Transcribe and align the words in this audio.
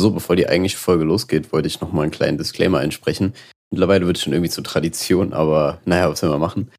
So, 0.00 0.10
bevor 0.10 0.34
die 0.34 0.48
eigentliche 0.48 0.78
Folge 0.78 1.04
losgeht, 1.04 1.52
wollte 1.52 1.68
ich 1.68 1.82
nochmal 1.82 2.04
einen 2.04 2.10
kleinen 2.10 2.38
Disclaimer 2.38 2.78
einsprechen. 2.78 3.34
Mittlerweile 3.70 4.06
wird 4.06 4.16
es 4.16 4.22
schon 4.22 4.32
irgendwie 4.32 4.48
zur 4.48 4.64
Tradition, 4.64 5.34
aber 5.34 5.78
naja, 5.84 6.08
was 6.10 6.22
will 6.22 6.30
man 6.30 6.40
machen? 6.40 6.70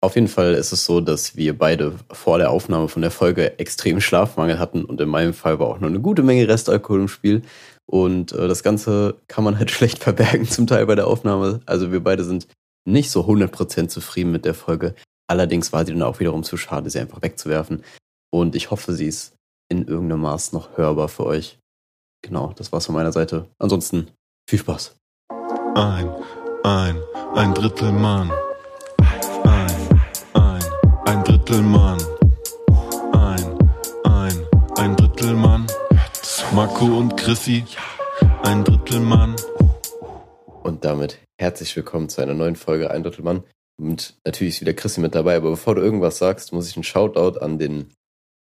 Auf 0.00 0.16
jeden 0.16 0.26
Fall 0.26 0.54
ist 0.54 0.72
es 0.72 0.84
so, 0.84 1.00
dass 1.00 1.36
wir 1.36 1.56
beide 1.56 1.94
vor 2.10 2.38
der 2.38 2.50
Aufnahme 2.50 2.88
von 2.88 3.02
der 3.02 3.12
Folge 3.12 3.56
extrem 3.60 4.00
Schlafmangel 4.00 4.58
hatten 4.58 4.84
und 4.84 5.00
in 5.00 5.08
meinem 5.08 5.32
Fall 5.32 5.60
war 5.60 5.68
auch 5.68 5.78
noch 5.78 5.86
eine 5.86 6.00
gute 6.00 6.24
Menge 6.24 6.48
Restalkohol 6.48 7.02
im 7.02 7.08
Spiel. 7.08 7.42
Und 7.86 8.32
äh, 8.32 8.48
das 8.48 8.64
Ganze 8.64 9.14
kann 9.28 9.44
man 9.44 9.60
halt 9.60 9.70
schlecht 9.70 10.00
verbergen 10.02 10.48
zum 10.48 10.66
Teil 10.66 10.86
bei 10.86 10.96
der 10.96 11.06
Aufnahme. 11.06 11.60
Also 11.66 11.92
wir 11.92 12.02
beide 12.02 12.24
sind 12.24 12.48
nicht 12.84 13.12
so 13.12 13.28
100% 13.28 13.86
zufrieden 13.86 14.32
mit 14.32 14.44
der 14.44 14.54
Folge. 14.54 14.96
Allerdings 15.28 15.72
war 15.72 15.86
sie 15.86 15.92
dann 15.92 16.02
auch 16.02 16.18
wiederum 16.18 16.42
zu 16.42 16.56
schade, 16.56 16.90
sie 16.90 16.98
einfach 16.98 17.22
wegzuwerfen. 17.22 17.84
Und 18.32 18.56
ich 18.56 18.72
hoffe, 18.72 18.92
sie 18.92 19.06
ist 19.06 19.36
in 19.68 19.86
irgendeinem 19.86 20.22
Maß 20.22 20.52
noch 20.52 20.76
hörbar 20.76 21.08
für 21.08 21.26
euch. 21.26 21.60
Genau, 22.26 22.52
das 22.56 22.72
war's 22.72 22.86
von 22.86 22.96
meiner 22.96 23.12
Seite. 23.12 23.46
Ansonsten 23.60 24.10
viel 24.50 24.58
Spaß. 24.58 24.96
Ein, 25.76 26.10
ein, 26.64 27.00
ein 27.36 27.54
Drittel 27.54 27.92
Mann. 27.92 28.32
Ein, 29.44 30.00
ein, 30.34 30.64
ein 31.04 31.22
Drittel 31.22 31.62
Mann. 31.62 32.02
Ein, 33.12 33.58
ein, 34.02 34.46
ein 34.76 34.96
Drittel 34.96 35.34
Mann. 35.34 35.68
Marco 36.52 36.98
und 36.98 37.16
Chrissy. 37.16 37.64
Ein 38.42 38.64
Drittel 38.64 38.98
Mann. 38.98 39.36
Und 40.64 40.84
damit 40.84 41.20
herzlich 41.40 41.76
willkommen 41.76 42.08
zu 42.08 42.22
einer 42.22 42.34
neuen 42.34 42.56
Folge 42.56 42.90
Ein 42.90 43.04
Drittel 43.04 43.22
Mann. 43.22 43.44
Und 43.80 44.16
natürlich 44.24 44.56
ist 44.56 44.60
wieder 44.62 44.74
Chrissy 44.74 45.00
mit 45.00 45.14
dabei, 45.14 45.36
aber 45.36 45.50
bevor 45.50 45.76
du 45.76 45.80
irgendwas 45.80 46.18
sagst, 46.18 46.52
muss 46.52 46.68
ich 46.68 46.74
einen 46.74 46.82
Shoutout 46.82 47.38
an 47.38 47.60
den, 47.60 47.92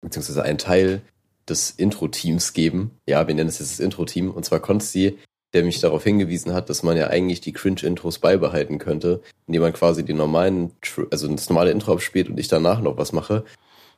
beziehungsweise 0.02 0.42
einen 0.42 0.58
Teil 0.58 1.04
des 1.50 1.72
Intro-Teams 1.72 2.54
geben. 2.54 2.92
Ja, 3.08 3.28
wir 3.28 3.36
nennen 3.36 3.50
es 3.50 3.60
jetzt 3.60 3.74
das 3.74 3.80
Intro-Team. 3.80 4.32
Und 4.32 4.44
zwar 4.44 4.60
Konsti, 4.60 5.18
der 5.54 5.64
mich 5.64 5.80
darauf 5.80 6.04
hingewiesen 6.04 6.54
hat, 6.54 6.70
dass 6.70 6.84
man 6.84 6.98
ja 6.98 7.08
eigentlich 7.08 7.42
die 7.42 7.54
Cringe-Intros 7.54 8.20
beibehalten 8.20 8.80
könnte, 8.80 9.22
indem 9.48 9.62
man 9.62 9.74
quasi 9.74 10.04
die 10.04 10.14
normalen, 10.14 10.74
also 11.10 11.28
das 11.28 11.50
normale 11.50 11.72
Intro 11.72 11.94
abspielt 11.94 12.30
und 12.30 12.40
ich 12.40 12.48
danach 12.48 12.82
noch 12.82 12.98
was 12.98 13.14
mache. 13.14 13.46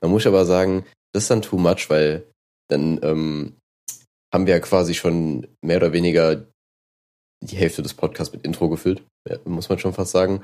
Man 0.02 0.11
muss 0.11 0.28
aber 0.28 0.45
sagen, 0.45 0.86
das 1.11 1.23
ist 1.23 1.31
dann 1.31 1.41
too 1.41 1.58
much, 1.58 1.89
weil 1.89 2.23
dann 2.69 3.00
ähm, 3.02 3.56
haben 4.34 4.45
wir 4.45 4.53
ja 4.53 4.59
quasi 4.59 4.94
schon 4.94 5.47
mehr 5.61 5.78
oder 5.78 5.91
weniger 5.91 6.45
die 7.41 7.56
Hälfte 7.56 7.81
des 7.81 7.94
Podcasts 7.94 8.34
mit 8.34 8.44
Intro 8.44 8.69
gefüllt, 8.69 9.02
muss 9.45 9.69
man 9.69 9.80
schon 9.80 9.94
fast 9.94 10.11
sagen. 10.11 10.44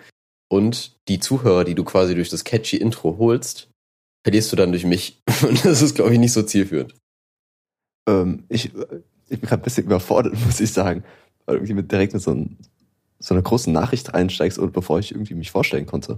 Und 0.49 0.95
die 1.07 1.19
Zuhörer, 1.19 1.63
die 1.63 1.75
du 1.75 1.83
quasi 1.83 2.15
durch 2.15 2.29
das 2.29 2.43
catchy 2.43 2.77
Intro 2.77 3.17
holst, 3.17 3.69
verlierst 4.25 4.51
du 4.51 4.55
dann 4.55 4.71
durch 4.71 4.85
mich. 4.85 5.21
Und 5.47 5.63
das 5.63 5.83
ist, 5.83 5.93
glaube 5.93 6.11
ich, 6.11 6.17
nicht 6.17 6.33
so 6.33 6.41
zielführend. 6.41 6.95
Ähm, 8.07 8.43
ich, 8.49 8.65
ich 8.65 9.39
bin 9.39 9.41
gerade 9.41 9.61
ein 9.61 9.63
bisschen 9.63 9.85
überfordert, 9.85 10.33
muss 10.45 10.59
ich 10.59 10.73
sagen. 10.73 11.03
Weil 11.45 11.55
du 11.55 11.59
irgendwie 11.59 11.75
mit, 11.75 11.91
direkt 11.91 12.13
mit 12.13 12.23
so, 12.23 12.31
ein, 12.31 12.57
so 13.19 13.35
einer 13.35 13.43
großen 13.43 13.71
Nachricht 13.71 14.15
einsteigst, 14.15 14.57
und 14.57 14.73
bevor 14.73 14.97
ich 14.97 15.11
irgendwie 15.11 15.35
mich 15.35 15.51
vorstellen 15.51 15.85
konnte. 15.85 16.17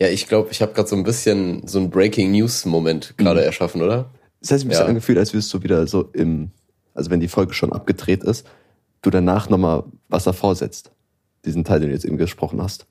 Ja, 0.00 0.08
ich 0.08 0.26
glaube, 0.26 0.48
ich 0.50 0.60
habe 0.60 0.72
gerade 0.72 0.88
so 0.88 0.96
ein 0.96 1.04
bisschen 1.04 1.64
so 1.68 1.78
einen 1.78 1.90
Breaking 1.90 2.32
News 2.32 2.64
Moment 2.64 3.14
gerade 3.16 3.38
mhm. 3.38 3.46
erschaffen, 3.46 3.80
oder? 3.80 4.10
Das 4.40 4.50
heißt, 4.50 4.64
ein 4.64 4.68
bisschen 4.68 4.82
ja. 4.82 4.88
angefühlt, 4.88 5.18
als 5.18 5.32
würdest 5.32 5.54
du 5.54 5.62
wieder 5.62 5.86
so 5.86 6.10
im, 6.14 6.50
also 6.94 7.10
wenn 7.10 7.20
die 7.20 7.28
Folge 7.28 7.54
schon 7.54 7.72
abgedreht 7.72 8.24
ist, 8.24 8.44
du 9.02 9.10
danach 9.10 9.48
nochmal 9.48 9.84
was 10.08 10.24
davor 10.24 10.56
setzt 10.56 10.90
diesen 11.44 11.62
Teil, 11.62 11.78
den 11.78 11.90
du 11.90 11.94
jetzt 11.94 12.04
eben 12.04 12.16
gesprochen 12.16 12.60
hast. 12.60 12.86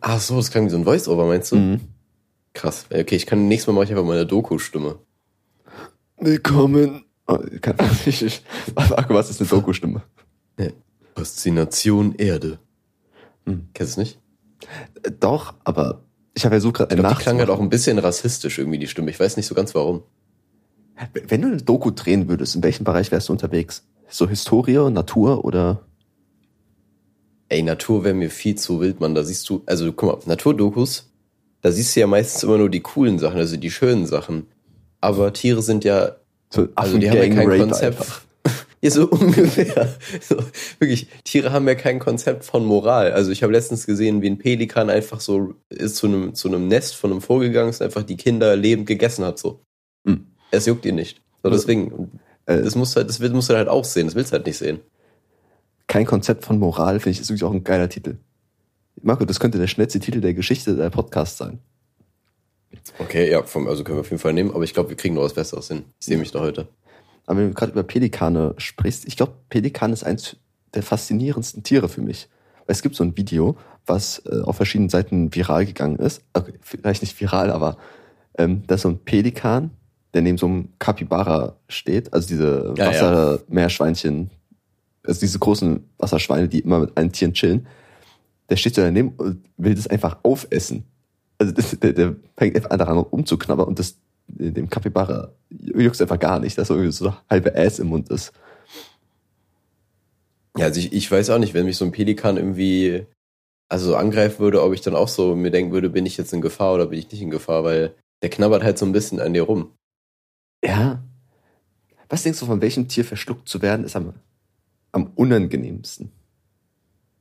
Ach 0.00 0.20
so, 0.20 0.36
das 0.36 0.50
klang 0.50 0.66
wie 0.66 0.70
so 0.70 0.76
ein 0.76 0.84
Voice-Over, 0.84 1.26
meinst 1.26 1.52
du? 1.52 1.56
Mhm. 1.56 1.80
Krass. 2.52 2.86
Okay, 2.90 3.16
ich 3.16 3.26
kann 3.26 3.48
nächstes 3.48 3.66
Mal 3.66 3.74
mache 3.74 3.84
ich 3.84 3.90
einfach 3.90 4.04
meine 4.04 4.26
Doku-Stimme. 4.26 4.98
Willkommen. 6.18 7.04
Oh, 7.26 7.38
kann, 7.60 7.76
ich, 8.06 8.22
ich, 8.22 8.42
was 8.74 9.30
ist 9.30 9.40
eine 9.40 9.48
Doku-Stimme? 9.48 10.02
Faszination 11.20 12.14
Erde. 12.16 12.58
Hm. 13.44 13.68
Kennst 13.74 13.96
du 13.96 14.00
es 14.00 14.08
nicht? 14.08 14.18
Äh, 15.02 15.10
doch, 15.18 15.54
aber 15.64 16.02
ich 16.34 16.44
habe 16.44 16.54
ja 16.54 16.60
so 16.60 16.72
gerade 16.72 16.96
ein 16.96 17.08
Die 17.08 17.22
klang 17.22 17.38
halt 17.38 17.50
auch 17.50 17.60
ein 17.60 17.68
bisschen 17.68 17.98
rassistisch 17.98 18.58
irgendwie, 18.58 18.78
die 18.78 18.86
Stimme. 18.86 19.10
Ich 19.10 19.20
weiß 19.20 19.36
nicht 19.36 19.46
so 19.46 19.54
ganz 19.54 19.74
warum. 19.74 20.02
Wenn 21.12 21.42
du 21.42 21.48
eine 21.48 21.56
Doku 21.58 21.90
drehen 21.90 22.28
würdest, 22.28 22.56
in 22.56 22.62
welchem 22.62 22.84
Bereich 22.84 23.10
wärst 23.10 23.28
du 23.28 23.32
unterwegs? 23.32 23.86
So 24.08 24.28
Historie, 24.28 24.90
Natur 24.90 25.44
oder? 25.44 25.86
Ey, 27.50 27.62
Natur 27.62 28.04
wäre 28.04 28.14
mir 28.14 28.30
viel 28.30 28.54
zu 28.54 28.80
wild, 28.80 29.00
Mann. 29.00 29.14
Da 29.14 29.22
siehst 29.22 29.48
du, 29.50 29.62
also 29.66 29.92
guck 29.92 30.26
mal, 30.26 30.28
Naturdokus, 30.28 31.10
da 31.60 31.70
siehst 31.70 31.94
du 31.94 32.00
ja 32.00 32.06
meistens 32.06 32.42
immer 32.42 32.56
nur 32.56 32.70
die 32.70 32.80
coolen 32.80 33.18
Sachen, 33.18 33.38
also 33.38 33.56
die 33.56 33.70
schönen 33.70 34.06
Sachen. 34.06 34.46
Aber 35.00 35.32
Tiere 35.32 35.60
sind 35.60 35.84
ja, 35.84 36.16
so 36.48 36.68
also 36.74 36.96
die 36.96 37.10
haben 37.10 37.18
ja 37.18 37.28
kein 37.28 37.60
Konzept. 37.60 38.00
Einfach. 38.00 38.22
Ja, 38.82 38.90
so 38.90 39.10
ungefähr. 39.10 39.94
So, 40.22 40.36
wirklich, 40.78 41.06
Tiere 41.24 41.52
haben 41.52 41.68
ja 41.68 41.74
kein 41.74 41.98
Konzept 41.98 42.46
von 42.46 42.64
Moral. 42.64 43.12
Also 43.12 43.30
ich 43.30 43.42
habe 43.42 43.52
letztens 43.52 43.84
gesehen, 43.84 44.22
wie 44.22 44.30
ein 44.30 44.38
Pelikan 44.38 44.88
einfach 44.88 45.20
so 45.20 45.52
ist 45.68 45.96
zu 45.96 46.06
einem, 46.06 46.34
zu 46.34 46.48
einem 46.48 46.66
Nest 46.66 46.96
von 46.96 47.10
einem 47.10 47.20
Vogel 47.20 47.48
gegangen 47.48 47.68
ist, 47.68 47.82
einfach 47.82 48.04
die 48.04 48.16
Kinder 48.16 48.56
lebend 48.56 48.86
gegessen 48.86 49.22
hat. 49.26 49.38
So. 49.38 49.60
Hm. 50.06 50.24
Es 50.50 50.64
juckt 50.64 50.86
ihn 50.86 50.94
nicht. 50.94 51.20
So, 51.42 51.50
deswegen, 51.50 52.10
äh, 52.46 52.62
das 52.62 52.74
musst 52.74 52.96
du 52.96 53.00
halt, 53.00 53.10
das 53.10 53.20
musst 53.20 53.50
du 53.50 53.54
halt 53.54 53.68
auch 53.68 53.84
sehen, 53.84 54.06
das 54.06 54.14
willst 54.14 54.32
du 54.32 54.36
halt 54.36 54.46
nicht 54.46 54.56
sehen 54.56 54.80
kein 55.90 56.06
Konzept 56.06 56.44
von 56.44 56.56
Moral, 56.60 57.00
finde 57.00 57.10
ich, 57.10 57.20
ist 57.20 57.30
wirklich 57.30 57.42
auch 57.42 57.52
ein 57.52 57.64
geiler 57.64 57.88
Titel. 57.88 58.18
Marco, 59.02 59.24
das 59.24 59.40
könnte 59.40 59.58
der 59.58 59.66
schnellste 59.66 59.98
Titel 59.98 60.20
der 60.20 60.34
Geschichte 60.34 60.76
der 60.76 60.88
Podcast 60.88 61.36
sein. 61.36 61.58
Okay, 63.00 63.28
ja, 63.28 63.42
vom, 63.42 63.66
also 63.66 63.82
können 63.82 63.98
wir 63.98 64.02
auf 64.02 64.10
jeden 64.10 64.20
Fall 64.20 64.32
nehmen, 64.32 64.52
aber 64.52 64.62
ich 64.62 64.72
glaube, 64.72 64.90
wir 64.90 64.96
kriegen 64.96 65.16
noch 65.16 65.22
was 65.22 65.34
Besseres 65.34 65.66
hin. 65.66 65.84
Ich 65.98 66.06
sehe 66.06 66.16
mich 66.16 66.30
da 66.30 66.38
heute. 66.38 66.68
Aber 67.26 67.40
wenn 67.40 67.48
du 67.48 67.54
gerade 67.54 67.72
über 67.72 67.82
Pelikane 67.82 68.54
sprichst, 68.58 69.04
ich 69.08 69.16
glaube, 69.16 69.32
Pelikan 69.48 69.92
ist 69.92 70.04
eins 70.04 70.36
der 70.74 70.84
faszinierendsten 70.84 71.64
Tiere 71.64 71.88
für 71.88 72.02
mich. 72.02 72.28
Weil 72.66 72.74
es 72.74 72.82
gibt 72.82 72.94
so 72.94 73.02
ein 73.02 73.16
Video, 73.16 73.56
was 73.84 74.22
äh, 74.26 74.42
auf 74.42 74.54
verschiedenen 74.54 74.90
Seiten 74.90 75.34
viral 75.34 75.66
gegangen 75.66 75.96
ist. 75.96 76.22
Okay, 76.34 76.52
vielleicht 76.62 77.02
nicht 77.02 77.20
viral, 77.20 77.50
aber 77.50 77.76
ähm, 78.38 78.62
da 78.68 78.76
ist 78.76 78.82
so 78.82 78.90
ein 78.90 78.98
Pelikan, 78.98 79.72
der 80.14 80.22
neben 80.22 80.38
so 80.38 80.46
einem 80.46 80.68
Capybara 80.78 81.56
steht, 81.68 82.12
also 82.12 82.28
diese 82.28 82.74
ja, 82.76 82.86
Wassermeerschweinchen, 82.86 84.30
also 85.10 85.20
diese 85.20 85.38
großen 85.38 85.84
Wasserschweine, 85.98 86.48
die 86.48 86.60
immer 86.60 86.80
mit 86.80 86.96
allen 86.96 87.12
Tieren 87.12 87.34
chillen, 87.34 87.66
der 88.48 88.56
steht 88.56 88.74
so 88.74 88.80
daneben 88.82 89.12
und 89.16 89.44
will 89.56 89.74
das 89.74 89.86
einfach 89.86 90.18
aufessen. 90.22 90.84
Also 91.38 91.52
das, 91.52 91.78
der, 91.78 91.92
der 91.92 92.16
fängt 92.36 92.56
einfach 92.56 92.70
an 92.70 92.78
daran 92.78 92.98
umzuknabbern 92.98 93.66
und 93.66 93.78
das 93.78 93.96
dem 94.28 94.70
Capybara 94.70 95.32
juckt 95.50 96.00
einfach 96.00 96.18
gar 96.18 96.38
nicht, 96.38 96.56
dass 96.56 96.68
so 96.68 96.74
irgendwie 96.74 96.92
so 96.92 97.12
halbe 97.28 97.56
Ass 97.56 97.80
im 97.80 97.88
Mund 97.88 98.08
ist. 98.10 98.32
Ja, 100.56 100.66
also 100.66 100.78
ich, 100.78 100.92
ich 100.92 101.10
weiß 101.10 101.30
auch 101.30 101.38
nicht, 101.38 101.54
wenn 101.54 101.64
mich 101.64 101.76
so 101.76 101.84
ein 101.84 101.92
Pelikan 101.92 102.36
irgendwie 102.36 103.06
also 103.68 103.86
so 103.86 103.96
angreifen 103.96 104.38
würde, 104.38 104.62
ob 104.62 104.72
ich 104.72 104.80
dann 104.80 104.94
auch 104.94 105.08
so 105.08 105.34
mir 105.34 105.50
denken 105.50 105.72
würde, 105.72 105.90
bin 105.90 106.06
ich 106.06 106.16
jetzt 106.16 106.32
in 106.32 106.40
Gefahr 106.40 106.74
oder 106.74 106.86
bin 106.86 106.98
ich 106.98 107.10
nicht 107.10 107.22
in 107.22 107.30
Gefahr, 107.30 107.64
weil 107.64 107.94
der 108.22 108.30
knabbert 108.30 108.62
halt 108.62 108.78
so 108.78 108.86
ein 108.86 108.92
bisschen 108.92 109.20
an 109.20 109.32
dir 109.32 109.42
rum. 109.42 109.72
Ja. 110.64 111.02
Was 112.08 112.22
denkst 112.22 112.40
du, 112.40 112.46
von 112.46 112.60
welchem 112.60 112.88
Tier 112.88 113.04
verschluckt 113.04 113.48
zu 113.48 113.62
werden, 113.62 113.84
ist 113.84 113.96
am 113.96 114.14
am 114.92 115.12
unangenehmsten? 115.14 116.10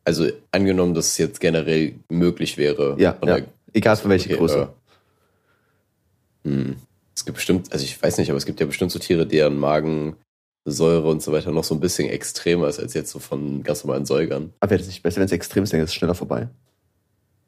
Also 0.04 0.28
angenommen, 0.52 0.94
dass 0.94 1.08
es 1.08 1.18
jetzt 1.18 1.40
generell 1.40 1.96
möglich 2.10 2.58
wäre. 2.58 2.96
Ja, 3.00 3.18
ja. 3.26 3.40
egal 3.74 3.96
von 3.98 4.10
welcher 4.10 4.32
okay, 4.32 4.38
Größe. 4.40 4.74
Äh, 6.44 6.50
hm. 6.50 6.76
Es 7.16 7.26
gibt 7.26 7.36
bestimmt, 7.36 7.72
also 7.72 7.84
ich 7.84 8.02
weiß 8.02 8.18
nicht, 8.18 8.30
aber 8.30 8.38
es 8.38 8.46
gibt 8.46 8.60
ja 8.60 8.66
bestimmt 8.66 8.92
so 8.92 9.00
Tiere, 9.00 9.28
deren 9.28 9.58
Magensäure 9.60 11.10
und 11.10 11.22
so 11.22 11.32
weiter 11.32 11.52
noch 11.52 11.66
so 11.66 11.76
ein 11.76 11.82
bisschen 11.82 12.10
extremer 12.10 12.70
ist 12.70 12.80
als 12.80 12.94
jetzt 12.94 13.12
so 13.12 13.20
von 13.20 13.62
ganz 13.62 13.84
normalen 13.84 14.06
Säugern. 14.06 14.54
Aber 14.62 14.70
wäre 14.72 14.80
das 14.80 14.88
nicht 14.88 15.04
besser, 15.04 15.18
wenn 15.18 15.26
es 15.26 15.32
extrem 15.32 15.64
ist, 15.64 15.74
dann 15.74 15.82
ist 15.82 15.90
es 15.90 15.96
schneller 15.96 16.16
vorbei? 16.16 16.48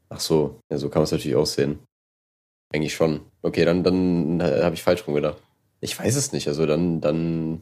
Ach 0.10 0.20
so, 0.20 0.60
ja, 0.70 0.78
so 0.78 0.90
kann 0.90 1.00
man 1.00 1.06
es 1.06 1.12
natürlich 1.12 1.38
auch 1.38 1.46
sehen. 1.46 1.80
Eigentlich 2.74 2.94
schon. 2.94 3.22
Okay, 3.42 3.64
dann, 3.66 3.84
dann 3.84 4.44
habe 4.44 4.76
ich 4.76 4.84
falsch 4.84 5.08
rumgedacht. 5.08 5.42
Ich 5.80 5.98
weiß 5.98 6.16
es 6.16 6.32
nicht. 6.32 6.48
Also 6.48 6.66
dann, 6.66 7.02
dann 7.02 7.62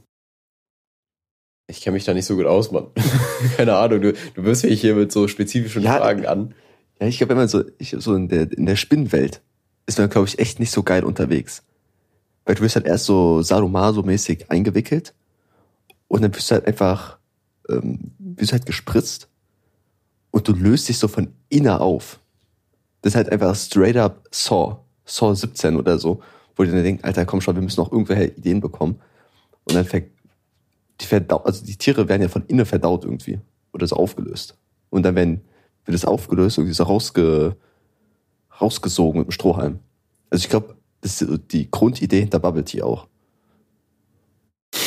ich 1.69 1.81
kenne 1.81 1.93
mich 1.93 2.03
da 2.03 2.13
nicht 2.13 2.25
so 2.25 2.35
gut 2.35 2.45
aus, 2.45 2.71
Mann. 2.71 2.87
Keine 3.57 3.75
Ahnung, 3.75 4.01
du, 4.01 4.13
du 4.13 4.43
wirst 4.43 4.66
mich 4.66 4.81
hier 4.81 4.95
mit 4.95 5.11
so 5.11 5.27
spezifischen 5.27 5.83
ja, 5.83 5.97
Fragen 5.97 6.25
an. 6.25 6.55
Ja, 6.99 7.07
ich 7.07 7.17
glaube, 7.17 7.31
wenn 7.31 7.37
man 7.37 7.47
so, 7.47 7.63
ich, 7.77 7.95
so 7.97 8.16
in 8.16 8.27
der, 8.27 8.51
in 8.51 8.66
der 8.66 8.75
Spinnenwelt 8.75 9.41
ist 9.85 9.99
man, 9.99 10.09
glaube 10.09 10.27
ich, 10.27 10.39
echt 10.39 10.59
nicht 10.59 10.71
so 10.71 10.83
geil 10.83 11.03
unterwegs. 11.03 11.63
Weil 12.45 12.55
du 12.55 12.61
wirst 12.61 12.75
halt 12.75 12.87
erst 12.87 13.05
so 13.05 13.41
Sadomaso-mäßig 13.41 14.49
eingewickelt 14.49 15.13
und 16.07 16.23
dann 16.23 16.35
wirst 16.35 16.49
du 16.49 16.55
halt 16.55 16.66
einfach, 16.66 17.19
ähm, 17.69 18.11
wirst 18.17 18.51
halt 18.51 18.66
gespritzt 18.66 19.27
und 20.31 20.47
du 20.47 20.53
löst 20.53 20.89
dich 20.89 20.97
so 20.97 21.07
von 21.07 21.33
innen 21.49 21.69
auf. 21.69 22.19
Das 23.01 23.11
ist 23.11 23.16
halt 23.16 23.31
einfach 23.31 23.55
straight 23.55 23.95
up 23.95 24.27
Saw, 24.31 24.77
Saw 25.05 25.35
17 25.35 25.75
oder 25.75 25.99
so, 25.99 26.21
wo 26.55 26.63
du 26.63 26.71
dann 26.71 26.83
denkst, 26.83 27.03
Alter, 27.03 27.25
komm 27.25 27.41
schon, 27.41 27.55
wir 27.55 27.61
müssen 27.61 27.79
noch 27.79 27.91
irgendwelche 27.91 28.33
Ideen 28.35 28.59
bekommen. 28.59 28.99
Und 29.66 29.75
dann 29.75 29.85
die 31.01 31.05
verdaut, 31.05 31.46
also 31.46 31.66
die 31.66 31.78
Tiere 31.78 32.09
werden 32.09 32.22
ja 32.22 32.28
von 32.28 32.46
innen 32.47 32.66
verdaut 32.66 33.05
irgendwie. 33.05 33.40
Oder 33.72 33.87
so 33.87 33.96
aufgelöst. 33.96 34.57
Und 34.90 35.03
dann 35.03 35.16
werden, 35.16 35.41
wird 35.85 35.96
es 35.96 36.05
aufgelöst, 36.05 36.57
irgendwie 36.57 36.73
so 36.73 36.84
rausge, 36.84 37.55
rausgesogen 38.59 39.19
mit 39.19 39.28
dem 39.28 39.31
Strohhalm. 39.31 39.79
Also 40.29 40.43
ich 40.43 40.49
glaube, 40.49 40.75
das 41.01 41.22
ist 41.22 41.41
die 41.51 41.69
Grundidee 41.69 42.19
hinter 42.22 42.40
Bubble 42.40 42.66
Tea 42.66 42.81
auch. 42.81 43.07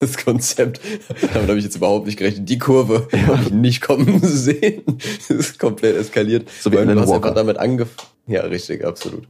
das 0.00 0.16
Konzept. 0.16 0.80
Damit 1.20 1.48
habe 1.48 1.58
ich 1.58 1.64
jetzt 1.64 1.76
überhaupt 1.76 2.06
nicht 2.06 2.18
gerechnet. 2.18 2.48
Die 2.48 2.58
Kurve 2.58 3.08
habe 3.26 3.42
ich 3.42 3.50
nicht 3.50 3.82
kommen 3.82 4.20
sehen. 4.22 4.82
Das 4.86 5.30
ist 5.30 5.58
komplett 5.58 5.96
eskaliert. 5.96 6.48
So 6.60 6.72
wie 6.72 6.76
du 6.76 6.88
hast 6.88 7.08
Walker. 7.08 7.14
einfach 7.14 7.34
damit 7.34 7.58
angefangen. 7.58 8.08
Ja, 8.26 8.42
richtig, 8.42 8.84
absolut. 8.84 9.28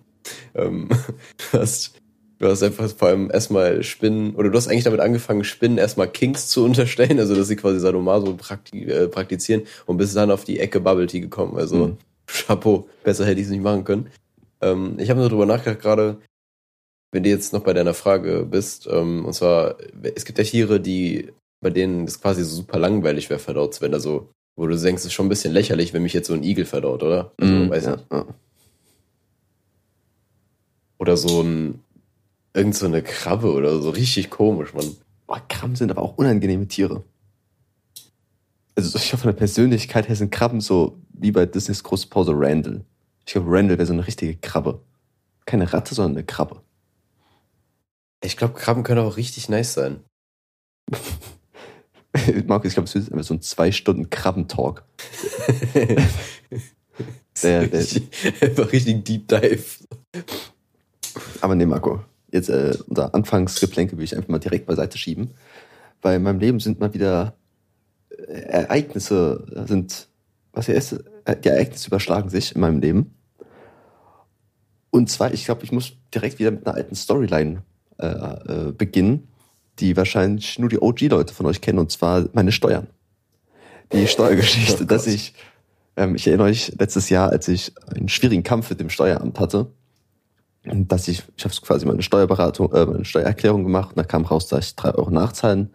Ähm, 0.55 0.88
hast, 1.52 2.01
du 2.43 2.49
hast 2.49 2.62
einfach 2.65 2.91
vor 2.91 3.09
allem 3.09 3.31
erstmal 3.31 3.85
Spinnen, 3.85 4.35
oder 4.35 4.50
du 4.50 4.56
hast 4.59 4.67
eigentlich 4.67 4.83
damit 4.83 4.99
angefangen, 4.99 5.44
Spinnen 5.44 5.79
erstmal 5.79 6.09
Kings 6.09 6.49
zu 6.49 6.65
unterstellen, 6.65 7.21
also 7.21 7.37
dass 7.37 7.47
sie 7.47 7.55
quasi 7.56 7.79
Sadomaso 7.79 8.35
prakti 8.35 8.85
äh, 8.85 9.06
praktizieren 9.06 9.62
und 9.87 9.97
bist 9.97 10.17
dann 10.17 10.33
auf 10.33 10.44
die 10.44 10.59
Ecke 10.59 10.81
Bubble 10.81 11.06
Tea 11.06 11.21
gekommen. 11.21 11.56
Also 11.56 11.77
Mhm. 11.77 11.97
Chapeau, 12.27 12.89
besser 13.05 13.27
hätte 13.27 13.41
ich 13.41 13.47
es 13.47 13.53
nicht 13.53 13.62
machen 13.62 13.85
können. 13.85 14.09
Ähm, 14.61 14.97
ich 14.99 15.09
habe 15.09 15.21
nur 15.21 15.29
drüber 15.29 15.47
nachgedacht 15.47 15.81
gerade, 15.81 16.17
wenn 17.12 17.23
du 17.23 17.31
jetzt 17.31 17.53
noch 17.53 17.62
bei 17.62 17.75
deiner 17.75 17.94
Frage 17.94 18.44
bist, 18.50 18.89
ähm, 18.91 19.25
und 19.25 19.35
zwar, 19.35 19.77
es 20.15 20.25
gibt 20.25 20.39
ja 20.39 20.44
Tiere, 20.44 20.81
die, 20.81 21.29
bei 21.61 21.71
denen 21.71 22.06
das 22.06 22.21
quasi 22.21 22.43
so 22.43 22.56
super 22.56 22.79
langweilig 22.79 23.31
wäre, 23.31 23.39
verdaut 23.39 23.75
zu 23.75 23.83
werden. 23.83 23.94
Also, 23.94 24.31
wo 24.56 24.67
du 24.67 24.77
denkst, 24.77 25.03
es 25.03 25.06
ist 25.06 25.12
schon 25.12 25.27
ein 25.27 25.29
bisschen 25.29 25.53
lächerlich, 25.53 25.93
wenn 25.93 26.03
mich 26.03 26.12
jetzt 26.12 26.27
so 26.27 26.35
ein 26.35 26.43
Igel 26.43 26.65
verdaut, 26.65 27.05
oder? 27.05 27.33
Also, 27.39 27.55
Mhm, 27.55 27.71
weiß 27.71 27.85
ja, 27.85 27.91
nicht. 27.93 28.06
ja. 28.11 28.27
Oder 30.99 31.17
so 31.17 31.43
ein, 31.43 31.81
irgend 32.54 32.75
so 32.75 32.87
eine 32.87 33.02
Krabbe 33.02 33.52
oder 33.52 33.81
so, 33.81 33.90
richtig 33.90 34.31
komisch, 34.31 34.75
man. 34.75 34.84
Boah, 35.26 35.40
Krabben 35.49 35.76
sind 35.76 35.90
aber 35.90 36.02
auch 36.02 36.16
unangenehme 36.19 36.69
Tiere. 36.69 37.04
Also 38.75 38.99
ich 38.99 39.12
hoffe, 39.12 39.22
von 39.22 39.31
der 39.32 39.38
Persönlichkeit 39.38 40.08
her 40.08 40.16
sind 40.16 40.31
Krabben 40.32 40.60
so 40.60 40.99
wie 41.12 41.31
bei 41.31 41.46
Disneys 41.46 41.82
große 41.82 42.08
Pause 42.08 42.32
Randall. 42.34 42.84
Ich 43.26 43.32
glaube, 43.34 43.50
Randall 43.50 43.78
wäre 43.78 43.87
so 43.87 43.93
eine 43.93 44.06
richtige 44.06 44.34
Krabbe. 44.37 44.81
Keine 45.46 45.72
Ratte, 45.72 45.94
sondern 45.94 46.16
eine 46.16 46.25
Krabbe. 46.25 46.62
Ich 48.25 48.37
glaube, 48.37 48.55
Krabben 48.55 48.82
können 48.82 49.00
auch 49.05 49.16
richtig 49.16 49.48
nice 49.48 49.75
sein. 49.75 50.00
Markus, 52.46 52.69
ich 52.69 52.75
glaube, 52.75 52.87
es 52.88 52.94
wird 52.94 53.10
einfach 53.12 53.25
so 53.25 53.34
ein 53.34 53.43
zwei 53.43 53.72
Stunden 53.72 54.10
Krabbentalk. 54.10 54.84
Der- 57.43 57.66
der- 57.66 57.81
Richtig- 57.81 58.08
Einfach 58.43 58.70
richtig 58.70 59.05
Deep 59.06 59.26
Dive. 59.26 59.64
Aber 61.40 61.55
nee, 61.55 61.64
Marco, 61.66 62.05
jetzt 62.32 62.49
äh, 62.49 62.76
unser 62.87 63.14
Anfangsgeplänke 63.14 63.96
will 63.96 64.05
ich 64.05 64.17
einfach 64.17 64.29
mal 64.29 64.38
direkt 64.38 64.67
beiseite 64.67 64.99
schieben. 64.99 65.31
Weil 66.00 66.17
in 66.17 66.23
meinem 66.23 66.40
Leben 66.40 66.58
sind 66.58 66.81
mal 66.81 66.93
wieder 66.94 67.34
äh, 68.11 68.32
Ereignisse, 68.32 69.64
sind, 69.69 70.08
was 70.52 70.67
hier 70.67 70.75
ist, 70.75 70.93
äh, 71.25 71.37
die 71.37 71.49
Ereignisse 71.49 71.88
überschlagen 71.88 72.31
sich 72.31 72.55
in 72.55 72.61
meinem 72.61 72.81
Leben. 72.81 73.14
Und 74.90 75.11
zwar, 75.11 75.32
ich 75.32 75.44
glaube, 75.44 75.64
ich 75.64 75.73
muss 75.73 75.93
direkt 76.14 76.38
wieder 76.38 76.50
mit 76.50 76.67
einer 76.67 76.75
alten 76.75 76.94
Storyline 76.94 77.62
äh, 77.99 78.06
äh, 78.06 78.73
beginnen, 78.73 79.29
die 79.79 79.96
wahrscheinlich 79.96 80.58
nur 80.58 80.69
die 80.69 80.81
OG-Leute 80.81 81.32
von 81.32 81.46
euch 81.46 81.61
kennen, 81.61 81.79
und 81.79 81.90
zwar 81.90 82.29
meine 82.32 82.52
Steuern. 82.52 82.88
Die 83.93 84.06
Steuergeschichte, 84.08 84.84
Oh 84.84 84.87
dass 84.87 85.06
ich, 85.06 85.34
ähm, 85.96 86.14
ich 86.14 86.26
erinnere 86.26 86.49
euch 86.49 86.73
letztes 86.79 87.08
Jahr, 87.08 87.31
als 87.31 87.49
ich 87.49 87.73
einen 87.87 88.08
schwierigen 88.08 88.43
Kampf 88.43 88.70
mit 88.70 88.81
dem 88.81 88.90
Steueramt 88.90 89.38
hatte, 89.38 89.70
dass 90.64 91.09
ich, 91.09 91.23
ich 91.37 91.44
habe 91.44 91.55
quasi 91.62 91.87
meine 91.87 92.03
Steuerberatung, 92.03 92.73
äh, 92.73 92.87
meine 92.87 93.05
Steuererklärung 93.05 93.64
gemacht 93.64 93.91
und 93.91 93.97
da 93.99 94.05
kam 94.05 94.25
raus, 94.25 94.47
dass 94.49 94.67
ich 94.67 94.76
drei 94.76 94.94
Euro 94.94 95.11
nachzahlen 95.11 95.75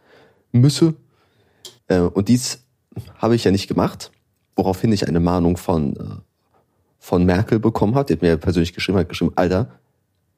müsse. 0.51 0.93
Äh, 1.87 1.99
und 1.99 2.29
dies 2.29 2.63
habe 3.17 3.35
ich 3.35 3.43
ja 3.43 3.51
nicht 3.51 3.67
gemacht, 3.67 4.11
woraufhin 4.55 4.91
ich 4.91 5.07
eine 5.07 5.19
Mahnung 5.19 5.57
von, 5.57 5.95
äh, 5.95 5.99
von 6.99 7.25
Merkel 7.25 7.59
bekommen 7.59 7.95
habe. 7.95 8.05
Die 8.05 8.13
hat 8.13 8.21
mir 8.21 8.37
persönlich 8.37 8.73
geschrieben, 8.73 8.97
hat 8.97 9.09
geschrieben, 9.09 9.33
Alter, 9.35 9.67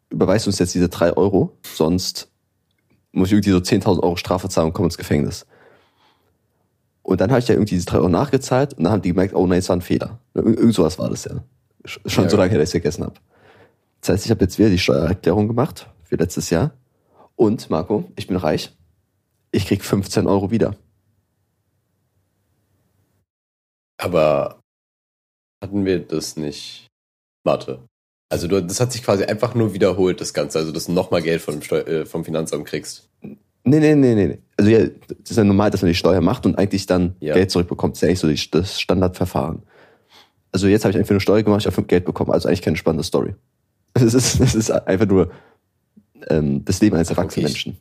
überweist 0.09 0.47
uns 0.47 0.57
jetzt 0.59 0.73
diese 0.73 0.89
drei 0.89 1.13
Euro, 1.15 1.57
sonst 1.75 2.29
muss 3.11 3.27
ich 3.29 3.33
irgendwie 3.33 3.51
so 3.51 3.57
10.000 3.57 4.01
Euro 4.01 4.15
Strafe 4.15 4.49
zahlen 4.49 4.67
und 4.67 4.73
komme 4.73 4.87
ins 4.87 4.97
Gefängnis. 4.97 5.45
Und 7.03 7.21
dann 7.21 7.29
habe 7.31 7.39
ich 7.39 7.47
ja 7.47 7.55
irgendwie 7.55 7.75
diese 7.75 7.85
drei 7.87 7.97
Euro 7.97 8.09
nachgezahlt 8.09 8.73
und 8.75 8.83
dann 8.83 8.93
haben 8.93 9.01
die 9.01 9.09
gemerkt, 9.09 9.33
oh 9.33 9.47
nein, 9.47 9.59
es 9.59 9.69
war 9.69 9.75
ein 9.75 9.81
Fehler. 9.81 10.19
Ir 10.35 10.43
irgend 10.45 10.73
sowas 10.75 10.99
war 10.99 11.09
das 11.09 11.25
ja. 11.25 11.43
Sch- 11.85 11.99
Schon 12.07 12.25
Ja, 12.25 12.29
so 12.29 12.37
lange 12.37 12.51
her, 12.51 12.59
dass 12.59 12.69
ich 12.69 12.75
es 12.75 12.81
vergessen 12.81 13.03
habe. 13.05 13.15
Das 14.01 14.09
heißt, 14.09 14.25
ich 14.25 14.31
habe 14.31 14.41
jetzt 14.41 14.57
wieder 14.59 14.69
die 14.69 14.79
Steuererklärung 14.79 15.47
gemacht 15.47 15.87
für 16.03 16.15
letztes 16.15 16.49
Jahr. 16.49 16.71
Und, 17.35 17.69
Marco, 17.69 18.11
ich 18.15 18.27
bin 18.27 18.37
reich. 18.37 18.75
Ich 19.51 19.65
krieg 19.65 19.83
15 19.83 20.27
Euro 20.27 20.51
wieder. 20.51 20.75
Aber 23.97 24.59
hatten 25.61 25.85
wir 25.85 25.99
das 25.99 26.37
nicht? 26.37 26.87
Warte. 27.43 27.79
Also 28.29 28.47
du, 28.47 28.61
das 28.61 28.79
hat 28.79 28.91
sich 28.91 29.03
quasi 29.03 29.23
einfach 29.23 29.55
nur 29.55 29.73
wiederholt, 29.73 30.21
das 30.21 30.33
Ganze. 30.33 30.59
Also, 30.59 30.71
dass 30.71 30.85
du 30.85 30.91
nochmal 30.91 31.21
Geld 31.21 31.41
von 31.41 31.55
dem 31.55 31.63
Steu 31.63 31.79
äh, 31.79 32.05
vom 32.05 32.23
Finanzamt 32.23 32.65
kriegst. 32.65 33.09
Nee, 33.21 33.79
nee, 33.79 33.95
nee, 33.95 34.15
nee. 34.15 34.27
nee. 34.27 34.39
Also 34.55 34.71
ja, 34.71 34.79
das 34.85 35.31
ist 35.31 35.37
ja 35.37 35.43
normal, 35.43 35.71
dass 35.71 35.81
man 35.81 35.89
die 35.89 35.95
Steuer 35.95 36.21
macht 36.21 36.45
und 36.45 36.57
eigentlich 36.57 36.85
dann 36.85 37.15
Ja. 37.19 37.33
Geld 37.33 37.51
zurückbekommt. 37.51 37.93
Das 37.93 37.99
ist 37.99 38.01
ja 38.03 38.07
eigentlich 38.09 38.19
so 38.19 38.27
die, 38.27 38.51
das 38.51 38.79
Standardverfahren. 38.79 39.63
Also 40.51 40.67
jetzt 40.67 40.85
habe 40.85 40.91
ich 40.91 40.97
einfach 40.97 41.11
eine 41.11 41.19
Steuer 41.19 41.43
gemacht, 41.43 41.61
ich 41.61 41.67
habe 41.67 41.83
Geld 41.83 42.05
bekommen. 42.05 42.31
Also 42.31 42.47
eigentlich 42.47 42.61
keine 42.61 42.77
spannende 42.77 43.03
Story. 43.03 43.35
Es 43.93 44.13
ist, 44.13 44.39
es 44.39 44.55
ist 44.55 44.71
einfach 44.71 45.07
nur 45.07 45.31
ähm, 46.29 46.63
das 46.65 46.81
Leben 46.81 46.95
eines 46.95 47.11
Ach, 47.11 47.17
erwachsenen 47.17 47.45
okay, 47.45 47.53
Menschen. 47.53 47.77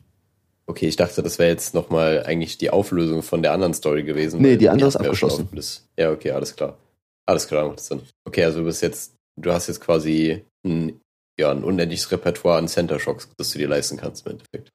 Okay, 0.67 0.87
ich 0.87 0.95
dachte, 0.95 1.23
das 1.23 1.39
wäre 1.39 1.49
jetzt 1.49 1.73
nochmal 1.73 2.23
eigentlich 2.25 2.57
die 2.59 2.69
Auflösung 2.69 3.23
von 3.23 3.41
der 3.41 3.53
anderen 3.53 3.73
Story 3.73 4.03
gewesen. 4.03 4.41
Nee, 4.41 4.55
die 4.55 4.69
andere 4.69 4.87
ist 4.87 4.95
abgeschlossen. 4.95 5.49
Ja, 5.97 6.11
okay, 6.11 6.31
alles 6.31 6.55
klar. 6.55 6.77
Alles 7.25 7.47
klar, 7.47 7.67
macht 7.67 7.79
Sinn. 7.79 8.01
Okay, 8.25 8.43
also 8.43 8.59
du 8.59 8.65
bist 8.65 8.81
jetzt, 8.81 9.13
du 9.35 9.51
hast 9.51 9.67
jetzt 9.67 9.81
quasi 9.81 10.43
ein, 10.63 10.99
ja, 11.39 11.51
ein 11.51 11.63
unendliches 11.63 12.11
Repertoire 12.11 12.59
an 12.59 12.67
Center 12.67 12.99
Shocks, 12.99 13.29
das 13.37 13.51
du 13.51 13.57
dir 13.57 13.67
leisten 13.67 13.97
kannst 13.97 14.25
im 14.25 14.33
Endeffekt. 14.33 14.69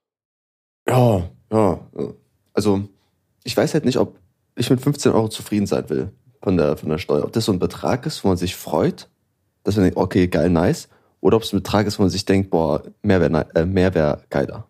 Ja, 0.88 1.30
ja. 1.52 1.80
ja. 1.96 2.14
Also 2.52 2.88
ich 3.44 3.56
weiß 3.56 3.74
halt 3.74 3.84
nicht, 3.84 3.98
ob 3.98 4.18
ich 4.56 4.70
mit 4.70 4.80
15 4.80 5.12
Euro 5.12 5.28
zufrieden 5.28 5.66
sein 5.66 5.88
will 5.90 6.10
von 6.42 6.56
der, 6.56 6.76
von 6.76 6.88
der 6.88 6.98
Steuer. 6.98 7.24
Ob 7.24 7.32
das 7.32 7.44
so 7.44 7.52
ein 7.52 7.58
Betrag 7.58 8.06
ist, 8.06 8.24
wo 8.24 8.28
man 8.28 8.36
sich 8.36 8.56
freut, 8.56 9.08
dass 9.62 9.76
man 9.76 9.84
denkt, 9.84 9.96
okay, 9.96 10.26
geil, 10.28 10.50
nice. 10.50 10.88
Oder 11.24 11.38
ob 11.38 11.42
es 11.42 11.54
ein 11.54 11.56
Betrag 11.56 11.86
ist, 11.86 11.98
wo 11.98 12.02
man 12.02 12.10
sich 12.10 12.26
denkt, 12.26 12.50
boah, 12.50 12.82
mehr 13.00 13.18
wäre 13.18 13.46
äh, 13.54 13.64
mehr 13.64 13.94
wär 13.94 14.20
geiler. 14.28 14.68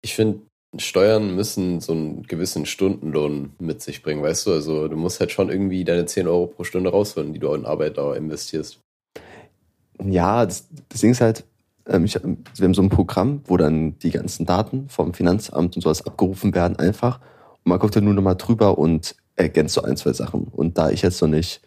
Ich 0.00 0.14
finde, 0.14 0.40
Steuern 0.78 1.36
müssen 1.36 1.82
so 1.82 1.92
einen 1.92 2.22
gewissen 2.22 2.64
Stundenlohn 2.64 3.52
mit 3.58 3.82
sich 3.82 4.02
bringen, 4.02 4.22
weißt 4.22 4.46
du? 4.46 4.52
Also 4.52 4.88
du 4.88 4.96
musst 4.96 5.20
halt 5.20 5.30
schon 5.30 5.50
irgendwie 5.50 5.84
deine 5.84 6.06
10 6.06 6.26
Euro 6.26 6.46
pro 6.46 6.64
Stunde 6.64 6.88
rausholen, 6.88 7.34
die 7.34 7.38
du 7.38 7.52
in 7.52 7.66
Arbeitdauer 7.66 8.16
investierst. 8.16 8.80
Ja, 10.02 10.46
das, 10.46 10.68
das 10.88 11.02
Ding 11.02 11.10
ist 11.10 11.20
halt, 11.20 11.44
ähm, 11.86 12.06
ich, 12.06 12.14
wir 12.14 12.64
haben 12.64 12.72
so 12.72 12.80
ein 12.80 12.88
Programm, 12.88 13.42
wo 13.44 13.58
dann 13.58 13.98
die 13.98 14.10
ganzen 14.10 14.46
Daten 14.46 14.88
vom 14.88 15.12
Finanzamt 15.12 15.76
und 15.76 15.82
sowas 15.82 16.06
abgerufen 16.06 16.54
werden 16.54 16.78
einfach. 16.78 17.20
Und 17.62 17.68
man 17.68 17.78
guckt 17.78 17.94
dann 17.94 18.04
nur 18.04 18.14
nochmal 18.14 18.36
drüber 18.36 18.78
und 18.78 19.16
ergänzt 19.36 19.74
so 19.74 19.82
ein, 19.82 19.98
zwei 19.98 20.14
Sachen. 20.14 20.44
Und 20.44 20.78
da 20.78 20.88
ich 20.88 21.02
jetzt 21.02 21.20
noch 21.20 21.28
nicht 21.28 21.60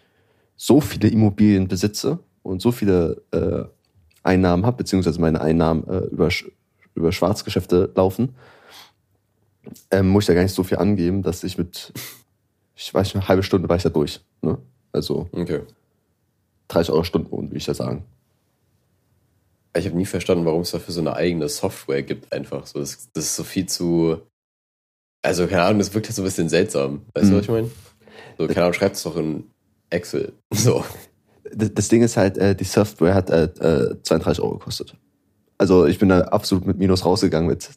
so 0.56 0.82
viele 0.82 1.08
Immobilien 1.10 1.67
besitze 1.67 2.17
und 2.48 2.62
so 2.62 2.72
viele 2.72 3.22
äh, 3.32 3.63
Einnahmen 4.24 4.66
habe, 4.66 4.77
beziehungsweise 4.77 5.20
meine 5.22 5.42
Einnahmen 5.42 5.88
äh, 5.88 5.98
über, 6.08 6.30
über 6.96 7.12
Schwarzgeschäfte 7.12 7.92
laufen, 7.96 8.36
ähm, 9.92 10.10
muss 10.10 10.24
ich 10.24 10.27
da 10.27 10.34
gar 10.34 10.44
nicht 10.44 10.54
so 10.56 10.63
viel 10.63 10.77
angeben, 10.77 11.24
dass 11.24 11.44
ich 11.44 11.58
mit, 11.58 11.94
ich 12.75 12.94
weiß 12.94 13.08
nicht, 13.08 13.16
eine 13.16 13.27
halbe 13.27 13.44
Stunde 13.44 13.68
war 13.70 13.75
ich 13.77 13.84
da 13.84 13.89
durch. 13.89 14.22
Ne? 14.42 14.58
Also 14.92 15.27
Okay. 15.32 15.62
30 16.70 16.92
Euro 16.94 17.04
Stundenlohn, 17.04 17.48
würde 17.50 17.58
ich 17.58 17.66
da 17.66 17.74
sagen. 17.74 18.04
Ich 19.75 19.86
habe 19.86 19.96
nie 19.96 20.06
verstanden, 20.06 20.46
warum 20.46 20.62
es 20.62 20.72
dafür 20.72 20.94
so 20.94 21.01
eine 21.01 21.13
eigene 21.16 21.48
Software 21.50 22.01
gibt, 22.01 22.34
einfach. 22.34 22.66
So, 22.66 22.80
das, 22.80 23.10
das 23.13 23.25
ist 23.25 23.36
so 23.36 23.44
viel 23.44 23.68
zu. 23.68 24.18
Also, 25.22 25.46
keine 25.48 25.63
Ahnung, 25.63 25.80
das 25.80 25.94
wirkt 25.94 26.08
halt 26.08 26.16
so 26.16 26.24
ein 26.24 26.25
bisschen 26.25 26.50
seltsam. 26.50 27.04
Weißt 27.13 27.27
du, 27.30 27.34
Mhm. 27.34 27.38
was 27.38 27.44
ich 27.44 27.50
meine? 27.50 27.72
So, 28.38 28.48
keine 28.48 28.62
Ahnung, 28.63 28.74
schreibt 28.74 28.96
es 28.96 29.04
doch 29.04 29.16
in 29.18 29.44
Excel. 29.89 30.34
So. 30.54 30.84
Das 31.56 31.88
Ding 31.88 32.04
ist 32.04 32.18
halt, 32.18 32.38
äh, 32.38 32.56
die 32.56 32.63
Software 32.63 33.13
hat 33.13 33.30
äh, 33.30 33.46
äh, 33.46 34.01
32 34.01 34.44
Euro 34.44 34.58
gekostet. 34.58 34.96
Also 35.58 35.86
ich 35.86 36.00
bin 36.00 36.10
da 36.10 36.22
absolut 36.22 36.66
mit 36.66 36.77
Minus 36.77 37.06
rausgegangen 37.06 37.50
mit. 37.50 37.70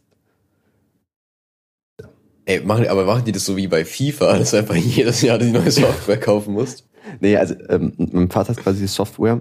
Ey, 2.44 2.60
machen, 2.60 2.86
aber 2.88 3.04
machen 3.04 3.24
die 3.24 3.32
das 3.32 3.44
so 3.44 3.56
wie 3.56 3.68
bei 3.68 3.84
FIFA, 3.84 4.38
dass 4.38 4.50
du 4.50 4.58
einfach 4.58 4.74
jedes 4.74 5.22
Jahr 5.22 5.38
die 5.38 5.50
neue 5.50 5.70
Software 5.70 6.20
kaufen 6.20 6.52
musst? 6.54 6.86
Nee, 7.20 7.36
also 7.36 7.54
ähm, 7.68 7.92
mein 7.96 8.30
Vater 8.30 8.54
hat 8.54 8.62
quasi 8.62 8.80
die 8.80 8.86
Software 8.86 9.40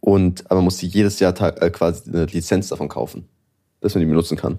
und 0.00 0.44
aber 0.46 0.56
man 0.56 0.64
muss 0.64 0.78
die 0.78 0.86
jedes 0.86 1.20
Jahr 1.20 1.34
äh, 1.40 1.70
quasi 1.70 2.10
eine 2.10 2.26
Lizenz 2.26 2.68
davon 2.68 2.88
kaufen, 2.88 3.28
dass 3.80 3.94
man 3.94 4.00
die 4.00 4.06
benutzen 4.06 4.36
kann. 4.36 4.58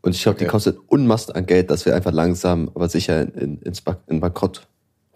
Und 0.00 0.14
ich 0.14 0.22
glaube, 0.22 0.38
die 0.38 0.44
Okay. 0.44 0.50
kostet 0.52 0.78
Unmassen 0.86 1.34
an 1.34 1.46
Geld, 1.46 1.70
dass 1.70 1.84
wir 1.84 1.94
einfach 1.94 2.12
langsam, 2.12 2.70
aber 2.74 2.88
sicher 2.88 3.22
in, 3.22 3.30
in, 3.34 3.62
ins 3.62 3.80
Bank, 3.80 3.98
in 4.06 4.20
Bankrott 4.20 4.66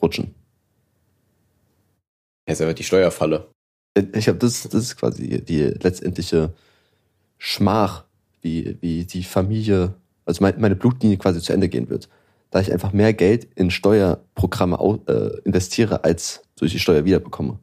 rutschen. 0.00 0.34
Ja, 2.46 2.52
ist 2.52 2.60
einfach 2.60 2.74
die 2.74 2.84
Steuerfalle. 2.84 3.48
Ich 3.94 4.24
glaube, 4.24 4.38
das, 4.38 4.62
das 4.62 4.74
ist 4.74 4.96
quasi 4.96 5.42
die 5.44 5.62
letztendliche 5.62 6.54
Schmach, 7.38 8.04
wie, 8.40 8.76
wie 8.80 9.04
die 9.04 9.22
Familie, 9.22 9.94
also 10.24 10.42
mein, 10.42 10.60
meine 10.60 10.76
Blutlinie 10.76 11.18
quasi 11.18 11.40
zu 11.40 11.52
Ende 11.52 11.68
gehen 11.68 11.90
wird. 11.90 12.08
Da 12.50 12.60
ich 12.60 12.72
einfach 12.72 12.92
mehr 12.92 13.12
Geld 13.12 13.48
in 13.54 13.70
Steuerprogramme 13.70 15.00
äh, 15.06 15.40
investiere, 15.44 16.04
als 16.04 16.42
durch 16.56 16.72
die 16.72 16.78
Steuer 16.78 17.04
wiederbekomme. 17.04 17.58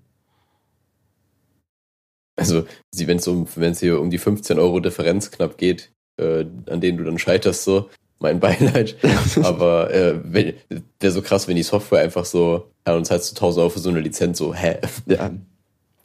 Also, 2.35 2.65
wenn 2.95 3.17
es 3.17 3.27
um, 3.27 3.47
wenn's 3.55 3.81
hier 3.81 3.99
um 3.99 4.09
die 4.09 4.17
15 4.17 4.57
Euro 4.59 4.79
Differenz 4.79 5.29
knapp 5.29 5.57
geht, 5.57 5.91
äh, 6.17 6.45
an 6.67 6.81
denen 6.81 6.97
du 6.97 7.03
dann 7.03 7.19
scheiterst, 7.19 7.65
so. 7.65 7.89
Mein 8.19 8.39
Beileid. 8.39 8.97
Aber 9.43 9.93
äh, 9.93 10.19
wäre 10.23 11.11
so 11.11 11.21
krass, 11.21 11.47
wenn 11.47 11.55
die 11.55 11.63
Software 11.63 12.01
einfach 12.01 12.25
so, 12.25 12.71
ja, 12.85 12.95
und 12.95 13.05
zahlst 13.05 13.31
du 13.31 13.35
1000 13.35 13.61
Euro 13.61 13.69
für 13.69 13.79
so 13.79 13.89
eine 13.89 14.01
Lizenz, 14.01 14.37
so, 14.37 14.53
hä? 14.53 14.77
Ja, 15.05 15.31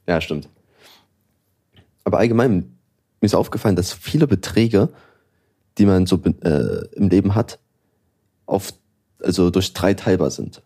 ja 0.07 0.21
stimmt. 0.21 0.49
Aber 2.05 2.19
allgemein, 2.19 2.77
mir 3.21 3.27
ist 3.27 3.35
aufgefallen, 3.35 3.77
dass 3.77 3.93
viele 3.93 4.27
Beträge, 4.27 4.91
die 5.79 5.87
man 5.87 6.07
so 6.07 6.21
äh, 6.43 6.87
im 6.95 7.09
Leben 7.09 7.35
hat, 7.35 7.59
auf, 8.47 8.73
also 9.21 9.51
durch 9.51 9.73
drei 9.73 9.95
teilbar 9.95 10.31
sind. 10.31 10.63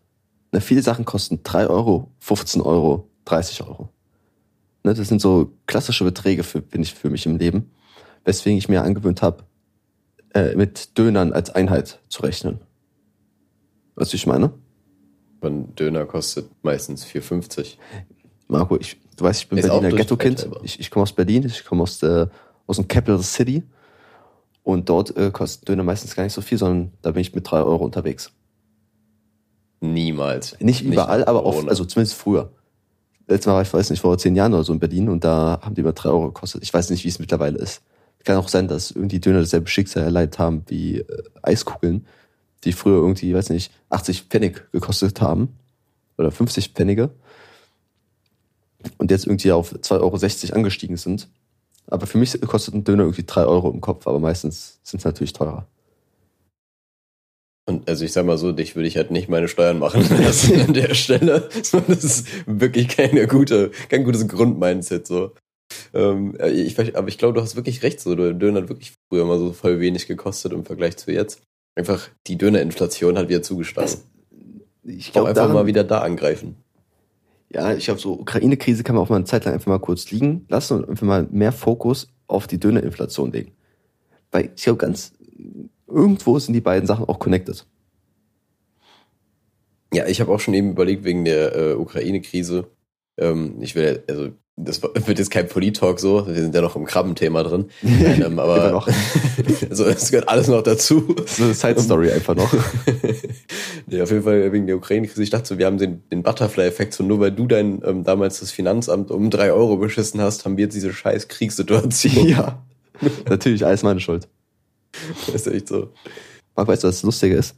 Ne, 0.51 0.61
viele 0.61 0.81
Sachen 0.81 1.05
kosten 1.05 1.41
3 1.43 1.67
Euro, 1.67 2.11
15 2.19 2.61
Euro, 2.61 3.07
30 3.25 3.63
Euro. 3.63 3.89
Ne, 4.83 4.93
das 4.93 5.07
sind 5.07 5.21
so 5.21 5.53
klassische 5.67 6.03
Beträge, 6.03 6.43
für, 6.43 6.61
bin 6.61 6.81
ich 6.81 6.93
für 6.93 7.09
mich 7.09 7.25
im 7.25 7.37
Leben, 7.37 7.71
weswegen 8.25 8.57
ich 8.57 8.69
mir 8.69 8.83
angewöhnt 8.83 9.21
habe, 9.21 9.43
äh, 10.33 10.55
mit 10.55 10.97
Dönern 10.97 11.33
als 11.33 11.49
Einheit 11.49 11.99
zu 12.09 12.21
rechnen. 12.23 12.59
Weißt 13.95 14.13
du, 14.13 14.15
ich 14.15 14.27
meine? 14.27 14.53
Ein 15.41 15.75
Döner 15.75 16.05
kostet 16.05 16.49
meistens 16.63 17.05
4,50. 17.05 17.75
Marco, 18.47 18.77
ich, 18.77 18.97
du 19.15 19.23
weißt, 19.23 19.41
ich 19.41 19.49
bin 19.49 19.57
Ist 19.59 19.67
Berliner 19.67 19.91
Ghetto-Kind. 19.91 20.49
Ich, 20.63 20.79
ich 20.79 20.91
komme 20.91 21.03
aus 21.03 21.13
Berlin, 21.13 21.45
ich 21.45 21.65
komme 21.65 21.83
aus, 21.83 21.99
der, 21.99 22.29
aus 22.67 22.77
dem 22.77 22.87
Capital 22.87 23.21
City. 23.21 23.63
Und 24.63 24.89
dort 24.89 25.15
äh, 25.17 25.31
kostet 25.31 25.67
Döner 25.69 25.83
meistens 25.83 26.15
gar 26.15 26.23
nicht 26.23 26.33
so 26.33 26.41
viel, 26.41 26.57
sondern 26.57 26.91
da 27.01 27.11
bin 27.11 27.21
ich 27.21 27.33
mit 27.33 27.49
drei 27.49 27.61
Euro 27.61 27.83
unterwegs. 27.83 28.31
Niemals. 29.81 30.59
Nicht 30.59 30.83
überall, 30.83 31.19
nicht 31.19 31.27
aber 31.27 31.45
oft, 31.45 31.67
also 31.69 31.85
zumindest 31.85 32.15
früher. 32.15 32.51
Letztes 33.27 33.47
Mal 33.47 33.53
war 33.53 33.61
ich, 33.61 33.73
weiß 33.73 33.89
nicht, 33.91 34.01
vor 34.01 34.17
zehn 34.17 34.35
Jahren 34.35 34.53
oder 34.53 34.63
so 34.63 34.73
in 34.73 34.79
Berlin 34.79 35.07
und 35.07 35.23
da 35.23 35.59
haben 35.61 35.75
die 35.75 35.81
über 35.81 35.93
drei 35.93 36.09
Euro 36.09 36.27
gekostet. 36.27 36.63
Ich 36.63 36.73
weiß 36.73 36.89
nicht, 36.89 37.03
wie 37.03 37.09
es 37.09 37.19
mittlerweile 37.19 37.57
ist. 37.59 37.81
Kann 38.23 38.37
auch 38.37 38.49
sein, 38.49 38.67
dass 38.67 38.91
irgendwie 38.91 39.19
Döner 39.19 39.39
dasselbe 39.39 39.69
Schicksal 39.69 40.03
erleidet 40.03 40.39
haben 40.39 40.63
wie 40.67 40.99
äh, 40.99 41.23
Eiskugeln, 41.41 42.05
die 42.63 42.73
früher 42.73 42.97
irgendwie, 42.97 43.33
weiß 43.33 43.49
nicht, 43.49 43.71
80 43.89 44.23
Pfennig 44.23 44.71
gekostet 44.71 45.21
haben. 45.21 45.55
Oder 46.17 46.31
50 46.31 46.69
Pfennige. 46.69 47.11
Und 48.97 49.11
jetzt 49.11 49.25
irgendwie 49.25 49.51
auf 49.51 49.73
2,60 49.73 50.49
Euro 50.49 50.55
angestiegen 50.55 50.97
sind. 50.97 51.29
Aber 51.87 52.05
für 52.05 52.17
mich 52.17 52.39
kostet 52.41 52.75
ein 52.75 52.83
Döner 52.83 53.03
irgendwie 53.03 53.23
drei 53.25 53.45
Euro 53.45 53.71
im 53.71 53.81
Kopf, 53.81 54.05
aber 54.05 54.19
meistens 54.19 54.79
sind 54.83 54.99
es 54.99 55.05
natürlich 55.05 55.33
teurer. 55.33 55.65
Und 57.65 57.87
also 57.87 58.03
ich 58.03 58.11
sag 58.13 58.25
mal 58.25 58.37
so, 58.37 58.51
dich 58.51 58.75
würde 58.75 58.87
ich 58.87 58.97
halt 58.97 59.11
nicht 59.11 59.29
meine 59.29 59.47
Steuern 59.47 59.79
machen 59.79 60.01
lassen 60.23 60.59
an 60.59 60.73
der 60.73 60.93
Stelle. 60.93 61.49
Das 61.71 62.03
ist 62.03 62.27
wirklich 62.47 62.87
keine 62.87 63.27
gute, 63.27 63.71
kein 63.89 64.03
gutes 64.03 64.27
Grundmindset 64.27 65.05
so. 65.07 65.31
Ähm, 65.93 66.37
ich, 66.51 66.77
aber 66.95 67.07
ich 67.07 67.17
glaube, 67.17 67.33
du 67.33 67.41
hast 67.41 67.55
wirklich 67.55 67.83
recht 67.83 67.99
so. 67.99 68.15
Der 68.15 68.33
Döner 68.33 68.61
hat 68.61 68.69
wirklich 68.69 68.93
früher 69.07 69.25
mal 69.25 69.39
so 69.39 69.53
voll 69.53 69.79
wenig 69.79 70.07
gekostet 70.07 70.53
im 70.53 70.65
Vergleich 70.65 70.97
zu 70.97 71.11
jetzt. 71.11 71.41
Einfach 71.75 72.09
die 72.27 72.37
Dönerinflation 72.37 73.17
hat 73.17 73.29
wieder 73.29 73.41
zugeschlagen. 73.41 73.91
Ich 74.83 75.11
glaube 75.11 75.29
einfach 75.29 75.43
daran, 75.43 75.55
mal 75.55 75.65
wieder 75.65 75.83
da 75.83 75.99
angreifen. 75.99 76.55
Ja, 77.51 77.73
ich 77.73 77.85
glaube, 77.85 77.99
so 77.99 78.13
Ukraine-Krise 78.13 78.83
kann 78.83 78.95
man 78.95 79.03
auch 79.03 79.09
mal 79.09 79.17
eine 79.17 79.25
Zeit 79.25 79.45
lang 79.45 79.53
einfach 79.55 79.67
mal 79.67 79.79
kurz 79.79 80.11
liegen 80.11 80.45
lassen 80.49 80.77
und 80.77 80.89
einfach 80.89 81.07
mal 81.07 81.27
mehr 81.31 81.51
Fokus 81.51 82.11
auf 82.27 82.47
die 82.47 82.59
Dönerinflation 82.59 83.31
legen. 83.31 83.53
Weil 84.31 84.51
ich 84.55 84.63
glaube, 84.63 84.77
ganz 84.77 85.13
irgendwo 85.87 86.37
sind 86.37 86.53
die 86.53 86.61
beiden 86.61 86.85
Sachen 86.85 87.05
auch 87.05 87.19
connected. 87.19 87.65
Ja, 89.93 90.07
ich 90.07 90.21
habe 90.21 90.31
auch 90.31 90.39
schon 90.39 90.53
eben 90.53 90.71
überlegt, 90.71 91.03
wegen 91.03 91.25
der 91.25 91.55
äh, 91.55 91.73
Ukraine-Krise. 91.73 92.67
Ähm, 93.17 93.55
ich 93.61 93.73
will, 93.73 94.03
also 94.07 94.29
das 94.61 94.81
wird 94.81 95.19
jetzt 95.19 95.31
kein 95.31 95.47
Polit-Talk 95.47 95.99
so, 95.99 96.27
wir 96.27 96.35
sind 96.35 96.53
ja 96.53 96.61
noch 96.61 96.75
im 96.75 96.85
Krabbenthema 96.85 97.43
drin. 97.43 97.69
ähm, 97.83 98.39
aber 98.39 98.71
noch. 98.71 98.87
also 99.69 99.85
es 99.85 100.11
gehört 100.11 100.27
alles 100.27 100.47
noch 100.47 100.61
dazu. 100.61 101.15
Ist 101.23 101.41
eine 101.41 101.53
Side-Story 101.53 102.11
einfach 102.11 102.35
noch. 102.35 102.53
nee, 103.87 104.01
auf 104.01 104.11
jeden 104.11 104.23
Fall 104.23 104.51
wegen 104.51 104.67
der 104.67 104.75
Ukraine-Krise. 104.75 105.23
Ich 105.23 105.29
dachte 105.29 105.47
so, 105.47 105.57
wir 105.57 105.65
haben 105.65 105.77
den, 105.77 106.03
den 106.09 106.23
Butterfly-Effekt, 106.23 106.93
so 106.93 107.03
nur 107.03 107.19
weil 107.19 107.31
du 107.31 107.47
dein 107.47 107.81
ähm, 107.85 108.03
damals 108.03 108.41
das 108.41 108.51
Finanzamt 108.51 109.11
um 109.11 109.29
drei 109.29 109.51
Euro 109.53 109.77
beschissen 109.77 110.21
hast, 110.21 110.45
haben 110.45 110.57
wir 110.57 110.65
jetzt 110.65 110.75
diese 110.75 110.91
scheiß 110.91 111.27
Kriegssituation. 111.29 112.27
Ja. 112.27 112.61
Natürlich, 113.29 113.65
alles 113.65 113.83
meine 113.83 114.01
Schuld. 114.01 114.27
Das 115.27 115.47
ist 115.47 115.47
echt 115.47 115.67
so. 115.69 115.89
Marc, 116.55 116.67
weißt 116.67 116.83
du, 116.83 116.87
was 116.89 116.95
das 116.97 117.03
Lustige 117.03 117.35
ist? 117.35 117.55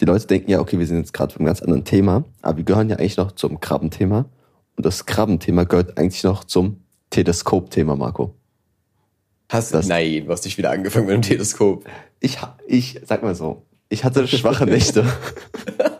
Die 0.00 0.06
Leute 0.06 0.26
denken 0.26 0.50
ja, 0.50 0.60
okay, 0.60 0.78
wir 0.78 0.86
sind 0.86 0.96
jetzt 0.96 1.12
gerade 1.12 1.34
beim 1.36 1.46
ganz 1.46 1.60
anderen 1.60 1.84
Thema, 1.84 2.24
aber 2.42 2.56
wir 2.56 2.64
gehören 2.64 2.88
ja 2.88 2.96
eigentlich 2.96 3.18
noch 3.18 3.32
zum 3.32 3.60
Krabbenthema. 3.60 4.24
Und 4.80 4.86
das 4.86 5.04
Krabbenthema 5.04 5.64
gehört 5.64 5.98
eigentlich 5.98 6.24
noch 6.24 6.42
zum 6.42 6.82
Teleskop-Thema, 7.10 7.96
Marco. 7.96 8.34
Hast 9.50 9.74
du? 9.74 9.80
Nein, 9.80 10.24
du 10.24 10.32
hast 10.32 10.46
dich 10.46 10.56
wieder 10.56 10.70
angefangen 10.70 11.04
mit 11.04 11.16
dem 11.16 11.20
Teleskop. 11.20 11.84
Ich, 12.18 12.38
ich, 12.66 12.98
sag 13.04 13.22
mal 13.22 13.34
so, 13.34 13.66
ich 13.90 14.04
hatte 14.04 14.26
schwache 14.26 14.64
Nächte. 14.64 15.04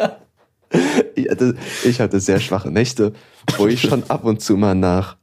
ich, 1.14 1.28
hatte, 1.28 1.56
ich 1.84 2.00
hatte 2.00 2.20
sehr 2.20 2.40
schwache 2.40 2.70
Nächte, 2.70 3.12
wo 3.58 3.66
ich 3.66 3.82
schon 3.82 4.02
ab 4.08 4.24
und 4.24 4.40
zu 4.40 4.56
mal 4.56 4.74
nach, 4.74 5.18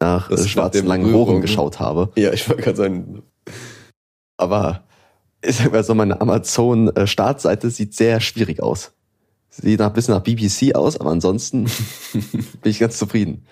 nach 0.00 0.28
das 0.28 0.48
schwarzen 0.48 0.88
langen 0.88 1.14
Rohren 1.14 1.42
geschaut 1.42 1.78
habe. 1.78 2.10
Ja, 2.16 2.32
ich 2.32 2.48
wollte 2.48 2.62
gerade 2.62 2.76
sagen, 2.76 3.22
aber 4.38 4.82
ich 5.40 5.54
sag 5.54 5.70
mal 5.70 5.84
so, 5.84 5.94
meine 5.94 6.20
Amazon-Startseite 6.20 7.70
sieht 7.70 7.94
sehr 7.94 8.18
schwierig 8.18 8.60
aus. 8.60 8.90
Sieht 9.50 9.80
ein 9.80 9.92
bisschen 9.92 10.14
nach 10.14 10.22
BBC 10.22 10.74
aus, 10.74 10.98
aber 10.98 11.10
ansonsten 11.10 11.64
bin 12.14 12.70
ich 12.70 12.78
ganz 12.78 12.96
zufrieden. 12.98 13.44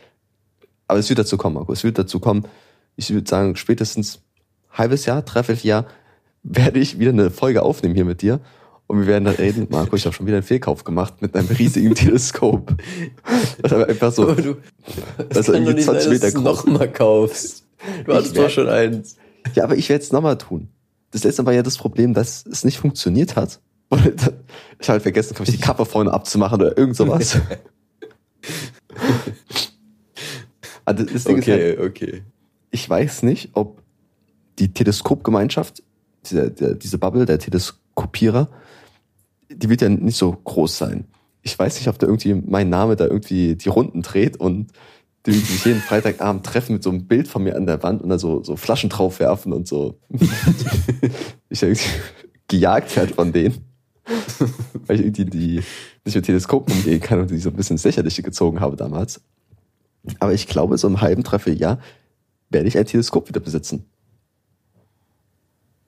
Aber 0.86 0.98
es 0.98 1.08
wird 1.08 1.18
dazu 1.18 1.36
kommen, 1.36 1.54
Marco. 1.54 1.72
Es 1.72 1.84
wird 1.84 1.98
dazu 1.98 2.20
kommen. 2.20 2.46
Ich 2.96 3.10
würde 3.12 3.28
sagen, 3.28 3.56
spätestens 3.56 4.20
halbes 4.70 5.06
Jahr, 5.06 5.22
dreiviertel 5.22 5.66
Jahr 5.66 5.86
werde 6.42 6.78
ich 6.78 6.98
wieder 6.98 7.10
eine 7.10 7.30
Folge 7.30 7.62
aufnehmen 7.62 7.94
hier 7.94 8.04
mit 8.04 8.22
dir. 8.22 8.40
Und 8.86 9.00
wir 9.00 9.06
werden 9.06 9.24
dann 9.24 9.34
reden, 9.34 9.66
Marco, 9.70 9.96
ich 9.96 10.06
habe 10.06 10.14
schon 10.14 10.26
wieder 10.26 10.38
einen 10.38 10.46
Fehlkauf 10.46 10.84
gemacht 10.84 11.20
mit 11.20 11.34
einem 11.36 11.48
riesigen 11.48 11.94
Teleskop. 11.94 12.74
Das 13.60 13.72
aber 13.72 13.88
einfach 13.88 14.12
so, 14.12 14.22
aber 14.22 14.40
du, 14.40 14.56
das 15.16 15.28
dass 15.30 15.48
er 15.48 15.54
irgendwie 15.54 15.82
20 15.82 16.04
sein, 16.04 16.12
Meter 16.12 16.30
groß. 16.30 16.42
noch 16.44 16.66
mal 16.66 16.90
kaufst. 16.90 17.64
Du 18.04 18.14
hast 18.14 18.36
doch 18.36 18.48
schon 18.48 18.68
eins. 18.68 19.16
Ja, 19.54 19.64
aber 19.64 19.76
ich 19.76 19.88
werde 19.88 20.04
es 20.04 20.12
nochmal 20.12 20.38
tun. 20.38 20.68
Das 21.10 21.24
letzte 21.24 21.44
war 21.44 21.52
ja 21.52 21.62
das 21.62 21.76
Problem, 21.76 22.14
dass 22.14 22.46
es 22.46 22.64
nicht 22.64 22.78
funktioniert 22.78 23.34
hat. 23.34 23.60
Und 23.88 24.32
ich 24.78 24.88
habe 24.88 25.00
vergessen, 25.00 25.34
glaube 25.34 25.50
ich, 25.50 25.56
die 25.56 25.62
Kappe 25.62 25.84
vorne 25.84 26.12
abzumachen 26.12 26.60
oder 26.60 26.76
irgend 26.76 26.96
sowas. 26.96 27.40
also 30.84 31.04
das 31.12 31.24
Ding 31.24 31.38
okay, 31.38 31.72
ist 31.72 31.78
halt, 31.78 31.90
okay. 31.90 32.22
Ich 32.70 32.88
weiß 32.88 33.22
nicht, 33.22 33.50
ob 33.54 33.82
die 34.58 34.72
Teleskopgemeinschaft, 34.72 35.82
diese, 36.26 36.50
diese 36.50 36.98
Bubble, 36.98 37.24
der 37.24 37.38
Teleskopierer, 37.38 38.48
die 39.50 39.68
wird 39.70 39.80
ja 39.80 39.88
nicht 39.88 40.18
so 40.18 40.32
groß 40.32 40.76
sein. 40.76 41.06
Ich 41.42 41.58
weiß 41.58 41.76
nicht, 41.76 41.88
ob 41.88 41.98
da 41.98 42.06
irgendwie 42.06 42.34
mein 42.34 42.68
Name 42.68 42.96
da 42.96 43.06
irgendwie 43.06 43.56
die 43.56 43.68
Runden 43.70 44.02
dreht 44.02 44.36
und 44.36 44.72
die 45.24 45.32
sich 45.32 45.64
jeden 45.64 45.80
Freitagabend 45.80 46.44
treffen 46.44 46.74
mit 46.74 46.82
so 46.82 46.90
einem 46.90 47.06
Bild 47.06 47.28
von 47.28 47.42
mir 47.42 47.56
an 47.56 47.66
der 47.66 47.82
Wand 47.82 48.02
und 48.02 48.08
da 48.08 48.18
so, 48.18 48.42
so 48.42 48.56
Flaschen 48.56 48.90
drauf 48.90 49.20
werfen 49.20 49.52
und 49.52 49.66
so. 49.66 49.98
ich 51.48 51.64
gejagt 52.48 52.96
halt 52.96 53.14
von 53.14 53.32
denen. 53.32 53.67
Weil 54.86 55.00
ich 55.00 55.06
irgendwie 55.06 55.24
die 55.24 55.62
nicht 56.04 56.14
mit 56.14 56.24
Teleskopen 56.24 56.74
umgehen 56.74 57.00
kann 57.00 57.20
und 57.20 57.30
die 57.30 57.38
so 57.38 57.50
ein 57.50 57.56
bisschen 57.56 57.74
ins 57.74 57.84
Lächerliche 57.84 58.22
gezogen 58.22 58.60
habe 58.60 58.76
damals. 58.76 59.20
Aber 60.20 60.32
ich 60.32 60.46
glaube, 60.46 60.78
so 60.78 60.88
im 60.88 61.00
halben, 61.00 61.22
dreiviertel 61.22 61.60
Jahr 61.60 61.80
werde 62.50 62.68
ich 62.68 62.78
ein 62.78 62.86
Teleskop 62.86 63.28
wieder 63.28 63.40
besitzen. 63.40 63.84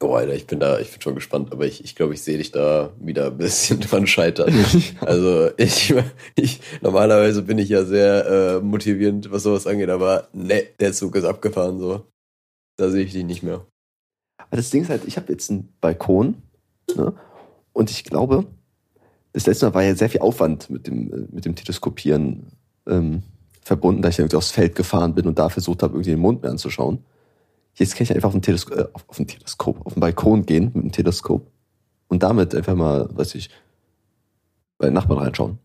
Oh, 0.02 0.14
Alter, 0.14 0.34
ich 0.34 0.46
bin 0.46 0.60
da, 0.60 0.78
ich 0.78 0.90
bin 0.90 1.02
schon 1.02 1.14
gespannt, 1.14 1.52
aber 1.52 1.66
ich, 1.66 1.84
ich 1.84 1.94
glaube, 1.94 2.14
ich 2.14 2.22
sehe 2.22 2.38
dich 2.38 2.52
da 2.52 2.90
wieder 2.98 3.26
ein 3.26 3.36
bisschen 3.36 3.80
dran 3.80 4.06
scheitern. 4.06 4.52
also 5.00 5.50
ich, 5.58 5.94
ich, 6.36 6.60
normalerweise 6.80 7.42
bin 7.42 7.58
ich 7.58 7.68
ja 7.68 7.84
sehr 7.84 8.26
äh, 8.26 8.60
motivierend, 8.60 9.30
was 9.30 9.42
sowas 9.42 9.66
angeht, 9.66 9.90
aber 9.90 10.28
ne, 10.32 10.62
der 10.80 10.94
Zug 10.94 11.16
ist 11.16 11.24
abgefahren 11.24 11.78
so. 11.78 12.06
Da 12.78 12.88
sehe 12.88 13.04
ich 13.04 13.12
dich 13.12 13.24
nicht 13.24 13.42
mehr. 13.42 13.66
Aber 14.38 14.56
das 14.56 14.70
Ding 14.70 14.82
ist 14.82 14.88
halt, 14.88 15.04
ich 15.04 15.18
habe 15.18 15.30
jetzt 15.30 15.50
einen 15.50 15.70
Balkon, 15.82 16.36
ne? 16.96 17.12
Und 17.72 17.90
ich 17.90 18.04
glaube, 18.04 18.46
das 19.32 19.46
letzte 19.46 19.66
Mal 19.66 19.74
war 19.74 19.82
ja 19.82 19.94
sehr 19.94 20.10
viel 20.10 20.20
Aufwand 20.20 20.70
mit 20.70 20.86
dem, 20.86 21.28
mit 21.30 21.44
dem 21.44 21.54
Teleskopieren 21.54 22.52
ähm, 22.86 23.22
verbunden, 23.62 24.02
da 24.02 24.08
ich 24.08 24.18
irgendwie 24.18 24.36
aufs 24.36 24.50
Feld 24.50 24.74
gefahren 24.74 25.14
bin 25.14 25.26
und 25.26 25.38
da 25.38 25.48
versucht 25.48 25.82
habe, 25.82 25.94
irgendwie 25.94 26.10
den 26.10 26.18
Mond 26.18 26.42
mir 26.42 26.50
anzuschauen. 26.50 27.04
Jetzt 27.74 27.94
kann 27.94 28.04
ich 28.04 28.14
einfach 28.14 28.28
auf 28.28 28.34
ein, 28.34 28.42
Telesko 28.42 28.74
äh, 28.74 28.88
auf, 28.92 29.04
auf 29.06 29.18
ein 29.18 29.26
Teleskop, 29.26 29.86
auf 29.86 29.94
den 29.94 30.00
Balkon 30.00 30.44
gehen 30.44 30.72
mit 30.74 30.84
dem 30.84 30.92
Teleskop 30.92 31.46
und 32.08 32.22
damit 32.22 32.54
einfach 32.54 32.74
mal, 32.74 33.08
weiß 33.12 33.36
ich, 33.36 33.50
bei 34.78 34.86
den 34.86 34.94
Nachbarn 34.94 35.20
reinschauen. 35.20 35.58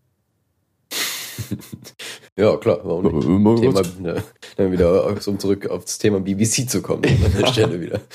ja, 2.36 2.56
klar, 2.56 2.80
warum 2.84 3.04
nicht? 3.54 3.60
Thema, 3.60 3.82
ne, 4.00 4.22
dann 4.56 4.72
wieder 4.72 5.06
um 5.06 5.38
zurück 5.38 5.68
aufs 5.68 5.98
Thema 5.98 6.20
BBC 6.20 6.70
zu 6.70 6.80
kommen, 6.82 7.02
an 7.04 7.32
der 7.38 7.46
Stelle 7.48 7.80
wieder. 7.80 8.00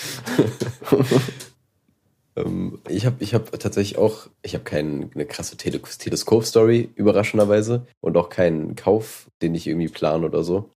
ähm, 2.35 2.79
ich 2.88 3.05
habe 3.05 3.17
ich 3.19 3.33
hab 3.33 3.51
tatsächlich 3.59 3.97
auch, 3.97 4.27
ich 4.41 4.53
habe 4.53 4.63
keine 4.63 5.09
krasse 5.25 5.57
Tele 5.57 5.81
Teleskop-Story, 5.81 6.89
überraschenderweise, 6.95 7.85
und 8.01 8.15
auch 8.17 8.29
keinen 8.29 8.75
Kauf, 8.75 9.27
den 9.41 9.55
ich 9.55 9.67
irgendwie 9.67 9.89
plane 9.89 10.25
oder 10.25 10.43
so. 10.43 10.69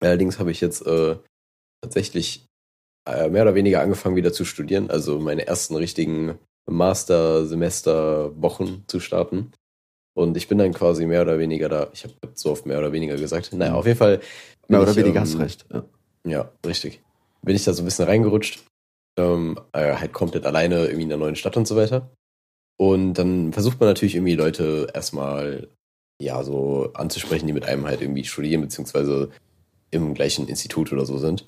Allerdings 0.00 0.38
habe 0.38 0.50
ich 0.50 0.60
jetzt 0.60 0.86
äh, 0.86 1.16
tatsächlich 1.80 2.44
äh, 3.08 3.28
mehr 3.28 3.42
oder 3.42 3.54
weniger 3.54 3.80
angefangen 3.80 4.16
wieder 4.16 4.32
zu 4.32 4.44
studieren, 4.44 4.90
also 4.90 5.20
meine 5.20 5.46
ersten 5.46 5.76
richtigen 5.76 6.38
Master-Semester-Wochen 6.70 8.84
zu 8.86 9.00
starten. 9.00 9.52
Und 10.16 10.36
ich 10.36 10.46
bin 10.48 10.58
dann 10.58 10.72
quasi 10.72 11.06
mehr 11.06 11.22
oder 11.22 11.38
weniger 11.38 11.68
da, 11.68 11.88
ich 11.92 12.04
habe 12.04 12.14
so 12.34 12.52
oft 12.52 12.66
mehr 12.66 12.78
oder 12.78 12.92
weniger 12.92 13.16
gesagt. 13.16 13.52
Naja, 13.52 13.74
auf 13.74 13.86
jeden 13.86 13.98
Fall. 13.98 14.20
Mehr 14.68 14.80
oder 14.80 14.92
ich, 14.92 14.96
weniger 14.96 15.16
ähm, 15.16 15.22
hast 15.22 15.38
recht. 15.38 15.66
Ja. 15.72 15.84
Ja, 16.26 16.50
richtig. 16.64 17.02
Bin 17.42 17.54
ich 17.54 17.64
da 17.64 17.74
so 17.74 17.82
ein 17.82 17.84
bisschen 17.84 18.06
reingerutscht. 18.06 18.64
Ähm, 19.16 19.58
äh, 19.72 19.94
halt 19.94 20.12
komplett 20.12 20.44
alleine 20.44 20.84
irgendwie 20.84 21.02
in 21.02 21.08
der 21.08 21.18
neuen 21.18 21.36
Stadt 21.36 21.56
und 21.56 21.68
so 21.68 21.76
weiter. 21.76 22.10
Und 22.76 23.14
dann 23.14 23.52
versucht 23.52 23.78
man 23.78 23.88
natürlich 23.88 24.16
irgendwie 24.16 24.34
Leute 24.34 24.88
erstmal 24.92 25.68
ja 26.20 26.42
so 26.42 26.90
anzusprechen, 26.94 27.46
die 27.46 27.52
mit 27.52 27.64
einem 27.64 27.86
halt 27.86 28.00
irgendwie 28.00 28.24
studieren, 28.24 28.62
beziehungsweise 28.62 29.30
im 29.90 30.14
gleichen 30.14 30.48
Institut 30.48 30.92
oder 30.92 31.06
so 31.06 31.18
sind. 31.18 31.46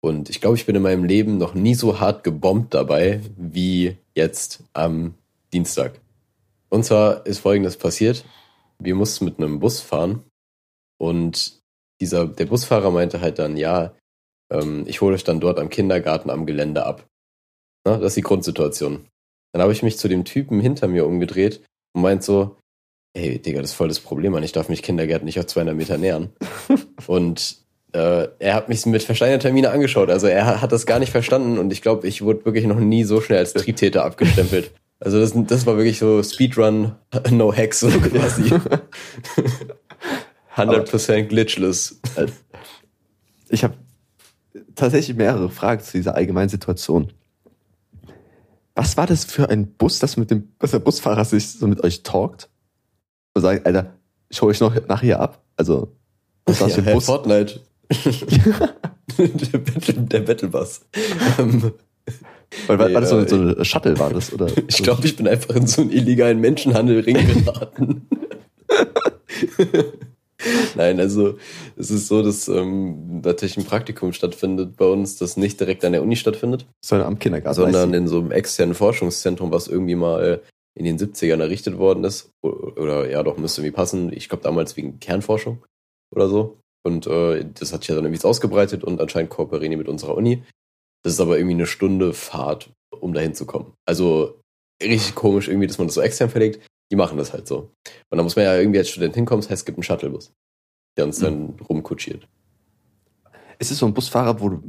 Und 0.00 0.30
ich 0.30 0.40
glaube, 0.40 0.56
ich 0.56 0.66
bin 0.66 0.76
in 0.76 0.82
meinem 0.82 1.04
Leben 1.04 1.38
noch 1.38 1.54
nie 1.54 1.74
so 1.74 2.00
hart 2.00 2.24
gebombt 2.24 2.74
dabei 2.74 3.20
wie 3.36 3.96
jetzt 4.14 4.62
am 4.72 5.14
Dienstag. 5.52 6.00
Und 6.68 6.84
zwar 6.84 7.26
ist 7.26 7.38
folgendes 7.38 7.76
passiert. 7.76 8.24
Wir 8.78 8.94
mussten 8.94 9.24
mit 9.24 9.38
einem 9.38 9.58
Bus 9.58 9.80
fahren 9.80 10.22
und 10.98 11.58
dieser, 12.00 12.26
der 12.26 12.46
Busfahrer 12.46 12.90
meinte 12.90 13.20
halt 13.20 13.38
dann, 13.38 13.56
ja, 13.56 13.92
ähm, 14.50 14.84
ich 14.86 15.00
hole 15.00 15.14
euch 15.14 15.24
dann 15.24 15.40
dort 15.40 15.58
am 15.58 15.68
Kindergarten 15.68 16.30
am 16.30 16.46
Gelände 16.46 16.84
ab. 16.84 17.06
Na, 17.84 17.96
das 17.96 18.08
ist 18.08 18.16
die 18.16 18.22
Grundsituation. 18.22 19.06
Dann 19.52 19.62
habe 19.62 19.72
ich 19.72 19.82
mich 19.82 19.98
zu 19.98 20.08
dem 20.08 20.24
Typen 20.24 20.60
hinter 20.60 20.88
mir 20.88 21.06
umgedreht 21.06 21.62
und 21.94 22.02
meint 22.02 22.22
so, 22.22 22.56
ey, 23.14 23.38
Digga, 23.38 23.60
das 23.60 23.70
ist 23.70 23.76
voll 23.76 23.88
das 23.88 24.00
Problem, 24.00 24.32
Mann. 24.32 24.42
Ich 24.42 24.52
darf 24.52 24.68
mich 24.68 24.82
Kindergärten 24.82 25.24
nicht 25.24 25.38
auf 25.38 25.46
200 25.46 25.76
Meter 25.76 25.98
nähern. 25.98 26.30
und 27.06 27.58
äh, 27.92 28.28
er 28.38 28.54
hat 28.54 28.68
mich 28.68 28.84
mit 28.86 29.02
versteinerter 29.02 29.52
Miene 29.52 29.70
angeschaut. 29.70 30.10
Also 30.10 30.26
er 30.26 30.60
hat 30.60 30.72
das 30.72 30.86
gar 30.86 30.98
nicht 30.98 31.10
verstanden 31.10 31.58
und 31.58 31.72
ich 31.72 31.82
glaube, 31.82 32.06
ich 32.06 32.22
wurde 32.22 32.44
wirklich 32.44 32.66
noch 32.66 32.78
nie 32.78 33.04
so 33.04 33.20
schnell 33.20 33.38
als 33.38 33.54
Triebtäter 33.54 34.04
abgestempelt. 34.04 34.72
Also 35.00 35.20
das, 35.20 35.32
das 35.32 35.64
war 35.64 35.76
wirklich 35.76 36.00
so 36.00 36.20
Speedrun, 36.24 36.96
no 37.30 37.54
hacks, 37.56 37.78
so 37.78 37.88
quasi. 37.88 38.52
100% 40.56 41.22
glitchless. 41.28 42.00
Ich 43.48 43.62
habe 43.62 43.74
tatsächlich 44.78 45.16
mehrere 45.16 45.50
Fragen 45.50 45.82
zu 45.82 45.96
dieser 45.96 46.14
allgemeinen 46.14 46.48
Situation. 46.48 47.12
Was 48.74 48.96
war 48.96 49.06
das 49.06 49.24
für 49.24 49.48
ein 49.50 49.66
Bus, 49.66 49.98
das 49.98 50.16
mit 50.16 50.30
dem, 50.30 50.52
dass 50.58 50.70
der 50.70 50.78
Busfahrer 50.78 51.24
sich 51.24 51.50
so 51.50 51.66
mit 51.66 51.82
euch 51.82 52.02
talkt? 52.02 52.48
Und 53.34 53.42
sagt, 53.42 53.66
Alter, 53.66 53.94
ich 54.28 54.40
hole 54.40 54.50
euch 54.50 54.60
noch 54.60 54.74
nachher 54.86 55.20
ab. 55.20 55.42
Also, 55.56 55.92
was 56.46 56.60
war 56.60 56.68
das 56.68 56.76
Ja, 56.76 56.82
für 56.82 56.90
ein 56.90 56.94
Bus? 56.94 57.06
Fortnite. 57.06 57.60
der, 59.18 59.58
Battle, 59.58 59.94
der 59.94 60.20
Battlebus. 60.20 60.82
Ähm, 61.38 61.72
Weil, 62.66 62.78
war, 62.78 62.92
war 62.92 63.00
das 63.00 63.10
so, 63.10 63.26
so 63.26 63.36
eine 63.36 63.64
Shuttle 63.64 63.98
war 63.98 64.10
das, 64.12 64.32
oder? 64.32 64.46
Ich 64.68 64.82
glaube, 64.82 65.04
ich 65.06 65.16
bin 65.16 65.26
einfach 65.26 65.54
in 65.56 65.66
so 65.66 65.82
einen 65.82 65.90
illegalen 65.90 66.40
Menschenhandelring 66.40 67.16
geraten. 67.44 68.08
Nein, 70.76 71.00
also 71.00 71.36
es 71.76 71.90
ist 71.90 72.08
so, 72.08 72.22
dass 72.22 72.48
ähm, 72.48 73.20
natürlich 73.22 73.56
ein 73.56 73.64
Praktikum 73.64 74.12
stattfindet 74.12 74.76
bei 74.76 74.86
uns, 74.86 75.16
das 75.16 75.36
nicht 75.36 75.60
direkt 75.60 75.84
an 75.84 75.92
der 75.92 76.02
Uni 76.02 76.16
stattfindet, 76.16 76.66
Sondern 76.84 77.06
am 77.06 77.18
Kindergarten. 77.18 77.54
sondern 77.54 77.94
in 77.94 78.08
so 78.08 78.18
einem 78.18 78.30
externen 78.30 78.74
Forschungszentrum, 78.74 79.50
was 79.50 79.68
irgendwie 79.68 79.94
mal 79.94 80.42
in 80.78 80.84
den 80.84 80.98
70ern 80.98 81.40
errichtet 81.40 81.76
worden 81.78 82.04
ist. 82.04 82.30
Oder 82.42 83.10
ja, 83.10 83.22
doch, 83.22 83.36
müsste 83.36 83.60
irgendwie 83.60 83.74
passen. 83.74 84.12
Ich 84.12 84.28
glaube 84.28 84.44
damals 84.44 84.76
wegen 84.76 85.00
Kernforschung 85.00 85.64
oder 86.14 86.28
so. 86.28 86.58
Und 86.84 87.06
äh, 87.06 87.44
das 87.58 87.72
hat 87.72 87.82
sich 87.82 87.88
ja 87.88 87.96
dann 87.96 88.04
irgendwie 88.04 88.24
ausgebreitet 88.24 88.84
und 88.84 89.00
anscheinend 89.00 89.30
kooperieren 89.30 89.72
die 89.72 89.76
mit 89.76 89.88
unserer 89.88 90.16
Uni. 90.16 90.44
Das 91.02 91.12
ist 91.14 91.20
aber 91.20 91.36
irgendwie 91.36 91.54
eine 91.54 91.66
Stunde 91.66 92.12
Fahrt, 92.12 92.70
um 93.00 93.12
dahin 93.12 93.34
zu 93.34 93.44
kommen. 93.44 93.72
Also 93.86 94.40
richtig 94.82 95.14
komisch 95.14 95.48
irgendwie, 95.48 95.66
dass 95.66 95.78
man 95.78 95.88
das 95.88 95.94
so 95.94 96.00
extern 96.00 96.30
verlegt. 96.30 96.64
Die 96.90 96.96
machen 96.96 97.18
das 97.18 97.32
halt 97.32 97.46
so. 97.46 97.70
Und 98.08 98.16
da 98.18 98.22
muss 98.22 98.36
man 98.36 98.44
ja 98.44 98.56
irgendwie 98.56 98.78
als 98.78 98.88
Student 98.88 99.14
hinkommen, 99.14 99.42
das 99.42 99.50
heißt, 99.50 99.60
es 99.60 99.64
gibt 99.66 99.78
einen 99.78 99.82
Shuttlebus, 99.82 100.32
der 100.96 101.04
uns 101.04 101.18
dann 101.18 101.56
rumkutschiert. 101.68 102.26
Ist 103.58 103.70
es 103.70 103.78
so 103.78 103.86
ein 103.86 103.94
Busfahrer, 103.94 104.40
wo 104.40 104.48
du, 104.48 104.62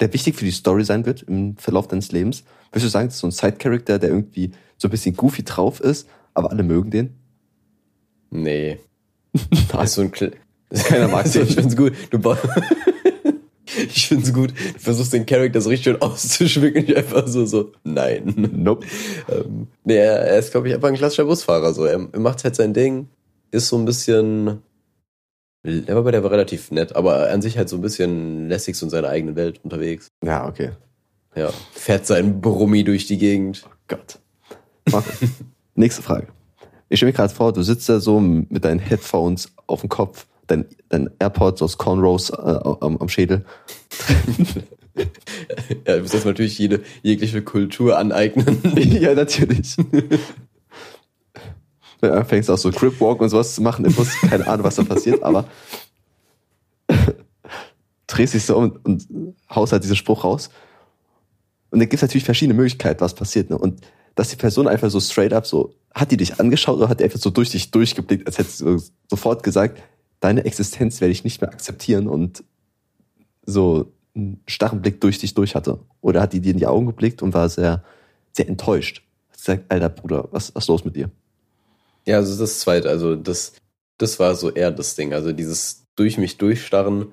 der 0.00 0.12
wichtig 0.12 0.34
für 0.36 0.44
die 0.44 0.50
Story 0.50 0.84
sein 0.84 1.06
wird 1.06 1.22
im 1.22 1.56
Verlauf 1.56 1.86
deines 1.86 2.10
Lebens? 2.12 2.44
Würdest 2.70 2.86
du 2.86 2.90
sagen, 2.90 3.08
das 3.08 3.14
ist 3.14 3.20
so 3.20 3.26
ein 3.28 3.30
Side-Character, 3.32 3.98
der 3.98 4.08
irgendwie 4.10 4.50
so 4.78 4.88
ein 4.88 4.90
bisschen 4.90 5.14
goofy 5.14 5.44
drauf 5.44 5.80
ist, 5.80 6.08
aber 6.34 6.50
alle 6.50 6.62
mögen 6.62 6.90
den? 6.90 7.14
Nee. 8.30 8.80
Das 9.70 9.84
ist 9.90 9.94
so 9.94 10.02
ein 10.02 10.10
Kle 10.10 10.32
Keiner 10.84 11.08
mag 11.08 11.24
also, 11.24 11.40
den. 11.40 11.48
Ich 11.48 11.54
find's 11.54 11.76
gut. 11.76 11.92
Du 12.10 12.18
ba- 12.18 12.38
ich 13.76 14.08
find's 14.08 14.32
gut. 14.32 14.50
Du 14.50 14.78
versuchst 14.78 15.12
den 15.12 15.26
Charakter 15.26 15.60
so 15.60 15.70
richtig 15.70 15.84
schön 15.84 16.02
auszuschmücken. 16.02 16.84
Ich 16.84 16.96
einfach 16.96 17.26
so, 17.26 17.46
so, 17.46 17.72
nein. 17.84 18.50
Nope. 18.52 18.86
Ähm, 19.28 19.68
nee, 19.84 19.96
er 19.96 20.38
ist, 20.38 20.50
glaube 20.50 20.68
ich, 20.68 20.74
einfach 20.74 20.88
ein 20.88 20.94
klassischer 20.94 21.24
Busfahrer. 21.24 21.72
So. 21.74 21.84
Er, 21.84 21.98
macht 21.98 22.44
halt 22.44 22.56
sein 22.56 22.74
Ding, 22.74 23.08
ist 23.50 23.68
so 23.68 23.76
ein 23.76 23.84
bisschen. 23.84 24.62
Er 25.64 25.94
war 25.94 26.02
bei 26.02 26.10
der 26.10 26.24
war 26.24 26.32
relativ 26.32 26.72
nett, 26.72 26.96
aber 26.96 27.30
an 27.30 27.40
sich 27.40 27.56
halt 27.56 27.68
so 27.68 27.76
ein 27.76 27.82
bisschen 27.82 28.48
lässig 28.48 28.76
so 28.76 28.86
in 28.86 28.90
seiner 28.90 29.08
eigenen 29.08 29.36
Welt 29.36 29.60
unterwegs. 29.62 30.08
Ja, 30.24 30.48
okay. 30.48 30.72
Ja. 31.36 31.50
Fährt 31.72 32.06
sein 32.06 32.40
Brummi 32.40 32.82
durch 32.82 33.06
die 33.06 33.16
Gegend. 33.16 33.64
Gott. 33.86 34.18
Markus, 34.90 35.14
nächste 35.74 36.02
Frage. 36.02 36.28
Ich 36.88 36.98
stelle 36.98 37.12
mir 37.12 37.16
gerade 37.16 37.32
vor, 37.32 37.52
du 37.52 37.62
sitzt 37.62 37.88
da 37.88 38.00
so 38.00 38.20
mit 38.20 38.64
deinen 38.64 38.80
Headphones 38.80 39.50
auf 39.66 39.80
dem 39.80 39.88
Kopf, 39.88 40.26
dein, 40.46 40.66
dein 40.88 41.10
AirPods 41.18 41.62
aus 41.62 41.78
Cornrows 41.78 42.30
äh, 42.30 42.34
am, 42.34 42.96
am 42.98 43.08
Schädel. 43.08 43.44
Ja, 45.86 45.96
du 45.96 46.02
musst 46.02 46.14
jetzt 46.14 46.26
natürlich 46.26 46.58
jede, 46.58 46.82
jegliche 47.02 47.42
Kultur 47.42 47.98
aneignen. 47.98 48.60
ja, 48.76 49.14
natürlich. 49.14 49.76
Dann 52.00 52.10
anfängst 52.10 52.48
du 52.48 52.52
auch 52.52 52.58
so 52.58 52.70
Cripwalk 52.70 53.20
und 53.20 53.28
sowas 53.30 53.54
zu 53.54 53.62
machen. 53.62 53.86
Ich 53.86 53.96
wusste 53.96 54.26
keine 54.26 54.46
Ahnung, 54.46 54.64
was 54.64 54.76
da 54.76 54.82
passiert, 54.82 55.22
aber 55.22 55.46
drehst 58.06 58.34
dich 58.34 58.44
so 58.44 58.56
um 58.56 58.78
und 58.82 59.06
haust 59.48 59.72
halt 59.72 59.82
diesen 59.82 59.96
Spruch 59.96 60.24
raus. 60.24 60.50
Und 61.70 61.78
dann 61.80 61.88
gibt's 61.88 62.02
natürlich 62.02 62.24
verschiedene 62.24 62.54
Möglichkeiten, 62.54 63.00
was 63.00 63.14
passiert. 63.14 63.48
Ne? 63.50 63.56
Und 63.56 63.80
dass 64.14 64.28
die 64.28 64.36
Person 64.36 64.68
einfach 64.68 64.90
so 64.90 65.00
straight 65.00 65.32
up 65.32 65.46
so, 65.46 65.74
hat 65.94 66.10
die 66.10 66.18
dich 66.18 66.38
angeschaut 66.38 66.76
oder 66.76 66.88
hat 66.88 67.00
die 67.00 67.04
einfach 67.04 67.18
so 67.18 67.30
durch 67.30 67.50
dich 67.50 67.70
durchgeblickt, 67.70 68.26
als 68.26 68.38
hättest 68.38 68.60
du 68.60 68.78
sofort 69.08 69.42
gesagt, 69.42 69.82
deine 70.22 70.44
Existenz 70.44 71.00
werde 71.00 71.12
ich 71.12 71.24
nicht 71.24 71.40
mehr 71.40 71.52
akzeptieren 71.52 72.06
und 72.06 72.44
so 73.44 73.92
einen 74.14 74.40
starren 74.46 74.80
Blick 74.80 75.00
durch 75.00 75.18
dich 75.18 75.34
durch 75.34 75.54
hatte. 75.54 75.80
Oder 76.00 76.22
hat 76.22 76.32
die 76.32 76.40
dir 76.40 76.52
in 76.52 76.58
die 76.58 76.66
Augen 76.66 76.86
geblickt 76.86 77.22
und 77.22 77.34
war 77.34 77.48
sehr, 77.48 77.82
sehr 78.32 78.48
enttäuscht. 78.48 79.02
Hat 79.30 79.38
gesagt, 79.38 79.64
alter 79.68 79.88
Bruder, 79.88 80.28
was, 80.30 80.54
was 80.54 80.64
ist 80.64 80.68
los 80.68 80.84
mit 80.84 80.96
dir? 80.96 81.10
Ja, 82.06 82.16
also 82.16 82.38
das 82.38 82.60
zweite, 82.60 82.88
also 82.88 83.16
das, 83.16 83.54
das 83.98 84.18
war 84.20 84.36
so 84.36 84.50
eher 84.50 84.70
das 84.70 84.94
Ding. 84.94 85.12
Also 85.12 85.32
dieses 85.32 85.84
durch 85.96 86.18
mich 86.18 86.38
durchstarren, 86.38 87.12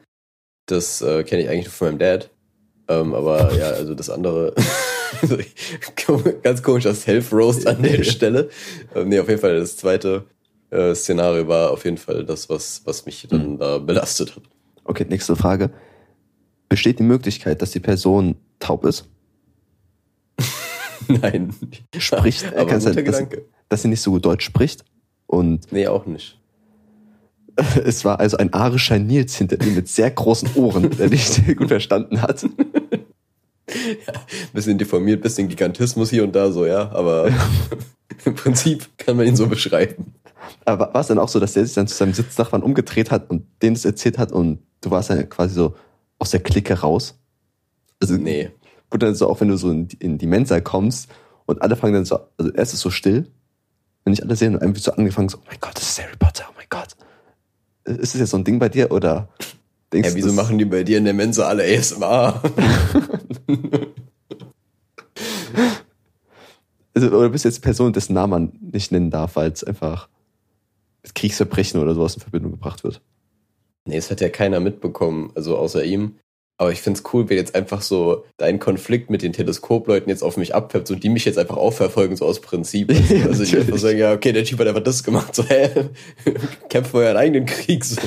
das 0.67 1.01
äh, 1.01 1.23
kenne 1.23 1.43
ich 1.43 1.49
eigentlich 1.49 1.65
nur 1.65 1.73
von 1.73 1.87
meinem 1.89 1.99
Dad. 1.99 2.29
Ähm, 2.87 3.15
aber 3.15 3.55
ja, 3.55 3.69
also 3.71 3.95
das 3.95 4.11
andere, 4.11 4.53
ganz 6.43 6.61
komischer 6.61 6.93
Self-Roast 6.93 7.65
an 7.65 7.81
der 7.81 8.03
Stelle. 8.03 8.49
Ähm, 8.93 9.09
nee, 9.09 9.19
auf 9.19 9.29
jeden 9.29 9.41
Fall 9.41 9.59
das 9.59 9.77
zweite 9.77 10.25
äh, 10.71 10.93
Szenario 10.95 11.47
war 11.47 11.71
auf 11.71 11.85
jeden 11.85 11.97
Fall 11.97 12.25
das, 12.25 12.49
was, 12.49 12.81
was 12.85 13.05
mich 13.05 13.27
dann 13.29 13.57
da 13.57 13.77
belastet 13.77 14.35
hat. 14.35 14.43
Okay, 14.83 15.05
nächste 15.07 15.35
Frage. 15.35 15.71
Besteht 16.67 16.99
die 16.99 17.03
Möglichkeit, 17.03 17.61
dass 17.61 17.71
die 17.71 17.79
Person 17.79 18.35
taub 18.59 18.85
ist? 18.85 19.09
Nein. 21.07 21.53
Spricht, 21.97 22.43
äh, 22.43 22.57
aber 22.57 22.65
kann 22.67 22.81
sein, 22.81 22.95
guter 22.95 23.05
dass, 23.05 23.17
Gedanke. 23.19 23.45
dass 23.69 23.81
sie 23.81 23.87
nicht 23.87 24.01
so 24.01 24.11
gut 24.11 24.25
Deutsch 24.25 24.45
spricht? 24.45 24.85
Und 25.25 25.71
Nee, 25.71 25.87
auch 25.87 26.05
nicht. 26.05 26.39
es 27.83 28.05
war 28.05 28.19
also 28.19 28.37
ein 28.37 28.53
arischer 28.53 28.99
Nils 28.99 29.35
hinter 29.35 29.57
dir 29.57 29.71
mit 29.71 29.87
sehr 29.87 30.11
großen 30.11 30.49
Ohren, 30.55 30.89
der 30.97 31.09
sehr 31.17 31.55
gut 31.55 31.67
verstanden 31.67 32.21
hat. 32.21 32.45
Bisschen 34.53 34.77
deformiert, 34.77 35.21
bisschen 35.21 35.47
Gigantismus 35.47 36.09
hier 36.09 36.23
und 36.23 36.35
da 36.35 36.51
so, 36.51 36.65
ja, 36.65 36.91
aber 36.91 37.29
im 38.25 38.35
Prinzip 38.35 38.87
kann 38.97 39.15
man 39.17 39.27
ihn 39.27 39.35
so 39.35 39.47
beschreiben. 39.47 40.13
Aber 40.65 40.93
war 40.93 41.01
es 41.01 41.07
dann 41.07 41.19
auch 41.19 41.29
so, 41.29 41.39
dass 41.39 41.53
der 41.53 41.65
sich 41.65 41.75
dann 41.75 41.87
zu 41.87 41.95
seinem 41.95 42.13
Sitznachbarn 42.13 42.63
umgedreht 42.63 43.11
hat 43.11 43.29
und 43.29 43.45
denen 43.61 43.75
das 43.75 43.85
erzählt 43.85 44.17
hat 44.17 44.31
und 44.31 44.59
du 44.81 44.91
warst 44.91 45.09
dann 45.09 45.27
quasi 45.29 45.53
so 45.53 45.75
aus 46.17 46.31
der 46.31 46.39
Clique 46.41 46.73
raus? 46.73 47.15
Also, 48.01 48.15
Nee. 48.15 48.49
Wo 48.91 48.97
dann 48.97 49.13
so, 49.13 49.29
auch 49.29 49.39
wenn 49.41 49.49
du 49.49 49.57
so 49.57 49.69
in, 49.69 49.87
die- 49.87 49.97
in 49.97 50.17
die 50.17 50.25
Mensa 50.25 50.59
kommst 50.61 51.09
und 51.45 51.61
alle 51.61 51.75
fangen 51.75 51.93
dann 51.93 52.05
so, 52.05 52.19
also 52.37 52.51
erst 52.53 52.73
ist 52.73 52.79
so 52.79 52.89
still, 52.89 53.27
wenn 54.03 54.11
nicht 54.11 54.23
alle 54.23 54.35
sehen 54.35 54.55
und 54.55 54.61
irgendwie 54.61 54.81
so 54.81 54.91
angefangen 54.93 55.29
so, 55.29 55.37
oh 55.37 55.43
mein 55.47 55.59
Gott, 55.59 55.75
das 55.75 55.83
ist 55.89 56.01
Harry 56.01 56.15
Potter, 56.17 56.45
oh 56.49 56.53
mein 56.57 56.65
Gott. 56.69 56.95
Ist 57.85 58.13
das 58.15 58.19
jetzt 58.21 58.29
so 58.31 58.37
ein 58.37 58.43
Ding 58.43 58.57
bei 58.57 58.69
dir 58.69 58.91
oder 58.91 59.27
denkst 59.93 60.07
Ja, 60.07 60.11
du, 60.11 60.17
wieso 60.17 60.27
das- 60.29 60.35
machen 60.35 60.57
die 60.57 60.65
bei 60.65 60.83
dir 60.83 60.97
in 60.97 61.03
der 61.05 61.13
Mensa 61.13 61.47
alle 61.47 61.63
ASMR? 61.63 62.41
also, 66.93 67.07
oder 67.09 67.29
bist 67.29 67.45
du 67.45 67.49
jetzt 67.49 67.57
eine 67.57 67.63
Person, 67.63 67.93
dessen 67.93 68.13
Namen 68.13 68.31
man 68.31 68.51
nicht 68.73 68.91
nennen 68.91 69.09
darf, 69.11 69.35
weil 69.35 69.51
es 69.51 69.63
einfach 69.63 70.09
mit 71.03 71.15
Kriegsverbrechen 71.15 71.81
oder 71.81 71.95
sowas 71.95 72.15
in 72.15 72.21
Verbindung 72.21 72.51
gebracht 72.51 72.83
wird? 72.83 73.01
nee, 73.85 73.97
es 73.97 74.11
hat 74.11 74.21
ja 74.21 74.29
keiner 74.29 74.59
mitbekommen, 74.59 75.31
also 75.35 75.57
außer 75.57 75.83
ihm. 75.83 76.15
Aber 76.57 76.71
ich 76.71 76.81
find's 76.81 77.03
cool, 77.13 77.27
wenn 77.29 77.37
jetzt 77.37 77.55
einfach 77.55 77.81
so 77.81 78.25
dein 78.37 78.59
Konflikt 78.59 79.09
mit 79.09 79.21
den 79.21 79.31
Teleskopleuten 79.33 80.09
jetzt 80.09 80.21
auf 80.21 80.35
mich 80.35 80.53
abfärbt 80.53 80.91
und 80.91 81.01
die 81.03 81.09
mich 81.09 81.23
jetzt 81.25 81.39
einfach 81.39 81.55
auch 81.57 81.71
verfolgen, 81.71 82.17
so 82.17 82.25
aus 82.25 82.41
Prinzip. 82.41 82.91
Ja, 83.09 83.25
also 83.27 83.43
ich 83.43 83.55
einfach 83.57 83.77
sagen, 83.77 83.97
ja, 83.97 84.13
okay, 84.13 84.33
der 84.33 84.43
Typ 84.43 84.59
hat 84.59 84.67
einfach 84.67 84.83
das 84.83 85.03
gemacht, 85.03 85.33
so, 85.33 85.43
hä, 85.47 85.69
kämpft 86.67 86.91
für 86.91 86.97
euren 86.97 87.17
eigenen 87.17 87.45
Krieg, 87.45 87.83
so. 87.85 87.99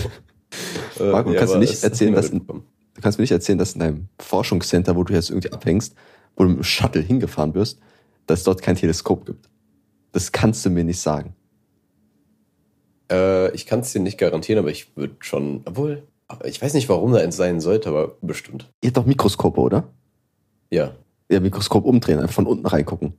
Äh, 1.01 1.11
Marco, 1.11 1.33
kannst 1.33 1.55
du 1.55 1.59
nicht 1.59 1.83
erzählen, 1.83 2.13
dass 2.13 2.31
ein- 2.31 2.47
Du 2.95 3.01
kannst 3.01 3.19
mir 3.19 3.23
nicht 3.23 3.33
erzählen, 3.33 3.59
dass 3.59 3.73
in 3.73 3.81
deinem 3.81 4.09
Forschungscenter, 4.21 4.97
wo 4.97 5.05
du 5.05 5.15
jetzt 5.15 5.31
irgendwie 5.31 5.53
abhängst, 5.53 5.95
wo 6.37 6.45
du 6.45 6.51
mit 6.51 6.59
dem 6.59 6.65
Shuttle 6.65 7.01
hingefahren 7.03 7.55
wirst, 7.55 7.79
dass 8.27 8.41
es 8.41 8.45
dort 8.45 8.63
kein 8.63 8.77
Teleskop 8.77 9.27
gibt. 9.27 9.49
Das 10.13 10.33
kannst 10.33 10.65
du 10.65 10.71
mir 10.71 10.85
nicht 10.85 11.01
sagen. 11.01 11.35
Äh, 13.11 13.55
ich 13.55 13.67
kann 13.67 13.81
es 13.81 13.93
dir 13.93 14.01
nicht 14.01 14.19
garantieren, 14.19 14.59
aber 14.59 14.71
ich 14.71 14.97
würde 14.97 15.17
schon, 15.21 15.63
obwohl, 15.65 16.03
ich 16.45 16.61
weiß 16.61 16.75
nicht, 16.75 16.89
warum 16.89 17.13
da 17.13 17.19
eins 17.19 17.37
sein 17.37 17.61
sollte, 17.61 17.89
aber 17.89 18.17
bestimmt. 18.21 18.71
Ihr 18.83 18.89
habt 18.89 18.97
doch 18.97 19.07
Mikroskope, 19.07 19.61
oder? 19.61 19.89
Ja. 20.71 20.95
Ja, 21.31 21.41
Mikroskop 21.41 21.85
umdrehen, 21.85 22.19
einfach 22.19 22.35
von 22.35 22.47
unten 22.47 22.67
reingucken. 22.67 23.15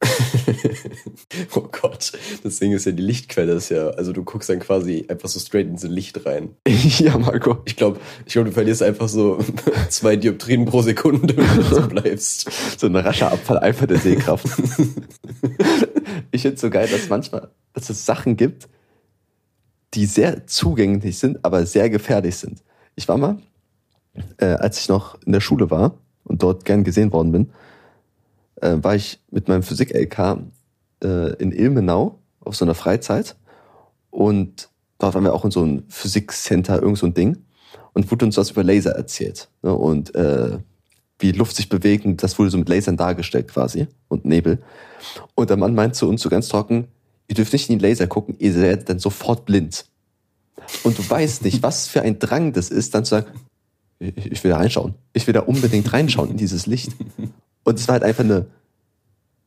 oh 1.54 1.68
Gott, 1.70 2.12
das 2.42 2.58
Ding 2.58 2.72
ist 2.72 2.86
ja 2.86 2.92
die 2.92 3.02
Lichtquelle, 3.02 3.52
ist 3.52 3.70
ja, 3.70 3.88
also 3.90 4.12
du 4.12 4.22
guckst 4.22 4.48
dann 4.48 4.60
quasi 4.60 5.06
einfach 5.08 5.28
so 5.28 5.40
straight 5.40 5.66
ins 5.66 5.82
Licht 5.84 6.24
rein. 6.26 6.50
ja, 6.66 7.16
Marco. 7.16 7.58
Ich 7.64 7.76
glaube, 7.76 8.00
ich 8.26 8.32
glaube, 8.32 8.50
du 8.50 8.54
verlierst 8.54 8.82
einfach 8.82 9.08
so 9.08 9.38
zwei 9.88 10.16
Dioptrien 10.16 10.64
pro 10.64 10.82
Sekunde, 10.82 11.36
wenn 11.36 11.56
du 11.56 11.62
so 11.62 11.86
bleibst. 11.86 12.50
So 12.78 12.86
ein 12.86 12.96
rascher 12.96 13.32
Abfall 13.32 13.58
einfach 13.58 13.86
der 13.86 13.98
Sehkraft. 13.98 14.46
ich 16.30 16.42
finde 16.42 16.58
so 16.58 16.70
geil, 16.70 16.88
dass 16.88 17.08
manchmal, 17.08 17.50
dass 17.72 17.90
es 17.90 18.04
Sachen 18.04 18.36
gibt, 18.36 18.68
die 19.94 20.06
sehr 20.06 20.46
zugänglich 20.46 21.18
sind, 21.18 21.44
aber 21.44 21.66
sehr 21.66 21.88
gefährlich 21.88 22.36
sind. 22.36 22.62
Ich 22.96 23.08
war 23.08 23.16
mal, 23.16 23.38
äh, 24.38 24.46
als 24.46 24.80
ich 24.80 24.88
noch 24.88 25.16
in 25.24 25.32
der 25.32 25.40
Schule 25.40 25.70
war 25.70 25.98
und 26.24 26.42
dort 26.42 26.64
gern 26.64 26.84
gesehen 26.84 27.12
worden 27.12 27.32
bin, 27.32 27.50
äh, 28.60 28.76
war 28.80 28.94
ich 28.94 29.20
mit 29.30 29.48
meinem 29.48 29.62
Physik-LK 29.62 30.38
äh, 31.02 31.34
in 31.36 31.52
Ilmenau 31.52 32.18
auf 32.40 32.56
so 32.56 32.64
einer 32.64 32.74
Freizeit 32.74 33.36
und 34.10 34.68
dort 34.98 35.14
waren 35.14 35.24
wir 35.24 35.34
auch 35.34 35.44
in 35.44 35.50
so 35.50 35.62
einem 35.62 35.84
Physikcenter, 35.88 36.80
irgend 36.82 36.98
so 36.98 37.06
ein 37.06 37.14
Ding 37.14 37.44
und 37.92 38.10
wurde 38.10 38.26
uns 38.26 38.36
was 38.36 38.50
über 38.50 38.62
Laser 38.62 38.92
erzählt 38.92 39.48
ne, 39.62 39.74
und 39.74 40.14
äh, 40.14 40.58
wie 41.18 41.32
Luft 41.32 41.56
sich 41.56 41.68
bewegt 41.68 42.04
das 42.22 42.38
wurde 42.38 42.50
so 42.50 42.58
mit 42.58 42.68
Lasern 42.68 42.96
dargestellt 42.96 43.48
quasi 43.48 43.86
und 44.08 44.24
Nebel. 44.24 44.62
Und 45.34 45.50
der 45.50 45.56
Mann 45.56 45.74
meint 45.74 45.94
zu 45.94 46.08
uns 46.08 46.22
so 46.22 46.28
ganz 46.28 46.48
trocken, 46.48 46.88
ihr 47.28 47.34
dürft 47.34 47.52
nicht 47.52 47.70
in 47.70 47.78
die 47.78 47.84
Laser 47.84 48.06
gucken, 48.06 48.36
ihr 48.38 48.54
werdet 48.56 48.88
dann 48.88 48.98
sofort 48.98 49.44
blind. 49.44 49.86
Und 50.82 50.98
du 50.98 51.08
weißt 51.08 51.44
nicht, 51.44 51.62
was 51.62 51.86
für 51.86 52.02
ein 52.02 52.18
Drang 52.18 52.52
das 52.52 52.68
ist, 52.68 52.94
dann 52.94 53.04
zu 53.04 53.10
sagen, 53.10 53.26
ich 53.98 54.42
will 54.42 54.50
da 54.50 54.58
reinschauen. 54.58 54.94
Ich 55.12 55.26
will 55.26 55.34
da 55.34 55.40
unbedingt 55.40 55.92
reinschauen 55.92 56.30
in 56.30 56.36
dieses 56.36 56.66
Licht. 56.66 56.92
Und 57.64 57.78
es 57.78 57.88
war 57.88 57.94
halt 57.94 58.04
einfach 58.04 58.24
eine, 58.24 58.46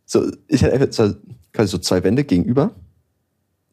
so, 0.06 0.30
ich 0.48 0.64
hatte 0.64 0.74
einfach 0.74 0.92
so, 0.92 1.16
quasi 1.54 1.72
so 1.72 1.78
zwei 1.78 2.04
Wände 2.04 2.24
gegenüber, 2.24 2.72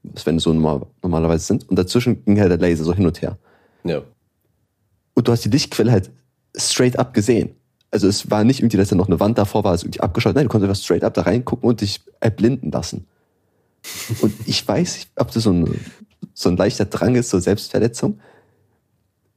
was 0.03 0.27
Wände 0.27 0.41
so 0.41 0.53
normal, 0.53 0.87
normalerweise 1.03 1.45
sind, 1.45 1.69
und 1.69 1.79
dazwischen 1.79 2.25
ging 2.25 2.39
halt 2.39 2.51
der 2.51 2.59
Laser 2.59 2.85
so 2.85 2.95
hin 2.95 3.07
und 3.07 3.21
her. 3.23 3.39
Ja. 3.85 4.03
Und 5.15 5.29
du 5.29 5.33
hast 5.33 5.45
die 5.45 5.51
Lichtquelle 5.51 5.93
halt 5.93 6.11
straight 6.57 6.99
up 6.99 7.15
gesehen. 7.15 7.55
Also 7.91 8.09
es 8.09 8.31
war 8.31 8.43
nicht 8.43 8.61
irgendwie, 8.61 8.77
dass 8.77 8.89
da 8.89 8.97
noch 8.97 9.07
eine 9.07 9.21
Wand 9.21 9.39
davor 9.39 9.63
war, 9.65 9.71
also 9.71 9.87
irgendwie 9.87 10.01
abgeschaut. 10.01 10.35
Nein, 10.35 10.45
du 10.45 10.51
konntest 10.51 10.69
einfach 10.69 10.83
straight 10.83 11.05
up 11.05 11.15
da 11.15 11.23
reingucken 11.23 11.69
und 11.69 11.81
dich 11.81 12.01
erblinden 12.21 12.73
lassen. 12.73 13.07
Und 14.21 14.35
ich 14.47 14.67
weiß 14.67 14.97
nicht, 14.97 15.11
ob 15.17 15.31
das 15.31 15.45
so 15.45 15.53
ein, 15.53 15.81
so 16.33 16.49
ein 16.49 16.57
leichter 16.57 16.87
Drang 16.87 17.15
ist, 17.15 17.31
so 17.31 17.39
Selbstverletzung. 17.39 18.19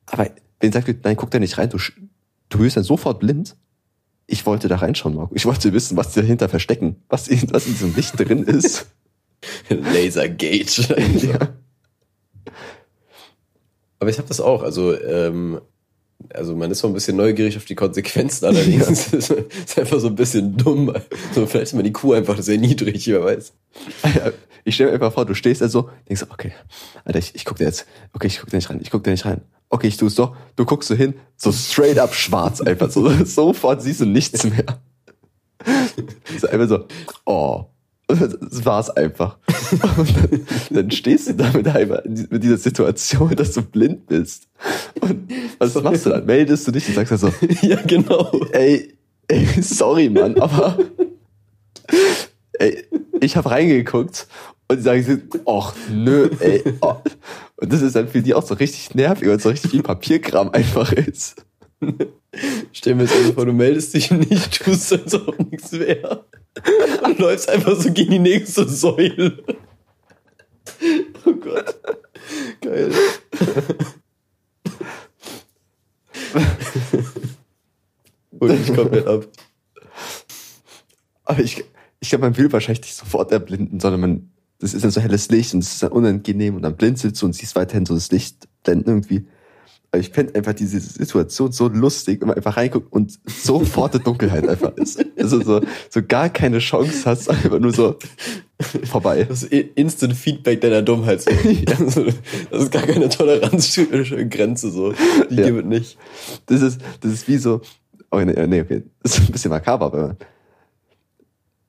Aber 0.08 0.30
wenn 0.60 0.72
sagt, 0.72 1.04
nein, 1.04 1.16
guck 1.16 1.32
da 1.32 1.40
nicht 1.40 1.58
rein, 1.58 1.70
du, 1.70 1.78
du 2.50 2.60
wirst 2.60 2.78
dann 2.78 2.84
sofort 2.84 3.20
blind. 3.20 3.56
Ich 4.28 4.46
wollte 4.46 4.68
da 4.68 4.76
reinschauen, 4.76 5.16
Marco. 5.16 5.34
Ich 5.36 5.46
wollte 5.46 5.72
wissen, 5.74 5.96
was 5.98 6.14
die 6.14 6.20
dahinter 6.22 6.50
verstecken, 6.50 6.98
was, 7.10 7.28
in- 7.30 7.52
was 7.54 7.66
in 7.66 7.74
diesem 7.74 7.96
Licht 7.96 8.20
drin 8.20 8.44
ist. 8.44 8.88
Lasergate. 9.70 10.96
ja. 11.28 11.50
Aber 14.00 14.10
ich 14.10 14.18
habe 14.18 14.28
das 14.28 14.40
auch. 14.42 14.62
Also, 14.64 15.00
ähm, 15.02 15.60
also 16.34 16.56
man 16.56 16.70
ist 16.72 16.80
so 16.80 16.88
ein 16.88 16.94
bisschen 16.94 17.16
neugierig 17.18 17.58
auf 17.58 17.66
die 17.66 17.76
Konsequenzen, 17.76 18.46
allerdings 18.46 19.08
ist 19.14 19.32
es 19.32 19.78
einfach 19.78 20.00
so 20.00 20.08
ein 20.08 20.16
bisschen 20.16 20.58
dumm. 20.58 20.94
So, 21.34 21.46
vielleicht 21.46 21.68
ist 21.68 21.74
meine 21.74 21.92
Kuh 21.92 22.14
einfach 22.14 22.42
sehr 22.42 22.58
niedrig, 22.58 23.08
wer 23.08 23.24
weiß. 23.24 23.54
Ich 24.66 24.76
stelle 24.76 24.90
mir 24.90 24.96
einfach 24.96 25.14
vor, 25.14 25.26
du 25.26 25.34
stehst 25.36 25.62
da 25.62 25.70
so, 25.70 25.90
denkst 26.10 26.26
okay, 26.30 26.52
Alter, 27.06 27.20
ich, 27.20 27.34
ich 27.36 27.46
guck 27.46 27.58
dir 27.58 27.66
jetzt, 27.66 27.86
okay, 28.14 28.28
ich 28.28 28.40
guck 28.40 28.50
da 28.50 28.58
nicht 28.58 28.70
rein, 28.70 28.80
ich 28.82 28.92
guck 28.92 29.04
da 29.04 29.12
nicht 29.12 29.26
rein. 29.26 29.42
Okay, 29.70 29.88
ich 29.88 29.98
tu's 29.98 30.16
doch. 30.16 30.36
Du 30.56 30.66
guckst 30.66 30.88
so 30.88 30.96
hin, 30.96 31.16
so 31.36 31.52
straight 31.52 32.00
up 32.00 32.14
schwarz 32.14 32.62
einfach 32.62 32.90
so. 32.90 33.10
Sofort 33.26 33.82
siehst 33.82 34.02
du 34.02 34.06
nichts 34.06 34.44
mehr. 34.44 34.66
So 36.40 36.48
einfach 36.48 36.68
so, 36.68 36.86
oh. 37.26 37.66
Das 38.08 38.64
war's 38.64 38.90
einfach. 38.90 39.38
Und 39.98 40.16
dann, 40.16 40.48
dann 40.70 40.92
stehst 40.92 41.28
du 41.28 41.34
damit 41.34 41.68
einfach 41.68 42.06
mit 42.06 42.42
dieser 42.42 42.58
Situation, 42.58 43.36
dass 43.36 43.52
du 43.52 43.62
blind 43.62 44.08
bist. 44.08 44.48
Und 45.02 45.30
was 45.60 45.76
machst 45.76 46.06
du 46.06 46.12
dann? 46.12 46.26
Meldest 46.26 46.66
du 46.66 46.72
dich 46.72 46.88
und 46.88 46.96
sagst 46.96 47.12
dann 47.12 47.20
so, 47.20 47.34
ja, 47.68 47.82
genau. 47.82 48.32
ey, 48.54 48.98
ey, 49.28 49.46
sorry, 49.62 50.10
Mann, 50.10 50.40
aber 50.40 50.78
ey, 52.54 52.86
ich 53.20 53.36
habe 53.36 53.52
reingeguckt 53.52 54.28
und 54.70 54.82
sagen, 54.82 55.04
sie, 55.04 55.22
ach 55.46 55.76
nö, 55.90 56.30
ey. 56.40 56.64
Oh. 56.82 56.96
Und 57.60 57.74
das 57.74 57.82
ist 57.82 57.96
dann 57.96 58.08
für 58.08 58.22
die 58.22 58.34
auch 58.36 58.46
so 58.46 58.54
richtig 58.54 58.94
nervig, 58.94 59.28
weil 59.28 59.38
es 59.38 59.44
so 59.44 59.50
richtig 59.50 59.72
viel 59.72 59.82
Papierkram 59.82 60.52
einfach 60.52 60.92
ist. 60.92 61.44
Stell 62.72 62.96
mir 62.96 63.04
jetzt 63.04 63.16
einfach 63.16 63.34
vor, 63.34 63.46
du 63.46 63.54
meldest 63.54 63.94
dich 63.94 64.12
nicht, 64.12 64.64
tust, 64.64 64.94
als 64.94 65.14
ob 65.16 65.40
nichts 65.50 65.72
wäre. 65.72 66.26
Und 67.04 67.18
läufst 67.20 67.50
einfach 67.50 67.80
so 67.80 67.92
gegen 67.92 68.12
die 68.12 68.20
nächste 68.20 68.68
Säule. 68.68 69.44
Oh 71.26 71.34
Gott. 71.34 71.76
Geil. 72.62 72.92
Hol 78.40 78.50
mich 78.50 78.76
komplett 78.76 79.08
ab. 79.08 79.26
Aber 81.26 81.40
ich, 81.40 81.64
ich 82.00 82.10
glaube, 82.10 82.26
man 82.26 82.38
will 82.38 82.52
wahrscheinlich 82.52 82.82
nicht 82.82 82.96
sofort 82.96 83.32
erblinden, 83.32 83.80
sondern 83.80 84.02
man, 84.02 84.32
das 84.60 84.74
ist 84.74 84.84
dann 84.84 84.92
so 84.92 85.02
helles 85.02 85.30
Licht 85.30 85.54
und 85.54 85.60
es 85.64 85.74
ist 85.74 85.84
dann 85.84 85.92
unangenehm 85.92 86.56
und 86.56 86.62
dann 86.64 86.76
blinzelst 86.76 87.22
du 87.22 87.26
und 87.28 87.34
siehst 87.34 87.56
weiterhin 87.56 87.86
so 87.86 87.94
das 87.94 88.12
Licht 88.12 88.48
blenden 88.64 88.90
irgendwie. 88.90 89.28
Aber 89.92 90.02
ich 90.02 90.10
fände 90.10 90.36
einfach 90.36 90.52
diese 90.54 90.80
Situation 90.82 91.54
so 91.54 91.70
lustig, 91.70 92.20
wenn 92.20 92.28
man 92.28 92.36
einfach 92.36 92.58
reinguckt 92.58 92.92
und 92.92 93.18
sofort 93.26 93.94
die 93.94 94.00
Dunkelheit 94.00 94.46
einfach 94.48 94.76
ist. 94.76 95.04
Also 95.18 95.42
so, 95.42 95.62
so 95.90 96.02
gar 96.06 96.28
keine 96.30 96.60
Chance 96.60 97.04
hast, 97.06 97.30
einfach 97.30 97.60
nur 97.60 97.72
so 97.72 97.96
vorbei. 98.84 99.24
Das 99.24 99.44
ist 99.44 99.54
Instant 99.76 100.14
Feedback 100.14 100.60
deiner 100.62 100.82
Dummheit. 100.82 101.22
So. 101.26 101.32
Also, 101.86 102.06
Das 102.52 102.64
ist 102.64 102.72
gar 102.72 102.82
keine 102.82 103.08
Toleranzgrenze. 103.08 104.72
So. 104.72 104.94
Die 105.30 105.36
Ja. 105.36 105.46
gibt 105.46 105.60
es 105.60 105.66
nicht. 105.66 105.98
Das 106.48 106.62
ist, 106.62 106.82
das 107.00 107.14
ist 107.14 107.28
wie 107.30 107.38
so, 107.38 107.62
oh 108.12 108.20
nee, 108.20 108.48
nee, 108.48 108.62
okay, 108.62 108.84
das 109.04 109.18
ist 109.18 109.30
ein 109.30 109.32
bisschen 109.32 109.52
makaber, 109.52 109.94
wenn 109.94 110.02
man, 110.02 110.18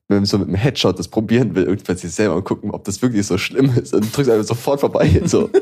wenn 0.09 0.19
man 0.19 0.25
so 0.25 0.39
mit 0.39 0.49
einem 0.49 0.57
Headshot 0.57 0.99
das 0.99 1.09
probieren 1.09 1.55
will, 1.55 1.65
irgendwann 1.65 1.97
sich 1.97 2.13
selber 2.13 2.37
und 2.37 2.45
gucken, 2.45 2.71
ob 2.71 2.85
das 2.85 3.03
wirklich 3.03 3.27
so 3.27 3.37
schlimm 3.37 3.73
ist, 3.77 3.93
dann 3.93 4.01
drückst 4.01 4.29
du 4.29 4.33
einfach 4.33 4.47
sofort 4.47 4.81
vorbei, 4.81 5.23
so. 5.25 5.51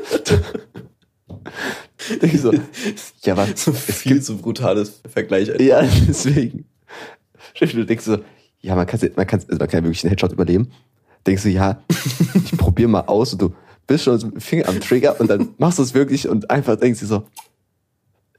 Ich 2.21 2.41
so, 2.41 2.53
ja, 3.23 3.33
aber 3.33 3.47
So 3.55 3.73
viel 3.73 4.21
zu 4.21 4.37
brutales 4.37 5.01
Vergleich. 5.09 5.49
Alter. 5.49 5.63
ja, 5.63 5.81
deswegen. 6.07 6.65
Du 7.59 7.85
denkst 7.85 8.05
so, 8.05 8.19
ja, 8.61 8.75
man 8.75 8.85
kann, 8.85 8.99
man 9.15 9.27
kann, 9.27 9.39
also 9.39 9.57
man 9.57 9.67
kann 9.67 9.83
wirklich 9.83 10.03
einen 10.03 10.11
Headshot 10.11 10.31
überleben. 10.31 10.71
Denkst 11.25 11.43
du, 11.43 11.49
ja, 11.49 11.81
ich 12.35 12.51
probier 12.57 12.87
mal 12.87 13.01
aus 13.01 13.33
und 13.33 13.41
du 13.41 13.53
bist 13.87 14.03
schon 14.03 14.13
mit 14.13 14.23
dem 14.35 14.41
Finger 14.41 14.69
am 14.69 14.79
Trigger 14.79 15.19
und 15.19 15.29
dann 15.29 15.49
machst 15.57 15.79
du 15.79 15.83
es 15.83 15.93
wirklich 15.93 16.29
und 16.29 16.49
einfach 16.51 16.77
denkst 16.77 16.99
du 16.99 17.07
so, 17.07 17.27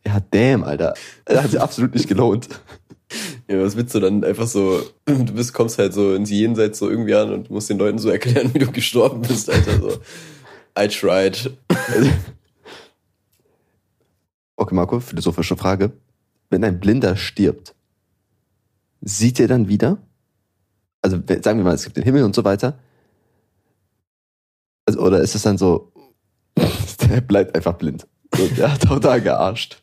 ja, 0.06 0.20
damn, 0.30 0.62
Alter. 0.62 0.94
Das 1.24 1.42
hat 1.42 1.50
sich 1.50 1.60
absolut 1.60 1.94
nicht 1.94 2.08
gelohnt. 2.08 2.48
Ja, 3.48 3.62
was 3.62 3.76
willst 3.76 3.94
du 3.94 4.00
dann 4.00 4.24
einfach 4.24 4.46
so, 4.46 4.82
du 5.06 5.32
bist, 5.32 5.54
kommst 5.54 5.78
halt 5.78 5.94
so 5.94 6.14
ins 6.14 6.30
Jenseits 6.30 6.78
so 6.78 6.90
irgendwie 6.90 7.14
an 7.14 7.32
und 7.32 7.50
musst 7.50 7.70
den 7.70 7.78
Leuten 7.78 7.98
so 7.98 8.10
erklären, 8.10 8.52
wie 8.52 8.58
du 8.58 8.70
gestorben 8.70 9.22
bist, 9.22 9.50
Alter. 9.50 9.80
So. 9.80 10.00
I 10.78 10.88
tried. 10.88 11.50
Okay, 14.60 14.74
Marco, 14.74 14.98
philosophische 14.98 15.56
Frage. 15.56 15.92
Wenn 16.50 16.64
ein 16.64 16.80
Blinder 16.80 17.16
stirbt, 17.16 17.76
sieht 19.00 19.38
er 19.38 19.46
dann 19.46 19.68
wieder? 19.68 19.98
Also 21.00 21.16
sagen 21.42 21.60
wir 21.60 21.64
mal, 21.64 21.76
es 21.76 21.84
gibt 21.84 21.96
den 21.96 22.02
Himmel 22.02 22.24
und 22.24 22.34
so 22.34 22.42
weiter. 22.44 22.76
Also, 24.84 24.98
oder 24.98 25.20
ist 25.20 25.36
es 25.36 25.42
dann 25.42 25.58
so, 25.58 25.92
der 26.56 27.20
bleibt 27.20 27.54
einfach 27.54 27.74
blind. 27.74 28.08
So, 28.36 28.48
der 28.48 28.72
hat 28.72 28.90
auch 28.90 28.98
da 28.98 29.18
gearscht. 29.18 29.80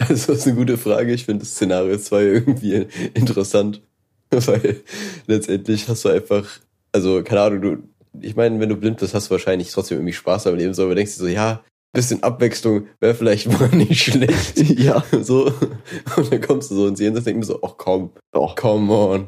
Also, 0.00 0.08
das 0.08 0.28
ist 0.28 0.46
eine 0.46 0.56
gute 0.56 0.78
Frage. 0.78 1.12
Ich 1.12 1.24
finde 1.24 1.40
das 1.40 1.52
Szenario 1.52 1.96
2 1.98 2.22
irgendwie 2.22 2.86
interessant. 3.14 3.82
Weil 4.30 4.82
letztendlich 5.26 5.88
hast 5.88 6.04
du 6.04 6.08
einfach, 6.08 6.46
also, 6.92 7.22
keine 7.22 7.40
Ahnung, 7.40 7.62
du, 7.62 7.76
ich 8.20 8.36
meine, 8.36 8.60
wenn 8.60 8.68
du 8.68 8.76
blind 8.76 8.98
bist, 8.98 9.14
hast 9.14 9.26
du 9.26 9.32
wahrscheinlich 9.32 9.70
trotzdem 9.70 9.98
irgendwie 9.98 10.12
Spaß 10.12 10.46
am 10.46 10.56
Leben, 10.56 10.74
so, 10.74 10.84
aber 10.84 10.94
denkst 10.94 11.16
du 11.16 11.22
so, 11.22 11.28
ja, 11.28 11.62
bisschen 11.92 12.22
Abwechslung 12.22 12.86
wäre 13.00 13.14
vielleicht 13.14 13.46
mal 13.60 13.68
nicht 13.70 14.02
schlecht. 14.02 14.58
ja. 14.78 15.02
So. 15.20 15.52
Und 16.16 16.32
dann 16.32 16.40
kommst 16.40 16.70
du 16.70 16.76
so 16.76 16.86
ins 16.86 17.00
Jenseits 17.00 17.26
und 17.26 17.32
denkst 17.32 17.48
mir 17.48 17.54
so, 17.54 17.62
ach 17.62 17.74
komm, 17.76 18.10
Doch. 18.32 18.54
come 18.56 18.92
on. 18.92 19.26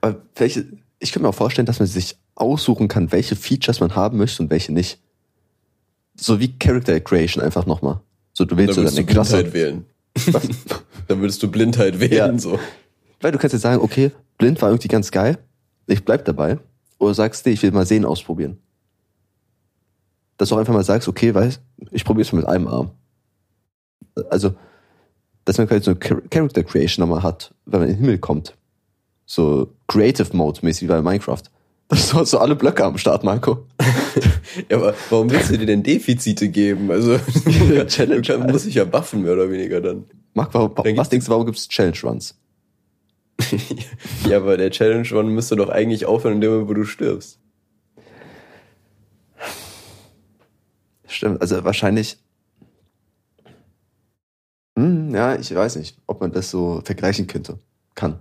Aber 0.00 0.22
welche, 0.36 0.66
ich 0.98 1.12
könnte 1.12 1.24
mir 1.24 1.30
auch 1.30 1.34
vorstellen, 1.34 1.66
dass 1.66 1.78
man 1.78 1.88
sich 1.88 2.16
aussuchen 2.34 2.88
kann, 2.88 3.12
welche 3.12 3.36
Features 3.36 3.80
man 3.80 3.94
haben 3.94 4.18
möchte 4.18 4.42
und 4.42 4.50
welche 4.50 4.72
nicht. 4.72 4.98
So 6.16 6.40
wie 6.40 6.56
Character 6.58 7.00
Creation 7.00 7.42
einfach 7.42 7.66
nochmal. 7.66 8.00
So, 8.34 8.44
du 8.44 8.54
Dann 8.54 8.58
wählst 8.66 8.74
so 8.74 8.82
würdest 8.82 8.98
du 8.98 9.02
deine 9.02 9.12
Klasse. 9.12 9.36
Blindheit 9.44 9.54
wählen. 9.54 9.84
Was? 10.32 10.48
Dann 11.08 11.20
würdest 11.20 11.42
du 11.42 11.50
Blindheit 11.50 12.00
wählen, 12.00 12.12
Ja. 12.34 12.38
so. 12.38 12.58
Weil 13.20 13.32
du 13.32 13.38
kannst 13.38 13.52
jetzt 13.54 13.62
sagen, 13.62 13.80
okay, 13.80 14.10
blind 14.38 14.60
war 14.60 14.68
irgendwie 14.70 14.88
ganz 14.88 15.10
geil, 15.10 15.38
ich 15.86 16.04
bleib 16.04 16.24
dabei. 16.26 16.58
Oder 16.98 17.14
sagst, 17.14 17.46
nee, 17.46 17.52
ich 17.52 17.62
will 17.62 17.70
mal 17.72 17.86
sehen 17.86 18.04
ausprobieren. 18.04 18.58
Dass 20.36 20.48
du 20.48 20.54
auch 20.54 20.58
einfach 20.58 20.74
mal 20.74 20.84
sagst, 20.84 21.08
okay, 21.08 21.34
weißt, 21.34 21.60
ich 21.90 22.04
probiere 22.04 22.26
es 22.26 22.32
mal 22.32 22.40
mit 22.40 22.48
einem 22.48 22.66
Arm. 22.68 22.90
Also, 24.30 24.54
dass 25.44 25.58
man 25.58 25.66
quasi 25.68 25.82
so 25.84 25.90
eine 25.92 25.98
Character 26.28 26.62
Creation 26.64 27.06
nochmal 27.06 27.22
hat, 27.22 27.54
wenn 27.66 27.80
man 27.80 27.88
in 27.88 27.94
den 27.96 28.00
Himmel 28.00 28.18
kommt. 28.18 28.56
So 29.26 29.72
Creative 29.88 30.36
Mode 30.36 30.60
mäßig 30.62 30.82
wie 30.82 30.92
bei 30.92 31.02
Minecraft. 31.02 31.42
Das 31.88 32.08
du 32.10 32.18
hast 32.18 32.30
so 32.30 32.38
alle 32.38 32.56
Blöcke 32.56 32.84
am 32.84 32.98
Start, 32.98 33.24
Marco. 33.24 33.66
Ja, 34.70 34.76
aber 34.76 34.94
warum 35.10 35.30
willst 35.30 35.50
du 35.50 35.58
dir 35.58 35.66
denn 35.66 35.82
Defizite 35.82 36.48
geben? 36.48 36.88
Also, 36.90 37.18
Challenge, 37.88 38.22
du 38.22 38.38
kann, 38.38 38.50
muss 38.50 38.66
ich 38.66 38.76
ja 38.76 38.84
buffen, 38.84 39.22
mehr 39.22 39.32
oder 39.32 39.50
weniger 39.50 39.80
dann. 39.80 40.04
Marc, 40.32 40.54
warum, 40.54 40.72
Dann 40.76 40.96
was 40.96 41.08
denkst 41.08 41.26
du, 41.26 41.32
warum 41.32 41.44
gibt 41.44 41.58
es 41.58 41.68
Challenge 41.68 41.98
Runs? 42.04 42.36
ja, 44.28 44.36
aber 44.36 44.56
der 44.56 44.70
Challenge 44.70 45.08
One 45.12 45.30
müsste 45.30 45.56
doch 45.56 45.70
eigentlich 45.70 46.06
aufhören, 46.06 46.34
in 46.34 46.40
dem 46.40 46.50
Moment, 46.52 46.68
wo 46.68 46.74
du 46.74 46.84
stirbst. 46.84 47.40
Stimmt, 51.08 51.40
also 51.40 51.64
wahrscheinlich. 51.64 52.18
Hm, 54.78 55.14
ja, 55.14 55.34
ich 55.36 55.54
weiß 55.54 55.76
nicht, 55.76 55.98
ob 56.06 56.20
man 56.20 56.32
das 56.32 56.50
so 56.50 56.80
vergleichen 56.84 57.26
könnte. 57.26 57.58
Kann. 57.94 58.20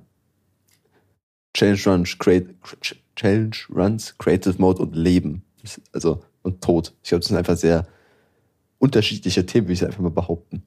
Challenge 1.53 1.79
Runs, 1.85 2.17
create, 2.17 2.49
Ch- 2.81 2.95
Challenge 3.15 3.55
Runs, 3.73 4.17
Creative 4.17 4.55
Mode 4.59 4.81
und 4.81 4.95
Leben. 4.95 5.43
Also, 5.91 6.23
und 6.41 6.61
Tod. 6.61 6.93
Ich 7.03 7.09
glaube, 7.09 7.19
das 7.21 7.27
sind 7.29 7.37
einfach 7.37 7.55
sehr 7.57 7.87
unterschiedliche 8.79 9.45
Themen, 9.45 9.67
will 9.67 9.73
ich 9.75 9.85
einfach 9.85 9.99
mal 10.01 10.09
behaupten. 10.11 10.63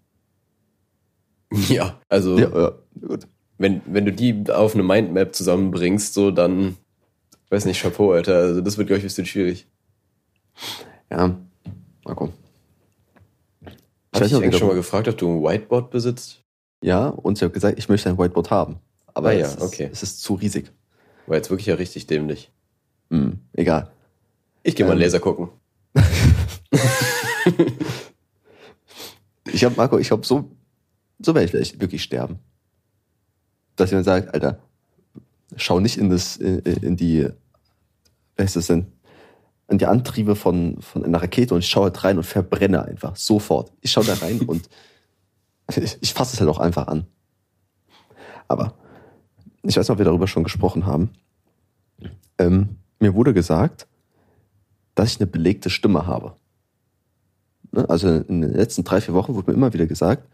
Ja, 1.69 2.01
also, 2.09 2.39
Ja, 2.39 2.49
ja, 2.59 2.73
gut. 3.07 3.27
wenn, 3.59 3.81
wenn 3.87 4.05
du 4.05 4.13
die 4.13 4.45
auf 4.51 4.75
eine 4.75 4.83
Mindmap 4.83 5.35
zusammenbringst, 5.35 6.13
so, 6.15 6.31
dann, 6.31 6.77
weiß 7.51 7.67
nicht, 7.67 7.81
Chapeau, 7.83 8.13
Alter. 8.13 8.35
Also, 8.37 8.61
das 8.61 8.77
wird, 8.79 8.89
glaube 8.89 8.99
ich, 8.99 9.05
ein 9.05 9.09
bisschen 9.09 9.27
schwierig. 9.27 9.67
Ja, 11.11 11.37
ich 13.65 14.21
weiß 14.21 14.29
nicht, 14.31 14.35
ob 14.35 14.41
dich 14.41 14.45
eigentlich 14.45 14.59
schon 14.59 14.69
mal 14.69 14.75
gefragt, 14.75 15.09
ob 15.09 15.19
du 15.19 15.29
ein 15.29 15.43
Whiteboard 15.43 15.91
besitzt? 15.91 16.43
Ja, 16.83 17.09
und 17.09 17.39
ich 17.39 17.43
habe 17.43 17.53
gesagt, 17.53 17.79
ich 17.79 17.89
möchte 17.89 18.09
ein 18.09 18.19
Whiteboard 18.19 18.51
haben. 18.51 18.77
Aber 19.17 19.31
Ah 19.31 19.33
ja, 19.33 19.47
es, 19.47 19.55
ist, 19.55 19.63
okay. 19.63 19.89
es 19.91 20.03
ist 20.03 20.21
zu 20.21 20.35
riesig. 20.35 20.71
War 21.27 21.37
jetzt 21.37 21.49
wirklich 21.49 21.67
ja 21.67 21.77
richtig 21.77 22.07
dämlich. 22.07 22.53
Hm, 23.09 23.41
egal. 23.55 23.91
Ich 24.63 24.77
gehe 24.77 24.85
mal 24.85 24.93
Ähm. 24.93 24.99
Laser 24.99 25.21
gucken. 25.21 25.49
Ich 29.47 29.65
hab, 29.65 29.75
Marco, 29.79 29.97
ich 29.97 30.09
glaube, 30.09 30.27
so, 30.27 30.51
so 31.19 31.35
werde 31.35 31.47
ich 31.47 31.51
vielleicht 31.51 31.81
wirklich 31.81 32.03
sterben. 32.03 32.41
Dass 33.77 33.91
jemand 33.91 34.05
sagt, 34.05 34.35
Alter, 34.35 34.59
schau 35.57 35.81
nicht 35.81 35.97
in 35.97 36.11
das, 36.11 36.37
in, 36.37 36.59
in 36.59 36.97
die, 36.99 37.27
wer 38.37 38.45
ist 38.45 38.57
das 38.57 38.67
denn? 38.67 38.93
In 39.69 39.79
die 39.79 39.87
Antriebe 39.87 40.37
von, 40.37 40.83
von 40.83 41.07
einer 41.07 41.23
Rakete 41.23 41.55
und 41.55 41.61
ich 41.61 41.71
schaue 41.71 41.85
halt 41.85 42.05
rein 42.05 42.19
und 42.19 42.25
verbrenne 42.25 42.85
einfach. 42.85 43.17
Sofort. 43.17 43.73
Ich 43.81 43.93
schaue 43.93 44.05
da 44.05 44.13
rein 44.13 44.41
und 44.47 44.69
ich, 45.75 45.97
ich 46.03 46.13
fasse 46.13 46.35
es 46.35 46.41
halt 46.41 46.51
auch 46.51 46.59
einfach 46.59 46.89
an. 46.89 47.07
Aber 48.49 48.75
ich 49.69 49.77
weiß 49.77 49.89
nicht, 49.89 49.91
ob 49.91 49.99
wir 49.99 50.05
darüber 50.05 50.27
schon 50.29 50.45
gesprochen 50.45 50.87
haben. 50.87 51.11
Ähm, 52.39 52.77
mir 53.01 53.15
wurde 53.15 53.35
gesagt, 53.35 53.87
dass 54.95 55.13
ich 55.13 55.21
eine 55.21 55.27
belegte 55.27 55.71
Stimme 55.71 56.07
habe. 56.07 56.37
Ne? 57.73 57.89
Also 57.89 58.09
in 58.09 58.41
den 58.43 58.53
letzten 58.53 58.85
drei, 58.85 59.01
vier 59.01 59.15
Wochen 59.15 59.35
wurde 59.35 59.51
mir 59.51 59.57
immer 59.57 59.73
wieder 59.73 59.87
gesagt, 59.87 60.29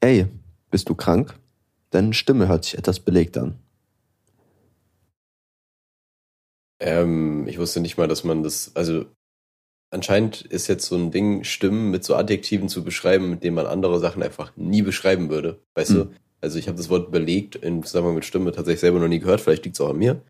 ey, 0.00 0.26
bist 0.70 0.88
du 0.88 0.94
krank? 0.94 1.34
Deine 1.90 2.12
Stimme 2.14 2.48
hört 2.48 2.64
sich 2.64 2.76
etwas 2.78 3.00
belegt 3.00 3.38
an. 3.38 3.56
Ähm, 6.80 7.46
ich 7.48 7.58
wusste 7.58 7.80
nicht 7.80 7.96
mal, 7.96 8.08
dass 8.08 8.24
man 8.24 8.42
das, 8.42 8.72
also 8.74 9.06
anscheinend 9.90 10.42
ist 10.42 10.68
jetzt 10.68 10.86
so 10.86 10.96
ein 10.96 11.10
Ding, 11.10 11.44
Stimmen 11.44 11.90
mit 11.90 12.04
so 12.04 12.14
Adjektiven 12.14 12.68
zu 12.68 12.84
beschreiben, 12.84 13.30
mit 13.30 13.42
denen 13.42 13.56
man 13.56 13.66
andere 13.66 13.98
Sachen 13.98 14.22
einfach 14.22 14.56
nie 14.56 14.82
beschreiben 14.82 15.28
würde. 15.30 15.60
Weißt 15.74 15.90
Hm. 15.90 15.96
du? 15.96 16.10
Also 16.40 16.58
ich 16.58 16.68
habe 16.68 16.78
das 16.78 16.88
Wort 16.88 17.10
belegt 17.10 17.56
im 17.56 17.84
Zusammenhang 17.84 18.16
mit 18.16 18.24
Stimme 18.24 18.52
tatsächlich 18.52 18.80
selber 18.80 19.00
noch 19.00 19.08
nie 19.08 19.18
gehört, 19.18 19.40
vielleicht 19.40 19.64
liegt 19.64 19.76
es 19.76 19.80
auch 19.80 19.90
an 19.90 19.98
mir. 19.98 20.22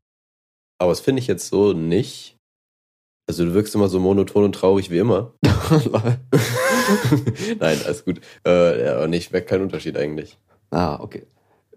Aber 0.79 0.93
das 0.93 1.01
finde 1.01 1.21
ich 1.21 1.27
jetzt 1.27 1.49
so 1.49 1.73
nicht. 1.73 2.37
Also 3.29 3.45
du 3.45 3.53
wirkst 3.53 3.75
immer 3.75 3.89
so 3.89 4.01
monoton 4.01 4.45
und 4.45 4.55
traurig 4.55 4.91
wie 4.91 4.99
immer. 4.99 5.35
Nein, 7.59 7.79
alles 7.85 8.05
gut. 8.05 8.21
Äh, 8.47 8.85
ja, 8.87 8.97
aber 8.97 9.13
ich 9.13 9.31
merke 9.31 9.47
keinen 9.47 9.63
Unterschied 9.65 9.97
eigentlich. 9.97 10.39
ah, 10.71 10.99
okay. 11.01 11.27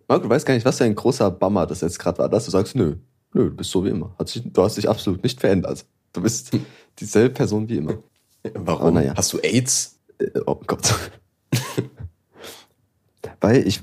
Marco, 0.08 0.24
du 0.24 0.30
weißt 0.30 0.46
gar 0.46 0.54
nicht, 0.54 0.66
was 0.66 0.78
für 0.78 0.84
ein 0.84 0.96
großer 0.96 1.32
Bummer 1.32 1.66
das 1.66 1.82
jetzt 1.82 1.98
gerade 1.98 2.20
war, 2.20 2.30
dass 2.30 2.46
du 2.46 2.52
sagst, 2.52 2.76
nö, 2.76 2.96
nö, 3.34 3.50
du 3.50 3.56
bist 3.56 3.72
so 3.72 3.84
wie 3.86 3.90
immer. 3.90 4.14
Sich, 4.26 4.44
du 4.46 4.62
hast 4.62 4.78
dich 4.78 4.90
absolut 4.90 5.24
nicht 5.24 5.40
verändert. 5.40 5.86
Du 6.14 6.22
bist 6.22 6.52
dieselbe 7.00 7.34
Person 7.34 7.68
wie 7.70 7.78
immer. 7.78 7.98
Warum? 8.54 8.82
Aber 8.82 8.92
naja. 8.92 9.14
Hast 9.16 9.34
du 9.34 9.40
AIDS? 9.40 10.00
Äh, 10.20 10.40
Oh 10.46 10.60
Gott. 10.68 10.94
Weil 13.40 13.66
ich, 13.68 13.82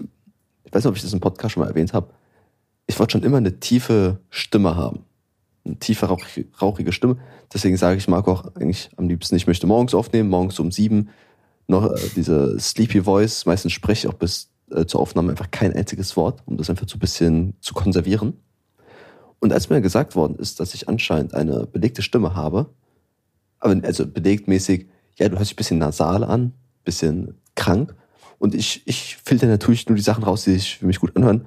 ich 0.68 0.74
weiß 0.74 0.85
nicht, 0.85 0.90
ob 0.90 0.96
ich 0.96 1.02
das 1.02 1.14
im 1.14 1.20
Podcast 1.20 1.54
schon 1.54 1.62
mal 1.62 1.68
erwähnt 1.70 1.94
habe, 1.94 2.12
ich 2.87 2.98
wollte 2.98 3.12
schon 3.12 3.22
immer 3.22 3.38
eine 3.38 3.59
tiefe 3.59 4.20
Stimme 4.28 4.76
haben. 4.76 5.04
Eine 5.64 5.78
tiefe, 5.78 6.14
rauchige, 6.61 6.92
Stimme. 6.92 7.16
Deswegen 7.52 7.78
sage 7.78 7.96
ich 7.96 8.07
Marco 8.07 8.33
auch 8.33 8.54
eigentlich 8.54 8.90
am 8.96 9.09
liebsten, 9.09 9.35
ich 9.37 9.46
möchte 9.46 9.66
morgens 9.66 9.94
aufnehmen, 9.94 10.28
morgens 10.28 10.59
um 10.59 10.70
sieben. 10.70 11.09
Noch 11.68 11.90
äh, 11.90 11.98
diese 12.16 12.61
Sleepy 12.61 13.02
Voice. 13.02 13.46
Meistens 13.46 13.72
spreche 13.72 14.07
ich 14.07 14.12
auch 14.12 14.18
bis 14.18 14.50
äh, 14.70 14.85
zur 14.85 15.00
Aufnahme 15.00 15.31
einfach 15.31 15.50
kein 15.50 15.72
einziges 15.72 16.16
Wort, 16.16 16.42
um 16.44 16.59
das 16.59 16.68
einfach 16.68 16.87
so 16.87 16.96
ein 16.96 17.00
bisschen 17.00 17.54
zu 17.61 17.72
konservieren. 17.72 18.35
Und 19.38 19.52
als 19.52 19.70
mir 19.70 19.81
gesagt 19.81 20.16
worden 20.16 20.37
ist, 20.37 20.61
dass 20.61 20.74
ich 20.74 20.88
anscheinend 20.88 21.33
eine 21.33 21.66
belegte 21.66 22.02
Stimme 22.02 22.35
habe, 22.35 22.66
also 23.61 24.07
belegt 24.07 24.48
mäßig, 24.48 24.87
ja, 25.16 25.28
du 25.28 25.38
hörst 25.38 25.50
dich 25.50 25.54
ein 25.54 25.57
bisschen 25.57 25.78
nasal 25.78 26.24
an, 26.24 26.52
bisschen 26.85 27.35
krank. 27.54 27.94
Und 28.38 28.55
ich, 28.55 28.83
ich 28.87 29.16
filter 29.16 29.46
natürlich 29.46 29.88
nur 29.88 29.96
die 29.96 30.03
Sachen 30.03 30.24
raus, 30.24 30.44
die 30.44 30.53
sich 30.53 30.79
für 30.79 30.87
mich 30.87 31.01
gut 31.01 31.16
anhören. 31.16 31.46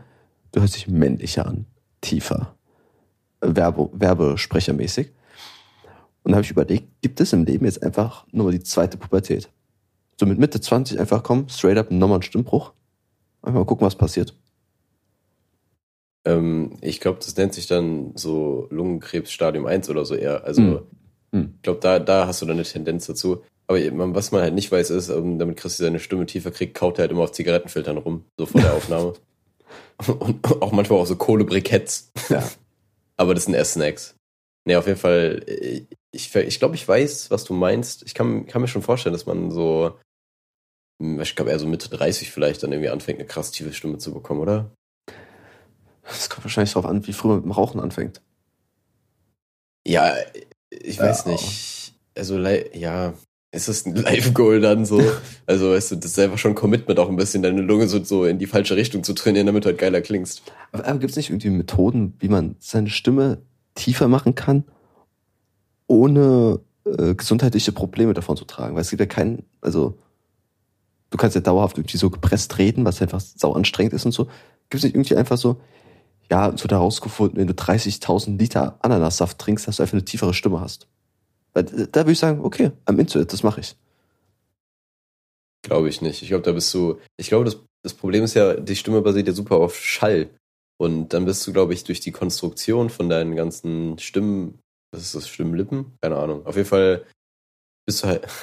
Du 0.51 0.59
hörst 0.59 0.75
dich 0.75 0.87
männlicher 0.87 1.45
an, 1.45 1.65
tiefer, 2.01 2.55
Werbe, 3.39 3.89
Werbesprechermäßig. 3.93 5.11
Und 6.23 6.31
da 6.31 6.35
habe 6.35 6.43
ich 6.43 6.51
überlegt, 6.51 7.01
gibt 7.01 7.19
es 7.21 7.33
im 7.33 7.45
Leben 7.45 7.65
jetzt 7.65 7.81
einfach 7.81 8.25
nur 8.31 8.51
die 8.51 8.61
zweite 8.61 8.97
Pubertät? 8.97 9.49
So 10.19 10.25
mit 10.25 10.37
Mitte 10.37 10.61
20 10.61 10.99
einfach 10.99 11.23
kommen, 11.23 11.49
straight 11.49 11.77
up 11.77 11.89
nochmal 11.89 12.19
ein 12.19 12.23
Stimmbruch. 12.23 12.73
Einfach 13.41 13.59
mal 13.59 13.65
gucken, 13.65 13.87
was 13.87 13.95
passiert. 13.95 14.35
Ähm, 16.25 16.77
ich 16.81 16.99
glaube, 16.99 17.19
das 17.19 17.35
nennt 17.37 17.53
sich 17.53 17.65
dann 17.65 18.11
so 18.15 18.67
Lungenkrebs 18.69 19.31
Stadium 19.31 19.65
1 19.65 19.89
oder 19.89 20.05
so 20.05 20.13
eher. 20.13 20.43
Also 20.43 20.61
Hm. 20.61 20.79
Hm. 21.31 21.53
ich 21.55 21.61
glaube, 21.63 21.79
da, 21.79 21.97
da 21.99 22.27
hast 22.27 22.41
du 22.41 22.45
dann 22.45 22.57
eine 22.57 22.63
Tendenz 22.63 23.07
dazu. 23.07 23.41
Aber 23.71 24.15
was 24.15 24.31
man 24.31 24.41
halt 24.41 24.53
nicht 24.53 24.71
weiß, 24.71 24.89
ist, 24.91 25.09
ähm, 25.09 25.39
damit 25.39 25.57
Christi 25.57 25.83
seine 25.83 25.99
Stimme 25.99 26.25
tiefer 26.25 26.51
kriegt, 26.51 26.75
kaut 26.75 26.97
er 26.97 27.03
halt 27.03 27.11
immer 27.11 27.23
auf 27.23 27.31
Zigarettenfiltern 27.31 27.97
rum, 27.97 28.25
so 28.37 28.45
vor 28.45 28.61
der 28.61 28.73
Aufnahme. 28.75 29.13
Und 30.19 30.45
auch 30.61 30.71
manchmal 30.71 30.99
auch 30.99 31.05
so 31.05 31.15
Kohlebriketts. 31.15 32.11
Ja. 32.29 32.47
Aber 33.17 33.35
das 33.35 33.45
sind 33.45 33.53
erst 33.53 33.73
Snacks. 33.73 34.15
Nee, 34.65 34.75
auf 34.75 34.87
jeden 34.87 34.99
Fall, 34.99 35.43
äh, 35.47 35.85
ich, 36.11 36.35
ich 36.35 36.59
glaube, 36.59 36.75
ich 36.75 36.87
weiß, 36.87 37.31
was 37.31 37.43
du 37.43 37.53
meinst. 37.53 38.03
Ich 38.03 38.13
kann, 38.13 38.45
kann 38.47 38.61
mir 38.61 38.67
schon 38.67 38.81
vorstellen, 38.81 39.13
dass 39.13 39.25
man 39.25 39.51
so, 39.51 39.97
hm, 41.01 41.19
ich 41.19 41.35
glaube, 41.35 41.51
eher 41.51 41.59
so 41.59 41.67
Mitte 41.67 41.89
30 41.89 42.31
vielleicht 42.31 42.63
dann 42.63 42.71
irgendwie 42.71 42.89
anfängt, 42.89 43.19
eine 43.19 43.27
krass 43.27 43.51
tiefe 43.51 43.73
Stimme 43.73 43.97
zu 43.97 44.13
bekommen, 44.13 44.41
oder? 44.41 44.71
Das 46.03 46.29
kommt 46.29 46.45
wahrscheinlich 46.45 46.73
darauf 46.73 46.89
an, 46.89 47.05
wie 47.07 47.13
früh 47.13 47.27
man 47.29 47.37
mit 47.37 47.45
dem 47.45 47.51
Rauchen 47.51 47.79
anfängt. 47.79 48.21
Ja, 49.87 50.15
ich 50.69 50.99
weiß 50.99 51.25
Ja. 51.25 51.31
nicht. 51.31 51.93
Also, 52.15 52.37
ja, 52.39 53.13
ist 53.51 53.67
das 53.67 53.85
ein 53.85 53.95
Live-Goal 53.95 54.61
dann 54.61 54.85
so? 54.85 55.01
Also, 55.45 55.71
weißt 55.71 55.91
du, 55.91 55.95
das 55.97 56.11
ist 56.11 56.19
einfach 56.19 56.37
schon 56.37 56.55
Commitment 56.55 56.99
auch 56.99 57.09
ein 57.09 57.15
bisschen, 57.15 57.43
deine 57.43 57.61
Lunge 57.61 57.87
so, 57.87 58.03
so 58.03 58.25
in 58.25 58.39
die 58.39 58.47
falsche 58.47 58.75
Richtung 58.75 59.03
zu 59.03 59.13
trainieren, 59.13 59.45
damit 59.45 59.65
du 59.65 59.69
halt 59.69 59.77
geiler 59.77 60.01
klingst. 60.01 60.43
Aber, 60.71 60.85
aber 60.85 60.99
gibt 60.99 61.11
es 61.11 61.17
nicht 61.17 61.29
irgendwie 61.29 61.49
Methoden, 61.49 62.13
wie 62.19 62.29
man 62.29 62.55
seine 62.59 62.89
Stimme 62.89 63.41
tiefer 63.75 64.07
machen 64.07 64.35
kann, 64.35 64.63
ohne 65.87 66.61
äh, 66.85 67.13
gesundheitliche 67.13 67.73
Probleme 67.73 68.13
davon 68.13 68.37
zu 68.37 68.45
tragen? 68.45 68.75
Weil 68.75 68.81
es 68.81 68.89
gibt 68.89 69.01
ja 69.01 69.05
keinen, 69.05 69.43
also 69.59 69.97
du 71.09 71.17
kannst 71.17 71.35
ja 71.35 71.41
dauerhaft 71.41 71.77
irgendwie 71.77 71.97
so 71.97 72.09
gepresst 72.09 72.57
reden, 72.57 72.85
was 72.85 73.01
einfach 73.01 73.19
sau 73.19 73.53
anstrengend 73.53 73.93
ist 73.93 74.05
und 74.05 74.13
so. 74.13 74.25
Gibt 74.69 74.75
es 74.75 74.83
nicht 74.83 74.95
irgendwie 74.95 75.17
einfach 75.17 75.37
so, 75.37 75.59
ja, 76.29 76.55
so 76.55 76.69
da 76.69 76.77
rausgefunden, 76.77 77.37
wenn 77.37 77.47
du 77.47 77.53
30.000 77.53 78.37
Liter 78.37 78.77
Ananassaft 78.81 79.37
trinkst, 79.39 79.67
dass 79.67 79.75
du 79.75 79.83
einfach 79.83 79.95
eine 79.95 80.05
tiefere 80.05 80.33
Stimme 80.33 80.61
hast? 80.61 80.87
Äh, 81.53 81.63
da 81.63 82.01
würde 82.01 82.11
ich 82.11 82.19
sagen, 82.19 82.41
okay, 82.41 82.71
am 82.85 82.99
into 82.99 83.19
it, 83.19 83.31
das 83.31 83.43
mache 83.43 83.61
ich. 83.61 83.75
Glaube 85.63 85.89
ich 85.89 86.01
nicht. 86.01 86.21
Ich 86.21 86.29
glaube, 86.29 86.43
da 86.43 86.51
bist 86.51 86.73
du. 86.73 86.99
Ich 87.17 87.27
glaube, 87.27 87.45
das, 87.45 87.59
das 87.83 87.93
Problem 87.93 88.23
ist 88.23 88.33
ja, 88.33 88.55
die 88.55 88.75
Stimme 88.75 89.01
basiert 89.01 89.27
ja 89.27 89.33
super 89.33 89.57
auf 89.57 89.79
Schall. 89.79 90.29
Und 90.77 91.09
dann 91.09 91.25
bist 91.25 91.45
du, 91.45 91.53
glaube 91.53 91.73
ich, 91.73 91.83
durch 91.83 91.99
die 91.99 92.11
Konstruktion 92.11 92.89
von 92.89 93.07
deinen 93.07 93.35
ganzen 93.35 93.99
Stimmen. 93.99 94.59
Was 94.91 95.03
ist 95.03 95.15
das? 95.15 95.29
Stimmlippen? 95.29 95.93
Keine 96.01 96.17
Ahnung. 96.17 96.45
Auf 96.45 96.55
jeden 96.55 96.67
Fall 96.67 97.05
bist 97.85 98.03
du 98.03 98.07
halt. 98.07 98.27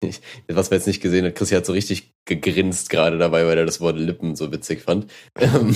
Ich, 0.00 0.20
was 0.46 0.70
man 0.70 0.78
jetzt 0.78 0.86
nicht 0.86 1.02
gesehen 1.02 1.24
hat, 1.24 1.34
Chris 1.34 1.50
hat 1.50 1.66
so 1.66 1.72
richtig 1.72 2.12
gegrinst 2.24 2.88
gerade 2.88 3.18
dabei, 3.18 3.44
weil 3.46 3.58
er 3.58 3.66
das 3.66 3.80
Wort 3.80 3.98
Lippen 3.98 4.36
so 4.36 4.52
witzig 4.52 4.80
fand. 4.80 5.10
Ähm, 5.40 5.74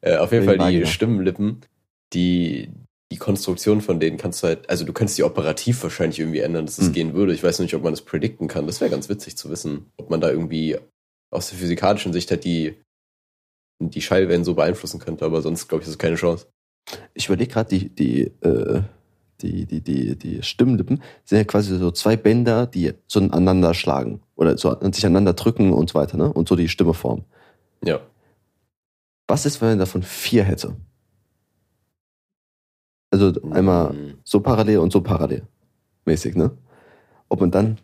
äh, 0.00 0.16
auf 0.16 0.32
jeden 0.32 0.46
Fall 0.46 0.56
die. 0.56 0.86
Stimmenlippen, 0.86 1.60
die, 2.14 2.70
die 3.10 3.16
Konstruktion 3.16 3.80
von 3.80 4.00
denen 4.00 4.18
kannst 4.18 4.42
du 4.42 4.48
halt, 4.48 4.68
also 4.68 4.84
du 4.84 4.92
könntest 4.92 5.16
die 5.18 5.22
operativ 5.22 5.82
wahrscheinlich 5.82 6.18
irgendwie 6.18 6.40
ändern, 6.40 6.66
dass 6.66 6.76
das 6.76 6.86
Hm. 6.86 6.92
gehen 6.92 7.14
würde. 7.14 7.32
Ich 7.32 7.42
weiß 7.42 7.58
nicht, 7.60 7.74
ob 7.74 7.82
man 7.82 7.92
das 7.92 8.02
predikten 8.02 8.48
kann. 8.48 8.66
Das 8.66 8.80
wäre 8.80 8.90
ganz 8.90 9.08
witzig 9.08 9.36
zu 9.36 9.50
wissen, 9.50 9.86
ob 9.96 10.10
man 10.10 10.20
da 10.20 10.30
irgendwie 10.30 10.76
aus 11.30 11.48
der 11.48 11.58
physikalischen 11.58 12.12
Sicht 12.12 12.30
halt 12.30 12.44
die, 12.44 12.74
die 13.80 14.02
Schallwellen 14.02 14.44
so 14.44 14.54
beeinflussen 14.54 15.00
könnte, 15.00 15.24
aber 15.24 15.40
sonst 15.40 15.68
glaube 15.68 15.82
ich, 15.82 15.88
ist 15.88 15.94
es 15.94 15.98
keine 15.98 16.16
Chance. 16.16 16.46
Ich 17.14 17.26
überlege 17.26 17.52
gerade, 17.52 17.68
die, 17.68 17.88
die, 17.88 18.20
äh, 18.42 18.82
die, 19.40 19.66
die, 19.66 19.80
die, 19.80 20.16
die 20.16 20.42
Stimmlippen 20.42 21.02
sind 21.24 21.38
ja 21.38 21.44
quasi 21.44 21.78
so 21.78 21.90
zwei 21.90 22.16
Bänder, 22.16 22.66
die 22.66 22.92
so 23.06 23.20
aneinander 23.20 23.72
schlagen 23.74 24.20
oder 24.36 24.58
so 24.58 24.76
sich 24.90 25.04
aneinander 25.06 25.34
drücken 25.34 25.72
und 25.72 25.90
so 25.90 25.94
weiter, 25.98 26.16
ne? 26.16 26.32
Und 26.32 26.48
so 26.48 26.56
die 26.56 26.68
Stimme 26.68 26.94
formen. 26.94 27.24
Ja. 27.84 28.00
Was 29.28 29.46
ist, 29.46 29.60
wenn 29.60 29.68
man 29.68 29.78
davon 29.78 30.02
vier 30.02 30.44
hätte? 30.44 30.74
Also 33.10 33.32
einmal 33.50 33.90
Hm. 33.90 34.14
so 34.24 34.40
parallel 34.40 34.78
und 34.78 34.92
so 34.92 35.00
parallel. 35.00 35.42
Mäßig, 36.04 36.34
ne? 36.36 36.50
Ob 37.28 37.40
man 37.40 37.50
dann. 37.50 37.78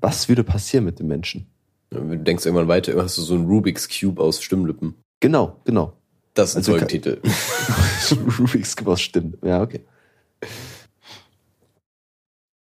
Was 0.00 0.28
würde 0.28 0.44
passieren 0.44 0.84
mit 0.84 0.98
dem 1.00 1.08
Menschen? 1.08 1.46
Du 1.90 1.98
denkst 2.16 2.44
irgendwann 2.46 2.68
weiter, 2.68 2.88
irgendwann 2.92 3.06
hast 3.06 3.18
du 3.18 3.22
so 3.22 3.34
einen 3.34 3.46
Rubik's 3.46 3.88
Cube 3.88 4.20
aus 4.22 4.42
Stimmlippen. 4.42 4.94
Genau, 5.20 5.60
genau. 5.64 5.94
Das 6.34 6.50
ist 6.50 6.54
ein 6.54 6.58
Also 6.58 6.72
Folgentitel. 6.72 7.20
Rubik's 8.38 8.76
Cube 8.76 8.90
aus 8.92 9.00
Stimmen. 9.00 9.36
Ja, 9.42 9.62
okay. 9.62 9.80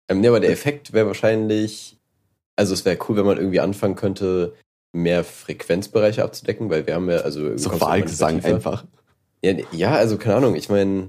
Ähm, 0.09 0.23
ja, 0.25 0.31
aber 0.31 0.40
der 0.40 0.51
Effekt 0.51 0.92
wäre 0.92 1.07
wahrscheinlich, 1.07 1.99
also 2.57 2.73
es 2.73 2.85
wäre 2.85 2.99
cool, 3.09 3.16
wenn 3.16 3.27
man 3.27 3.37
irgendwie 3.37 3.61
anfangen 3.61 3.94
könnte, 3.97 4.55
mehr 4.92 5.23
Frequenzbereiche 5.23 6.25
abzudecken, 6.25 6.71
weil 6.71 6.87
wir 6.87 6.94
haben 6.94 7.11
ja, 7.11 7.18
also 7.18 7.57
So 7.59 7.79
Wahlgesang 7.81 8.42
einfach. 8.42 8.85
Ja, 9.42 9.55
ja, 9.72 9.92
also 9.92 10.18
keine 10.18 10.37
Ahnung, 10.37 10.55
ich 10.57 10.68
meine, 10.68 11.09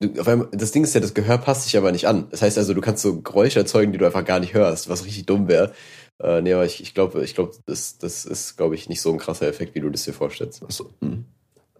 das 0.00 0.70
Ding 0.72 0.84
ist 0.84 0.94
ja, 0.94 1.00
das 1.00 1.14
Gehör 1.14 1.38
passt 1.38 1.64
sich 1.64 1.76
aber 1.76 1.90
nicht 1.90 2.06
an. 2.06 2.28
Das 2.30 2.42
heißt 2.42 2.56
also, 2.58 2.72
du 2.74 2.80
kannst 2.80 3.02
so 3.02 3.20
Geräusche 3.20 3.58
erzeugen, 3.58 3.92
die 3.92 3.98
du 3.98 4.06
einfach 4.06 4.24
gar 4.24 4.38
nicht 4.38 4.54
hörst, 4.54 4.88
was 4.88 5.04
richtig 5.04 5.26
dumm 5.26 5.48
wäre. 5.48 5.72
Äh, 6.20 6.40
nee, 6.42 6.52
aber 6.52 6.64
ich, 6.64 6.80
ich 6.82 6.94
glaube, 6.94 7.24
ich 7.24 7.34
glaube, 7.34 7.52
das, 7.66 7.98
das 7.98 8.24
ist, 8.24 8.56
glaube 8.56 8.74
ich, 8.74 8.88
nicht 8.88 9.00
so 9.00 9.12
ein 9.12 9.18
krasser 9.18 9.48
Effekt, 9.48 9.74
wie 9.74 9.80
du 9.80 9.90
das 9.90 10.04
dir 10.04 10.12
vorstellst. 10.12 10.62
Achso. 10.62 10.90
hm. 11.00 11.24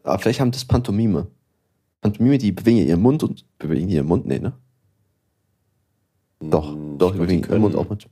Aber 0.02 0.18
vielleicht 0.18 0.40
haben 0.40 0.50
das 0.50 0.64
Pantomime. 0.64 1.26
Pantomime, 2.00 2.38
die 2.38 2.52
bewegen 2.52 2.78
ihren 2.78 3.02
Mund 3.02 3.22
und 3.22 3.44
bewegen 3.58 3.88
ihren 3.88 4.06
Mund, 4.06 4.26
nee, 4.26 4.38
ne? 4.38 4.52
Doch, 6.40 6.72
Hm, 6.72 6.98
doch, 6.98 7.08
ich 7.08 7.12
die 7.12 7.16
glaub, 7.18 7.26
bewegen 7.26 7.42
die 7.42 7.48
ihren 7.50 7.60
Mund 7.60 7.76
auch 7.76 7.88
mit. 7.90 8.08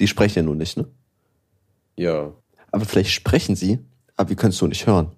Die 0.00 0.08
sprechen 0.08 0.38
ja 0.40 0.42
nur 0.42 0.56
nicht, 0.56 0.76
ne? 0.76 0.86
Ja. 1.96 2.32
Aber 2.70 2.84
vielleicht 2.86 3.10
sprechen 3.10 3.54
sie, 3.56 3.78
aber 4.16 4.30
wir 4.30 4.36
können 4.36 4.50
es 4.50 4.58
so 4.58 4.66
nicht 4.66 4.86
hören. 4.86 5.12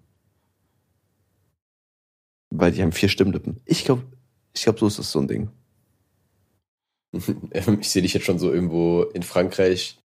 Weil 2.56 2.72
die 2.72 2.82
haben 2.82 2.92
vier 2.92 3.08
Stimmlippen. 3.08 3.60
Ich 3.64 3.84
glaube, 3.84 4.02
ich 4.54 4.62
glaube, 4.62 4.78
so 4.78 4.86
ist 4.86 4.98
das 4.98 5.10
so 5.10 5.20
ein 5.20 5.28
Ding. 5.28 5.48
Ich 7.80 7.90
sehe 7.90 8.02
dich 8.02 8.14
jetzt 8.14 8.26
schon 8.26 8.40
so 8.40 8.52
irgendwo 8.52 9.02
in 9.02 9.22
Frankreich 9.22 9.98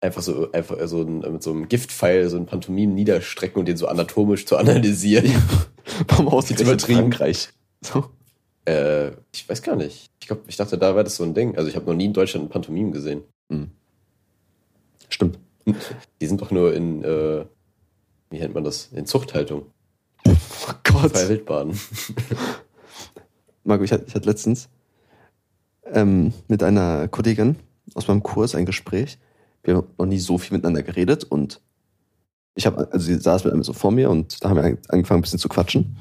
einfach 0.00 0.22
so 0.22 0.50
einfach 0.50 0.76
so 0.88 1.02
ein, 1.02 1.18
mit 1.20 1.42
so 1.42 1.52
einem 1.52 1.68
Giftpfeil 1.68 2.28
so 2.28 2.36
ein 2.36 2.46
Pantomim 2.46 2.92
niederstrecken 2.94 3.60
und 3.60 3.66
den 3.66 3.76
so 3.76 3.86
anatomisch 3.86 4.46
zu 4.46 4.56
analysieren. 4.56 5.32
Warum 6.08 6.28
aus 6.28 6.48
Jetzt 6.48 6.60
übertrieben. 6.60 7.12
Frankreich? 7.12 7.50
So. 7.80 8.10
äh, 8.64 9.12
ich 9.32 9.48
weiß 9.48 9.62
gar 9.62 9.76
nicht. 9.76 10.10
Ich 10.20 10.26
glaube, 10.26 10.42
ich 10.48 10.56
dachte, 10.56 10.76
da 10.76 10.96
war 10.96 11.04
das 11.04 11.16
so 11.16 11.24
ein 11.24 11.34
Ding. 11.34 11.56
Also 11.56 11.68
ich 11.68 11.76
habe 11.76 11.86
noch 11.86 11.94
nie 11.94 12.06
in 12.06 12.12
Deutschland 12.12 12.46
ein 12.46 12.50
Pantomim 12.50 12.90
gesehen. 12.90 13.22
Hm. 13.50 13.70
Stimmt. 15.08 15.38
Die 16.20 16.26
sind 16.26 16.40
doch 16.40 16.50
nur 16.50 16.74
in 16.74 17.04
äh, 17.04 17.44
wie 18.30 18.38
nennt 18.38 18.54
man 18.54 18.64
das? 18.64 18.90
In 18.92 19.06
Zuchthaltung. 19.06 19.66
Gott. 21.02 21.12
Bei 21.12 21.28
Wildbaden. 21.28 21.78
Marco, 23.64 23.84
ich 23.84 23.92
hatte, 23.92 24.04
ich 24.06 24.14
hatte 24.14 24.28
letztens 24.28 24.68
ähm, 25.92 26.32
mit 26.48 26.62
einer 26.62 27.08
Kollegin 27.08 27.56
aus 27.94 28.08
meinem 28.08 28.22
Kurs 28.22 28.54
ein 28.54 28.66
Gespräch. 28.66 29.18
Wir 29.62 29.76
haben 29.76 29.86
noch 29.98 30.06
nie 30.06 30.18
so 30.18 30.38
viel 30.38 30.56
miteinander 30.56 30.82
geredet 30.82 31.24
und 31.24 31.60
ich 32.54 32.66
habe, 32.66 32.88
also 32.90 33.06
sie 33.06 33.16
saß 33.16 33.44
mit 33.44 33.52
einem 33.52 33.62
so 33.62 33.72
vor 33.72 33.92
mir 33.92 34.10
und 34.10 34.42
da 34.42 34.48
haben 34.48 34.56
wir 34.56 34.78
angefangen 34.88 35.18
ein 35.18 35.22
bisschen 35.22 35.38
zu 35.38 35.48
quatschen. 35.48 35.96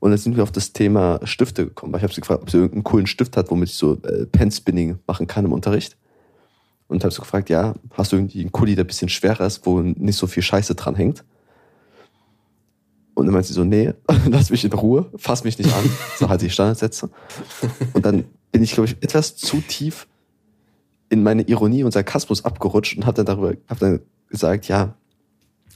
Und 0.00 0.10
dann 0.10 0.18
sind 0.18 0.36
wir 0.36 0.42
auf 0.42 0.52
das 0.52 0.72
Thema 0.72 1.20
Stifte 1.24 1.64
gekommen, 1.64 1.92
weil 1.92 2.00
ich 2.00 2.02
habe 2.02 2.12
sie 2.12 2.20
gefragt, 2.20 2.42
ob 2.42 2.50
sie 2.50 2.58
irgendeinen 2.58 2.84
coolen 2.84 3.06
Stift 3.06 3.36
hat, 3.36 3.50
womit 3.50 3.70
ich 3.70 3.76
so 3.76 3.94
äh, 4.02 4.26
Pen-Spinning 4.26 4.98
machen 5.06 5.26
kann 5.26 5.44
im 5.44 5.52
Unterricht. 5.52 5.96
Und 6.88 7.04
habe 7.04 7.14
sie 7.14 7.20
gefragt, 7.20 7.48
ja, 7.48 7.74
hast 7.92 8.12
du 8.12 8.16
irgendwie 8.16 8.40
einen 8.40 8.52
Kuli, 8.52 8.74
der 8.74 8.84
ein 8.84 8.86
bisschen 8.86 9.08
schwerer 9.08 9.46
ist, 9.46 9.64
wo 9.64 9.80
nicht 9.80 10.18
so 10.18 10.26
viel 10.26 10.42
Scheiße 10.42 10.74
dran 10.74 10.94
hängt? 10.94 11.24
Und 13.14 13.26
dann 13.26 13.32
meinte 13.32 13.48
sie 13.48 13.54
so, 13.54 13.64
nee, 13.64 13.92
lass 14.28 14.50
mich 14.50 14.64
in 14.64 14.72
Ruhe, 14.72 15.10
fass 15.16 15.44
mich 15.44 15.58
nicht 15.58 15.72
an. 15.72 15.84
So 16.18 16.28
halt 16.28 16.42
die 16.42 16.50
Standardsätze. 16.50 17.10
Und 17.92 18.04
dann 18.04 18.24
bin 18.52 18.62
ich, 18.62 18.72
glaube 18.72 18.88
ich, 18.88 18.96
etwas 19.02 19.36
zu 19.36 19.60
tief 19.60 20.06
in 21.08 21.22
meine 21.22 21.42
Ironie 21.42 21.84
und 21.84 21.92
Sarkasmus 21.92 22.44
abgerutscht 22.44 22.96
und 22.96 23.06
habe 23.06 23.16
dann 23.16 23.26
darüber, 23.26 23.54
habe 23.68 23.80
dann 23.80 24.00
gesagt, 24.28 24.68
ja, 24.68 24.94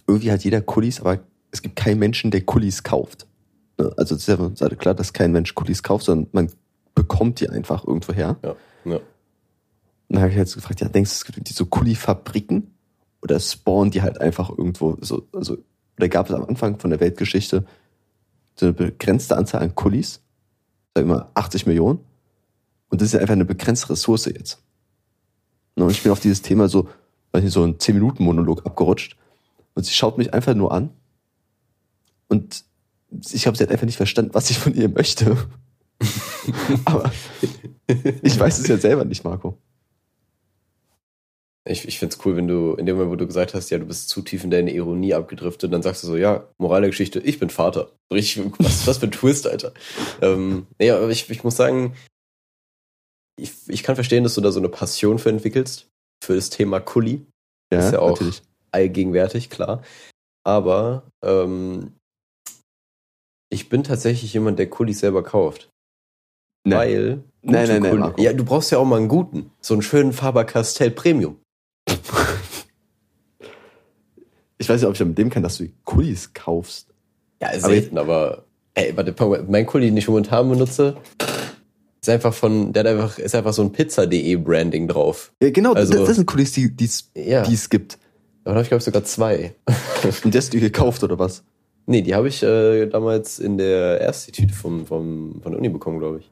irgendwie 0.06 0.32
hat 0.32 0.42
jeder 0.42 0.60
Kullis, 0.60 1.00
aber 1.00 1.20
es 1.50 1.62
gibt 1.62 1.76
keinen 1.76 1.98
Menschen, 1.98 2.30
der 2.30 2.42
Kullis 2.42 2.82
kauft. 2.82 3.26
Ne? 3.78 3.92
Also 3.96 4.14
es 4.14 4.26
ist 4.26 4.60
ja 4.60 4.68
klar, 4.70 4.94
dass 4.94 5.12
kein 5.12 5.32
Mensch 5.32 5.54
Kullis 5.54 5.82
kauft, 5.82 6.06
sondern 6.06 6.28
man 6.32 6.50
bekommt 6.94 7.40
die 7.40 7.48
einfach 7.48 7.86
irgendwo 7.86 8.12
her. 8.12 8.36
Ja. 8.42 8.56
ja. 8.84 8.96
Und 8.96 10.14
dann 10.16 10.22
habe 10.22 10.32
ich 10.32 10.38
halt 10.38 10.48
so 10.48 10.56
gefragt, 10.56 10.80
ja, 10.80 10.88
denkst 10.88 11.10
du, 11.10 11.14
es 11.14 11.24
gibt 11.24 11.48
diese 11.48 11.66
Kuli-Fabriken? 11.66 12.74
Oder 13.20 13.38
spawnen 13.40 13.90
die 13.90 14.02
halt 14.02 14.20
einfach 14.20 14.48
irgendwo 14.50 14.96
so, 15.00 15.26
also, 15.32 15.58
oder 15.98 16.08
gab 16.08 16.28
es 16.28 16.34
am 16.34 16.44
Anfang 16.44 16.78
von 16.78 16.90
der 16.90 17.00
Weltgeschichte 17.00 17.64
so 18.54 18.66
eine 18.66 18.72
begrenzte 18.72 19.36
Anzahl 19.36 19.62
an 19.62 19.74
Kulis? 19.74 20.20
Sagen 20.94 21.08
wir 21.08 21.16
mal 21.16 21.30
80 21.34 21.66
Millionen. 21.66 22.00
Und 22.88 23.00
das 23.00 23.08
ist 23.08 23.12
ja 23.14 23.20
einfach 23.20 23.34
eine 23.34 23.44
begrenzte 23.44 23.90
Ressource 23.90 24.26
jetzt. 24.26 24.62
Und 25.74 25.90
ich 25.90 26.02
bin 26.02 26.12
auf 26.12 26.20
dieses 26.20 26.42
Thema 26.42 26.68
so, 26.68 26.88
weiß 27.32 27.44
nicht, 27.44 27.52
so 27.52 27.62
ein 27.62 27.78
10-Minuten-Monolog 27.78 28.64
abgerutscht. 28.66 29.16
Und 29.74 29.84
sie 29.84 29.92
schaut 29.92 30.18
mich 30.18 30.32
einfach 30.32 30.54
nur 30.54 30.72
an. 30.72 30.90
Und 32.28 32.64
ich 33.32 33.42
glaube, 33.42 33.56
sie 33.56 33.64
hat 33.64 33.70
einfach 33.70 33.86
nicht 33.86 33.96
verstanden, 33.96 34.34
was 34.34 34.50
ich 34.50 34.58
von 34.58 34.74
ihr 34.74 34.88
möchte. 34.88 35.36
Aber 36.84 37.10
ich 38.22 38.38
weiß 38.38 38.58
es 38.58 38.66
ja 38.66 38.78
selber 38.78 39.04
nicht, 39.04 39.24
Marco. 39.24 39.58
Ich, 41.68 41.86
ich 41.86 41.98
finde 41.98 42.14
es 42.14 42.24
cool, 42.24 42.34
wenn 42.36 42.48
du, 42.48 42.74
in 42.74 42.86
dem 42.86 42.96
Moment, 42.96 43.12
wo 43.12 43.16
du 43.16 43.26
gesagt 43.26 43.52
hast, 43.54 43.68
ja, 43.70 43.78
du 43.78 43.84
bist 43.86 44.08
zu 44.08 44.22
tief 44.22 44.42
in 44.42 44.50
deine 44.50 44.72
Ironie 44.72 45.12
abgedriftet, 45.14 45.72
dann 45.72 45.82
sagst 45.82 46.02
du 46.02 46.06
so, 46.06 46.16
ja, 46.16 46.48
Moral 46.58 46.80
der 46.80 46.90
Geschichte, 46.90 47.20
ich 47.20 47.38
bin 47.38 47.50
Vater. 47.50 47.92
Richtig, 48.12 48.50
was, 48.58 48.86
was 48.86 48.98
für 48.98 49.06
ein 49.06 49.12
Twist, 49.12 49.46
Alter. 49.46 49.72
ähm, 50.22 50.66
nee, 50.78 50.90
aber 50.90 51.10
ich, 51.10 51.28
ich 51.30 51.44
muss 51.44 51.56
sagen, 51.56 51.94
ich, 53.38 53.52
ich 53.68 53.82
kann 53.82 53.94
verstehen, 53.96 54.24
dass 54.24 54.34
du 54.34 54.40
da 54.40 54.50
so 54.50 54.58
eine 54.60 54.68
Passion 54.68 55.18
für 55.18 55.28
entwickelst, 55.28 55.88
für 56.24 56.34
das 56.34 56.50
Thema 56.50 56.80
Kulli. 56.80 57.24
Ja, 57.72 57.80
Ist 57.80 57.92
ja 57.92 57.98
auch- 58.00 58.10
natürlich. 58.10 58.42
allgegenwärtig, 58.72 59.50
klar. 59.50 59.82
Aber 60.46 61.02
ähm, 61.22 61.92
ich 63.50 63.68
bin 63.68 63.84
tatsächlich 63.84 64.32
jemand, 64.32 64.58
der 64.58 64.70
Kulis 64.70 65.00
selber 65.00 65.22
kauft. 65.22 65.68
Weil. 66.66 67.16
Nein, 67.16 67.24
gute 67.42 67.52
nein, 67.52 67.68
nein, 67.82 67.92
Kuli- 67.92 68.00
Marco. 68.00 68.22
Ja, 68.22 68.32
du 68.32 68.44
brauchst 68.44 68.72
ja 68.72 68.78
auch 68.78 68.84
mal 68.84 68.96
einen 68.96 69.08
guten. 69.08 69.50
So 69.60 69.74
einen 69.74 69.82
schönen 69.82 70.12
Faber-Castell 70.12 70.90
Premium. 70.90 71.38
Ich 74.58 74.68
weiß 74.68 74.80
nicht, 74.80 74.88
ob 74.88 74.94
ich 74.94 75.04
mit 75.04 75.16
dem 75.18 75.30
kann, 75.30 75.42
dass 75.42 75.58
du 75.58 75.64
die 75.64 75.74
Kulis 75.84 76.32
kaufst. 76.34 76.88
Ja, 77.40 77.48
Aber 77.50 77.60
selten, 77.60 77.98
aber. 77.98 78.44
Ey, 78.74 78.96
warte, 78.96 79.14
mein 79.48 79.66
Kuli, 79.66 79.86
den 79.86 79.96
ich 79.96 80.08
momentan 80.08 80.48
benutze, 80.48 80.96
ist 82.00 82.08
einfach 82.08 82.34
von. 82.34 82.72
Der 82.72 82.80
hat 82.84 82.90
einfach, 82.90 83.18
ist 83.18 83.34
einfach 83.34 83.52
so 83.52 83.62
ein 83.62 83.72
Pizza.de 83.72 84.36
Branding 84.36 84.88
drauf. 84.88 85.32
Ja, 85.42 85.50
genau, 85.50 85.72
Also- 85.74 85.92
das, 85.94 86.06
das 86.06 86.16
sind 86.16 86.26
Kulis, 86.26 86.52
die 86.52 86.72
es 86.80 87.10
Ja. 87.14 87.44
gibt. 87.70 87.98
Da 88.44 88.52
habe 88.52 88.62
ich, 88.62 88.68
glaube 88.68 88.78
ich, 88.78 88.84
sogar 88.84 89.04
zwei. 89.04 89.54
Und 90.24 90.32
die 90.34 90.38
hast 90.38 90.52
du 90.54 90.60
gekauft, 90.60 91.02
oder 91.04 91.18
was? 91.18 91.44
Nee, 91.86 92.02
die 92.02 92.14
habe 92.14 92.28
ich 92.28 92.42
äh, 92.42 92.86
damals 92.86 93.38
in 93.38 93.58
der 93.58 94.00
Erstitüte 94.00 94.52
vom, 94.54 94.86
vom, 94.86 95.40
von 95.42 95.52
der 95.52 95.58
Uni 95.58 95.68
bekommen, 95.68 95.98
glaube 95.98 96.18
ich. 96.20 96.30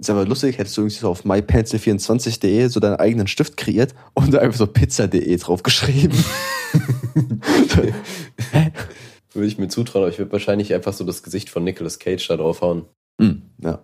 Ist 0.00 0.10
aber 0.10 0.24
lustig, 0.26 0.58
hättest 0.58 0.76
du 0.76 0.82
irgendwie 0.82 0.96
so 0.96 1.08
auf 1.10 1.24
mypencil24.de 1.24 2.68
so 2.68 2.78
deinen 2.78 2.96
eigenen 2.96 3.26
Stift 3.26 3.56
kreiert 3.56 3.94
und 4.14 4.32
da 4.32 4.38
einfach 4.38 4.58
so 4.58 4.66
pizza.de 4.68 5.36
draufgeschrieben. 5.36 6.16
Würde 9.32 9.46
ich 9.46 9.58
mir 9.58 9.68
zutrauen, 9.68 10.04
aber 10.04 10.12
ich 10.12 10.18
würde 10.18 10.32
wahrscheinlich 10.32 10.72
einfach 10.72 10.92
so 10.92 11.04
das 11.04 11.22
Gesicht 11.22 11.50
von 11.50 11.64
Nicolas 11.64 11.98
Cage 11.98 12.26
da 12.28 12.36
draufhauen. 12.36 12.84
Hm, 13.20 13.42
ja. 13.62 13.80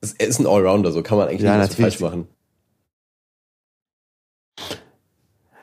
Das- 0.00 0.12
Er 0.14 0.26
ist 0.28 0.38
ein 0.38 0.46
Allrounder, 0.46 0.92
so 0.92 1.02
kann 1.02 1.16
man 1.18 1.28
eigentlich 1.28 1.42
Ja, 1.42 1.58
nicht 1.58 1.72
so 1.72 1.82
falsch 1.82 2.00
machen. 2.00 2.28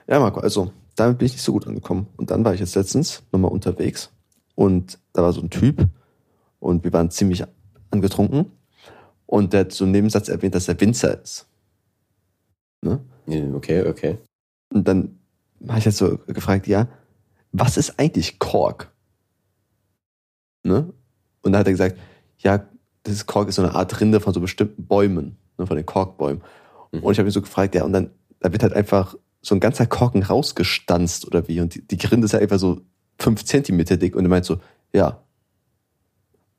Ja, 0.08 0.20
Marco, 0.20 0.40
also 0.40 0.72
damit 0.96 1.20
bin 1.20 1.28
ich 1.28 1.34
nicht 1.34 1.44
so 1.44 1.52
gut 1.54 1.68
angekommen. 1.68 2.08
Und 2.18 2.32
dann 2.32 2.44
war 2.44 2.54
ich 2.54 2.60
jetzt 2.60 2.76
letztens 2.76 3.22
nochmal 3.32 3.52
unterwegs 3.52 4.12
und 4.56 4.98
da 5.14 5.22
war 5.24 5.32
so 5.34 5.42
ein 5.42 5.50
Typ 5.52 5.86
und 6.60 6.84
wir 6.84 6.92
waren 6.94 7.12
ziemlich 7.12 7.44
angetrunken 7.92 8.52
und 9.30 9.54
der 9.54 9.60
hat 9.62 9.72
so 9.72 9.84
einen 9.84 9.92
Nebensatz 9.92 10.28
erwähnt, 10.28 10.56
dass 10.56 10.68
er 10.68 10.82
Winzer 10.82 11.22
ist. 11.22 11.46
Ne? 12.82 13.00
Okay, 13.54 13.88
okay. 13.88 14.18
Und 14.74 14.88
dann 14.88 15.20
habe 15.68 15.78
ich 15.78 15.86
jetzt 15.86 15.98
so 15.98 16.18
gefragt, 16.26 16.66
ja, 16.66 16.88
was 17.52 17.78
ist 17.78 18.00
eigentlich 18.00 18.40
Kork? 18.40 18.92
Ne? 20.64 20.92
Und 21.44 21.52
da 21.52 21.60
hat 21.60 21.68
er 21.68 21.74
gesagt, 21.74 22.00
ja, 22.40 22.68
das 23.04 23.14
ist 23.14 23.28
Kork 23.28 23.50
ist 23.50 23.56
so 23.56 23.62
eine 23.62 23.76
Art 23.76 24.02
Rinde 24.02 24.20
von 24.20 24.34
so 24.34 24.42
bestimmten 24.42 24.88
Bäumen, 24.88 25.38
ne, 25.60 25.68
von 25.68 25.78
den 25.78 25.86
Korkbäumen. 25.86 26.42
Mhm. 26.92 27.04
Und 27.04 27.12
ich 27.12 27.20
habe 27.20 27.30
ihn 27.30 27.34
so 27.34 27.42
gefragt, 27.42 27.76
ja, 27.76 27.84
und 27.84 27.94
dann 27.94 28.10
da 28.40 28.52
wird 28.52 28.64
halt 28.64 28.74
einfach 28.74 29.16
so 29.42 29.54
ein 29.54 29.60
ganzer 29.60 29.86
Korken 29.86 30.24
rausgestanzt 30.24 31.28
oder 31.28 31.48
wie. 31.48 31.62
Und 31.62 31.76
die, 31.76 31.88
die 31.88 32.06
Rinde 32.08 32.26
ist 32.26 32.32
ja 32.32 32.40
einfach 32.40 32.58
so 32.58 32.82
fünf 33.20 33.46
Zentimeter 33.46 33.98
dick. 33.98 34.16
Und 34.16 34.26
er 34.26 34.30
meint 34.30 34.46
so, 34.46 34.60
ja. 34.92 35.22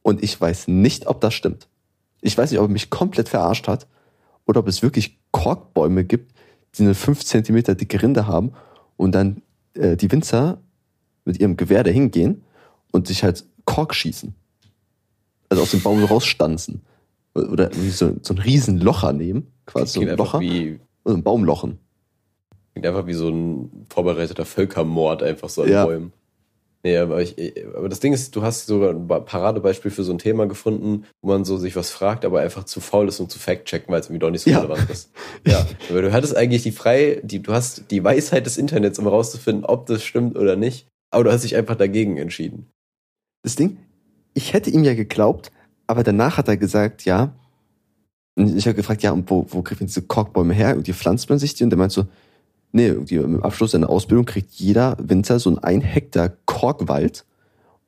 Und 0.03 0.23
ich 0.23 0.41
weiß 0.41 0.69
nicht, 0.69 1.09
ob 1.09 1.21
das 1.21 1.35
stimmt. 1.35 1.69
Ich 2.21 2.37
weiß 2.37 2.51
nicht, 2.51 2.61
ob 2.61 2.69
er 2.69 2.73
mich 2.73 2.91
komplett 2.91 3.29
verarscht 3.29 3.69
hat 3.69 3.87
oder 4.47 4.61
ob 4.61 4.69
es 4.69 4.83
wirklich 4.83 5.19
Korkbäume 5.31 6.05
gibt, 6.05 6.35
die 6.77 6.83
eine 6.83 6.95
fünf 6.95 7.25
Zentimeter 7.25 7.75
dicke 7.75 8.03
Rinde 8.03 8.27
haben 8.27 8.53
und 8.97 9.13
dann 9.13 9.43
äh, 9.75 9.97
die 9.97 10.11
Winzer 10.11 10.59
mit 11.25 11.41
ihrem 11.41 11.57
Gewehr 11.57 11.85
dahin 11.85 12.11
gehen 12.11 12.43
und 12.93 13.07
sich 13.07 13.25
halt 13.25 13.45
Kork 13.65 13.95
schießen. 13.95 14.35
Also 15.49 15.63
aus 15.63 15.71
dem 15.71 15.83
Baum 15.83 16.01
so 16.01 16.07
rausstanzen. 16.07 16.83
Oder 17.35 17.71
so, 17.73 18.17
so 18.23 18.35
ein 18.35 18.39
Riesenlocher 18.39 19.13
nehmen, 19.13 19.53
quasi 19.67 20.01
so 20.01 20.01
ein 20.01 20.17
Locher. 20.17 20.41
Wie, 20.41 20.81
und 21.03 21.15
einen 21.15 21.23
Baum 21.23 21.45
lochen. 21.45 21.79
Klingt 22.73 22.87
einfach 22.87 23.07
wie 23.07 23.15
so 23.15 23.29
ein 23.29 23.87
vorbereiteter 23.89 24.45
Völkermord 24.45 25.23
einfach 25.23 25.49
so 25.49 25.63
an 25.63 25.71
ja. 25.71 25.85
Bäumen. 25.85 26.13
Nee, 26.83 26.97
aber, 26.97 27.21
ich, 27.21 27.37
aber 27.77 27.91
das 27.91 28.01
Ding 28.01 28.15
ist, 28.15 28.35
du 28.35 28.43
hast 28.43 28.67
sogar 28.67 28.91
ein 28.91 29.07
Paradebeispiel 29.07 29.91
für 29.91 30.03
so 30.03 30.13
ein 30.13 30.19
Thema 30.19 30.47
gefunden, 30.47 31.05
wo 31.21 31.29
man 31.29 31.45
so 31.45 31.59
sich 31.59 31.77
was 31.77 31.91
fragt, 31.91 32.25
aber 32.25 32.41
einfach 32.41 32.65
zu 32.65 32.81
faul 32.81 33.09
ist, 33.09 33.21
um 33.21 33.29
zu 33.29 33.39
fact-checken, 33.39 33.93
weil 33.93 34.01
es 34.01 34.07
irgendwie 34.07 34.21
doch 34.21 34.31
nicht 34.31 34.43
so 34.43 34.51
ja. 34.51 34.61
relevant 34.61 34.89
ist. 34.89 35.11
Ja, 35.47 35.67
aber 35.91 36.01
du 36.01 36.13
hattest 36.13 36.37
eigentlich 36.37 36.63
die 36.63 36.73
frei, 36.73 37.21
die, 37.23 37.43
du 37.43 37.53
hast 37.53 37.91
die 37.91 38.03
Weisheit 38.03 38.47
des 38.47 38.57
Internets, 38.57 38.99
um 38.99 39.05
herauszufinden, 39.05 39.67
ob 39.67 39.87
das 39.87 40.03
stimmt 40.03 40.39
oder 40.39 40.57
nicht, 40.57 40.87
aber 41.11 41.25
du 41.25 41.33
hast 41.33 41.45
dich 41.45 41.55
einfach 41.55 41.77
dagegen 41.77 42.17
entschieden. 42.17 42.71
Das 43.43 43.57
Ding, 43.57 43.77
ich 44.33 44.55
hätte 44.55 44.71
ihm 44.71 44.85
ja 44.85 44.95
geglaubt, 44.95 45.53
aber 45.87 46.03
danach 46.03 46.39
hat 46.39 46.49
er 46.49 46.57
gesagt, 46.57 47.05
ja, 47.05 47.35
und 48.37 48.57
ich 48.57 48.67
habe 48.67 48.75
gefragt, 48.75 49.03
ja, 49.03 49.13
und 49.13 49.31
wo, 49.31 49.47
wo 49.51 49.61
kriegt 49.61 49.81
man 49.81 49.89
diese 49.89 50.03
Korkbäume 50.03 50.55
her? 50.55 50.77
Und 50.77 50.87
die 50.87 50.95
pflanzt 50.95 51.29
man 51.29 51.39
sich 51.39 51.55
die? 51.55 51.65
Und 51.65 51.71
der 51.71 51.79
meint 51.79 51.93
so, 51.93 52.07
nee, 52.73 52.89
irgendwie 52.89 53.17
im 53.17 53.43
Abschluss 53.43 53.73
seiner 53.73 53.91
Ausbildung 53.91 54.25
kriegt 54.25 54.53
jeder 54.53 54.97
Winzer 54.99 55.39
so 55.39 55.51
einen 55.51 55.59
ein 55.59 55.81
Hektar 55.81 56.31
Korkwald 56.47 57.25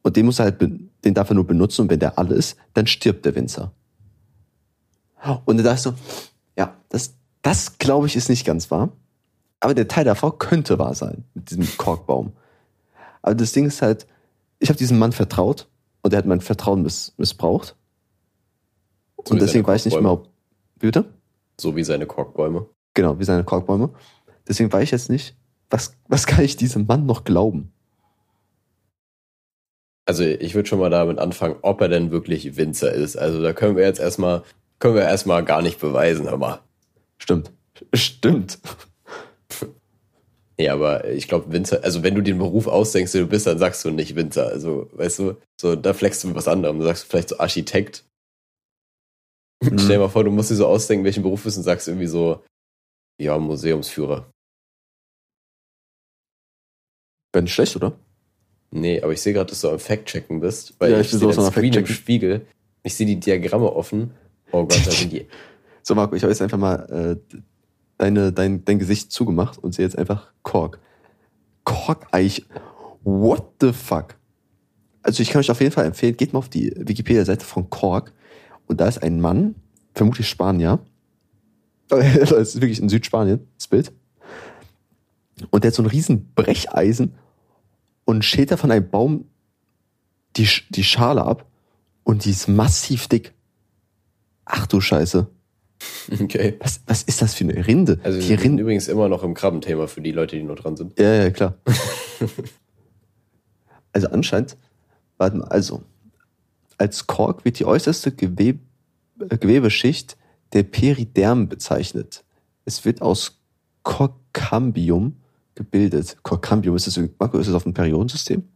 und 0.03 0.17
den 0.17 0.27
muss 0.27 0.39
er 0.39 0.47
halt, 0.47 0.61
den 0.61 1.15
darf 1.15 1.31
er 1.31 1.35
nur 1.35 1.47
benutzen 1.47 1.83
und 1.83 1.91
wenn 1.91 2.01
der 2.01 2.19
alle 2.19 2.35
ist, 2.35 2.57
dann 2.75 2.87
stirbt 2.87 3.25
der 3.25 3.35
Winzer. 3.35 3.73
Und 5.45 5.59
da 5.59 5.63
dachte 5.63 5.77
ich 5.77 5.83
so, 5.83 5.95
ja, 6.57 6.77
das, 6.89 7.15
das 7.43 7.79
glaube 7.79 8.07
ich 8.07 8.17
ist 8.17 8.29
nicht 8.29 8.45
ganz 8.45 8.71
wahr. 8.71 8.91
Aber 9.61 9.75
der 9.75 9.87
Teil 9.87 10.05
davor 10.05 10.39
könnte 10.39 10.79
wahr 10.81 10.95
sein, 10.95 11.25
mit 11.35 11.51
diesem 11.51 11.69
Korkbaum. 11.77 12.33
Aber 13.23 13.37
das 13.37 13.53
Ding 13.53 13.67
ist 13.67 13.81
halt, 13.81 14.09
ich 14.59 14.69
habe 14.69 14.79
diesem 14.79 14.99
Mann 14.99 15.13
vertraut 15.13 15.69
und 16.03 16.13
er 16.13 16.19
hat 16.19 16.27
mein 16.27 16.41
Vertrauen 16.41 16.83
miss 16.83 17.13
missbraucht. 17.17 17.77
So 19.25 19.35
und 19.35 19.41
deswegen 19.41 19.65
weiß 19.65 19.87
ich 19.87 19.93
nicht 19.93 20.03
mehr, 20.03 20.13
ob. 20.13 20.29
Bitte? 20.81 21.05
So 21.61 21.77
wie 21.77 21.85
seine 21.85 22.07
Korkbäume. 22.07 22.67
Genau, 22.95 23.21
wie 23.21 23.25
seine 23.25 23.45
Korkbäume. 23.45 23.91
Deswegen 24.49 24.73
weiß 24.73 24.85
ich 24.85 24.91
jetzt 24.91 25.11
nicht, 25.11 25.37
was, 25.71 25.97
was 26.09 26.27
kann 26.27 26.45
ich 26.45 26.57
diesem 26.57 26.87
Mann 26.87 27.07
noch 27.07 27.25
glauben? 27.25 27.73
Also 30.05 30.25
ich 30.25 30.55
würde 30.55 30.69
schon 30.69 30.81
mal 30.81 30.91
damit 30.91 31.19
anfangen, 31.19 31.57
ob 31.63 31.81
er 31.81 31.89
denn 31.89 32.11
wirklich 32.11 32.57
Winzer 32.57 32.93
ist. 32.93 33.17
Also 33.17 33.41
da 33.41 33.53
können 33.53 33.77
wir 33.77 33.85
jetzt 33.85 34.01
erstmal, 34.01 34.43
können 34.79 34.97
wir 34.97 35.03
erstmal 35.03 35.45
gar 35.45 35.63
nicht 35.63 35.81
beweisen, 35.81 36.29
aber. 36.29 36.63
Stimmt. 37.19 37.53
Stimmt. 37.95 38.59
Ja, 40.59 40.75
aber 40.75 41.09
ich 41.09 41.29
glaube, 41.29 41.53
Winzer, 41.53 41.83
also 41.83 42.03
wenn 42.03 42.15
du 42.15 42.21
den 42.21 42.39
Beruf 42.39 42.67
ausdenkst, 42.67 43.13
den 43.13 43.23
du 43.23 43.27
bist, 43.27 43.47
dann 43.47 43.59
sagst 43.59 43.85
du 43.85 43.91
nicht 43.91 44.15
Winzer. 44.17 44.47
Also, 44.49 44.91
weißt 44.93 45.19
du, 45.21 45.37
so, 45.61 45.77
da 45.77 45.95
flexst 45.95 46.23
du 46.23 46.29
mit 46.29 46.37
was 46.37 46.49
anderem. 46.49 46.79
Du 46.79 46.85
sagst 46.85 47.05
vielleicht 47.05 47.31
so 47.31 47.39
Architekt. 47.39 48.05
Mhm. 49.63 49.79
Stell 49.79 49.97
dir 49.97 49.99
mal 50.01 50.09
vor, 50.09 50.25
du 50.25 50.31
musst 50.31 50.51
dir 50.51 50.57
so 50.57 50.67
ausdenken, 50.67 51.05
welchen 51.05 51.23
Beruf 51.23 51.47
ist 51.47 51.57
und 51.57 51.63
sagst 51.63 51.89
irgendwie 51.89 52.07
so, 52.07 52.43
ja, 53.23 53.39
Museumsführer. 53.39 54.31
Wäre 57.33 57.43
nicht 57.43 57.55
schlecht, 57.55 57.77
oder? 57.77 57.93
Nee, 58.71 59.01
aber 59.03 59.13
ich 59.13 59.21
sehe 59.21 59.33
gerade, 59.33 59.51
dass 59.51 59.61
du 59.61 59.71
am 59.71 59.79
Fact-Checken 59.79 60.41
bist, 60.41 60.75
weil 60.79 60.93
ja, 60.93 61.01
ich, 61.01 61.13
ich 61.13 61.19
sehe 61.19 61.31
den 61.31 61.45
Screen 61.45 61.75
im 61.75 61.87
Spiegel. 61.87 62.47
Ich 62.83 62.95
sehe 62.95 63.07
die 63.07 63.21
Diagramme 63.21 63.73
offen. 63.73 64.13
Oh 64.51 64.63
Gott, 64.63 64.87
da 64.87 64.91
sind 64.91 65.13
die. 65.13 65.27
so, 65.83 65.95
Marco, 65.95 66.17
ich 66.17 66.23
habe 66.23 66.33
jetzt 66.33 66.43
einfach 66.43 66.59
mal 66.59 67.19
äh, 67.31 67.37
deine, 67.99 68.33
dein, 68.33 68.65
dein 68.65 68.79
Gesicht 68.79 69.13
zugemacht 69.13 69.59
und 69.59 69.75
sehe 69.75 69.85
jetzt 69.85 69.97
einfach 69.97 70.33
Kork. 70.43 70.81
Korkeich. 71.65 72.45
What 73.05 73.45
the 73.61 73.73
fuck? 73.73 74.17
Also 75.03 75.23
ich 75.23 75.31
kann 75.31 75.41
euch 75.41 75.51
auf 75.51 75.61
jeden 75.61 75.73
Fall 75.73 75.87
empfehlen, 75.87 76.17
geht 76.17 76.33
mal 76.33 76.39
auf 76.39 76.49
die 76.49 76.73
Wikipedia-Seite 76.77 77.45
von 77.45 77.69
Kork 77.71 78.13
und 78.67 78.81
da 78.81 78.89
ist 78.89 79.03
ein 79.03 79.21
Mann, 79.21 79.57
vermutlich 79.95 80.29
Spanier, 80.29 80.79
das 82.19 82.33
ist 82.33 82.61
wirklich 82.61 82.81
in 82.81 82.89
Südspanien, 82.89 83.47
das 83.57 83.69
Bild. 83.69 83.93
Und 85.51 85.65
der 85.65 85.71
hat 85.71 85.75
so 85.75 85.83
ein 85.83 85.87
riesen 85.87 86.33
Brecheisen 86.35 87.15
und 88.05 88.25
schält 88.25 88.51
da 88.51 88.57
von 88.57 88.71
einem 88.71 88.89
Baum 88.89 89.27
die, 90.37 90.49
die 90.71 90.85
Schale 90.85 91.25
ab 91.25 91.47
und 92.05 92.25
die 92.25 92.31
ist 92.31 92.49
massiv 92.49 93.09
dick. 93.09 93.33
Ach 94.45 94.67
du 94.67 94.81
Scheiße. 94.81 95.27
Okay. 96.21 96.57
Was, 96.61 96.81
was 96.87 97.03
ist 97.03 97.23
das 97.23 97.35
für 97.35 97.45
eine 97.45 97.67
Rinde? 97.67 97.99
Also 98.03 98.21
die 98.21 98.29
wir 98.29 98.39
sind 98.39 98.59
übrigens 98.59 98.89
immer 98.89 99.09
noch 99.09 99.23
im 99.23 99.35
Krabbenthema 99.35 99.87
für 99.87 100.01
die 100.01 100.13
Leute, 100.13 100.37
die 100.37 100.43
nur 100.43 100.57
dran 100.57 100.77
sind. 100.77 100.99
Ja, 100.99 101.15
ja, 101.15 101.31
klar. 101.31 101.57
also 103.93 104.09
anscheinend, 104.09 104.57
warte 105.19 105.39
mal, 105.39 105.49
also, 105.49 105.83
als 106.79 107.07
Kork 107.07 107.45
wird 107.45 107.59
die 107.59 107.65
äußerste 107.65 108.13
Gewebe, 108.13 108.61
äh, 109.29 109.39
Gewebeschicht 109.39 110.17
der 110.53 110.63
Periderm 110.63 111.49
bezeichnet. 111.49 112.25
Es 112.65 112.85
wird 112.85 113.03
aus 113.03 113.41
Korkambium 113.83 115.17
gebildet. 115.55 116.17
Korkambium, 116.23 116.77
ist 116.77 116.87
das, 116.87 117.01
Marco, 117.19 117.39
ist 117.39 117.49
das 117.49 117.55
auf 117.55 117.65
dem 117.65 117.75
Periodensystem? 117.75 118.49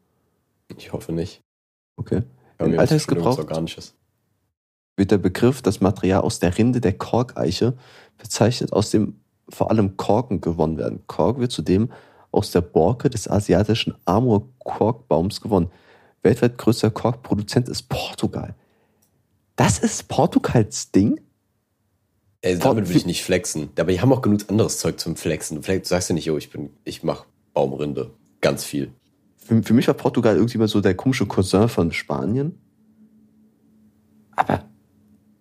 Ich 0.76 0.92
hoffe 0.92 1.12
nicht. 1.12 1.42
Okay. 1.96 2.22
Im 2.58 2.78
Alltagsgebrauch 2.78 3.38
wird 4.96 5.10
der 5.10 5.18
Begriff 5.18 5.62
das 5.62 5.80
Material 5.80 6.22
aus 6.22 6.38
der 6.38 6.56
Rinde 6.56 6.80
der 6.80 6.94
Korkeiche 6.94 7.74
bezeichnet, 8.16 8.72
aus 8.72 8.90
dem 8.90 9.20
vor 9.48 9.70
allem 9.70 9.96
Korken 9.96 10.40
gewonnen 10.40 10.78
werden. 10.78 11.02
Kork 11.06 11.38
wird 11.38 11.52
zudem 11.52 11.90
aus 12.32 12.50
der 12.50 12.62
Borke 12.62 13.10
des 13.10 13.28
asiatischen 13.28 13.94
Amur-Korkbaums 14.04 15.40
gewonnen. 15.40 15.70
Weltweit 16.22 16.58
größter 16.58 16.90
Korkproduzent 16.90 17.68
ist 17.68 17.88
Portugal. 17.88 18.54
Das 19.54 19.78
ist 19.78 20.08
Portugals 20.08 20.90
Ding? 20.90 21.20
Ey, 22.42 22.58
damit 22.58 22.88
will 22.88 22.96
ich 22.96 23.06
nicht 23.06 23.24
flexen. 23.24 23.70
Aber 23.78 23.90
die 23.90 24.00
haben 24.00 24.12
auch 24.12 24.22
genug 24.22 24.42
anderes 24.48 24.78
Zeug 24.78 25.00
zum 25.00 25.16
Flexen. 25.16 25.62
Vielleicht 25.62 25.86
sagst 25.86 26.10
du 26.10 26.14
nicht, 26.14 26.30
oh, 26.30 26.36
ich 26.36 26.50
bin, 26.50 26.70
ich 26.84 27.02
mach 27.02 27.26
Baumrinde. 27.54 28.10
Ganz 28.40 28.64
viel. 28.64 28.92
Für, 29.36 29.62
für 29.62 29.74
mich 29.74 29.88
war 29.88 29.94
Portugal 29.94 30.36
irgendwie 30.36 30.58
mal 30.58 30.68
so 30.68 30.80
der 30.80 30.94
komische 30.94 31.26
Cousin 31.26 31.68
von 31.68 31.92
Spanien. 31.92 32.58
Aber 34.32 34.64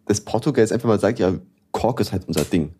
das 0.06 0.22
Portugal 0.22 0.62
jetzt 0.62 0.72
einfach 0.72 0.88
mal 0.88 1.00
sagt, 1.00 1.20
ja, 1.20 1.38
Kork 1.72 2.00
ist 2.00 2.12
halt 2.12 2.28
unser 2.28 2.46
Ding. 2.46 2.74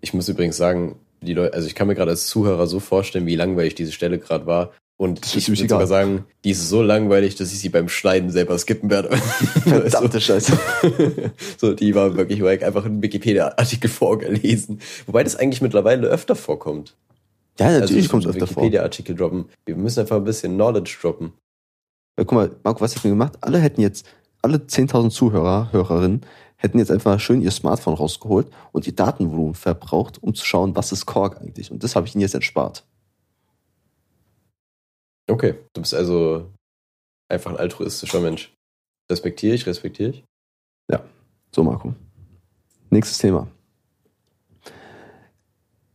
Ich 0.00 0.14
muss 0.14 0.28
übrigens 0.28 0.56
sagen, 0.56 1.00
die 1.20 1.34
Leute, 1.34 1.54
also 1.54 1.66
ich 1.66 1.74
kann 1.74 1.88
mir 1.88 1.96
gerade 1.96 2.12
als 2.12 2.28
Zuhörer 2.28 2.66
so 2.66 2.78
vorstellen, 2.78 3.26
wie 3.26 3.34
langweilig 3.34 3.74
diese 3.74 3.92
Stelle 3.92 4.18
gerade 4.18 4.46
war. 4.46 4.72
Und 4.98 5.24
das 5.24 5.36
ich 5.36 5.48
würde 5.48 5.60
sogar 5.60 5.86
sagen, 5.86 6.24
die 6.44 6.50
ist 6.50 6.68
so 6.68 6.82
langweilig, 6.82 7.36
dass 7.36 7.52
ich 7.52 7.60
sie 7.60 7.68
beim 7.68 7.88
Schneiden 7.88 8.30
selber 8.30 8.58
skippen 8.58 8.90
werde. 8.90 9.16
Verdammte 9.64 10.20
Scheiße. 10.20 10.58
so, 11.56 11.72
die 11.72 11.94
war 11.94 12.16
wirklich 12.16 12.42
wack, 12.42 12.64
einfach 12.64 12.84
ein 12.84 13.00
Wikipedia-Artikel 13.00 13.88
vorgelesen. 13.88 14.80
Wobei 15.06 15.22
das 15.22 15.36
eigentlich 15.36 15.62
mittlerweile 15.62 16.08
öfter 16.08 16.34
vorkommt. 16.34 16.96
Ja, 17.60 17.70
natürlich 17.70 18.06
also 18.06 18.10
kommt 18.10 18.24
es 18.24 18.30
öfter 18.30 18.48
vor. 18.48 18.56
Wikipedia-Artikel 18.56 19.14
droppen. 19.14 19.44
Wir 19.66 19.76
müssen 19.76 20.00
einfach 20.00 20.16
ein 20.16 20.24
bisschen 20.24 20.56
Knowledge 20.56 20.98
droppen. 21.00 21.32
Ja, 22.18 22.24
guck 22.24 22.32
mal, 22.32 22.50
Marco, 22.64 22.80
was 22.80 22.96
hätten 22.96 23.04
wir 23.04 23.10
gemacht? 23.12 23.38
Alle 23.40 23.60
hätten 23.60 23.80
jetzt, 23.80 24.04
alle 24.42 24.56
10.000 24.56 25.10
Zuhörer, 25.10 25.68
Hörerinnen, 25.70 26.22
hätten 26.56 26.80
jetzt 26.80 26.90
einfach 26.90 27.20
schön 27.20 27.40
ihr 27.40 27.52
Smartphone 27.52 27.94
rausgeholt 27.94 28.48
und 28.72 28.88
ihr 28.88 28.96
Datenvolumen 28.96 29.54
verbraucht, 29.54 30.20
um 30.20 30.34
zu 30.34 30.44
schauen, 30.44 30.74
was 30.74 30.90
ist 30.90 31.06
Kork 31.06 31.40
eigentlich. 31.40 31.70
Und 31.70 31.84
das 31.84 31.94
habe 31.94 32.08
ich 32.08 32.16
ihnen 32.16 32.22
jetzt 32.22 32.34
erspart. 32.34 32.84
Okay, 35.28 35.54
du 35.74 35.82
bist 35.82 35.94
also 35.94 36.50
einfach 37.28 37.50
ein 37.50 37.58
altruistischer 37.58 38.20
Mensch. 38.20 38.52
Respektiere 39.10 39.54
ich, 39.54 39.66
respektiere 39.66 40.10
ich. 40.10 40.24
Ja, 40.90 41.04
so 41.54 41.62
Marco. 41.62 41.94
Nächstes 42.90 43.18
Thema. 43.18 43.46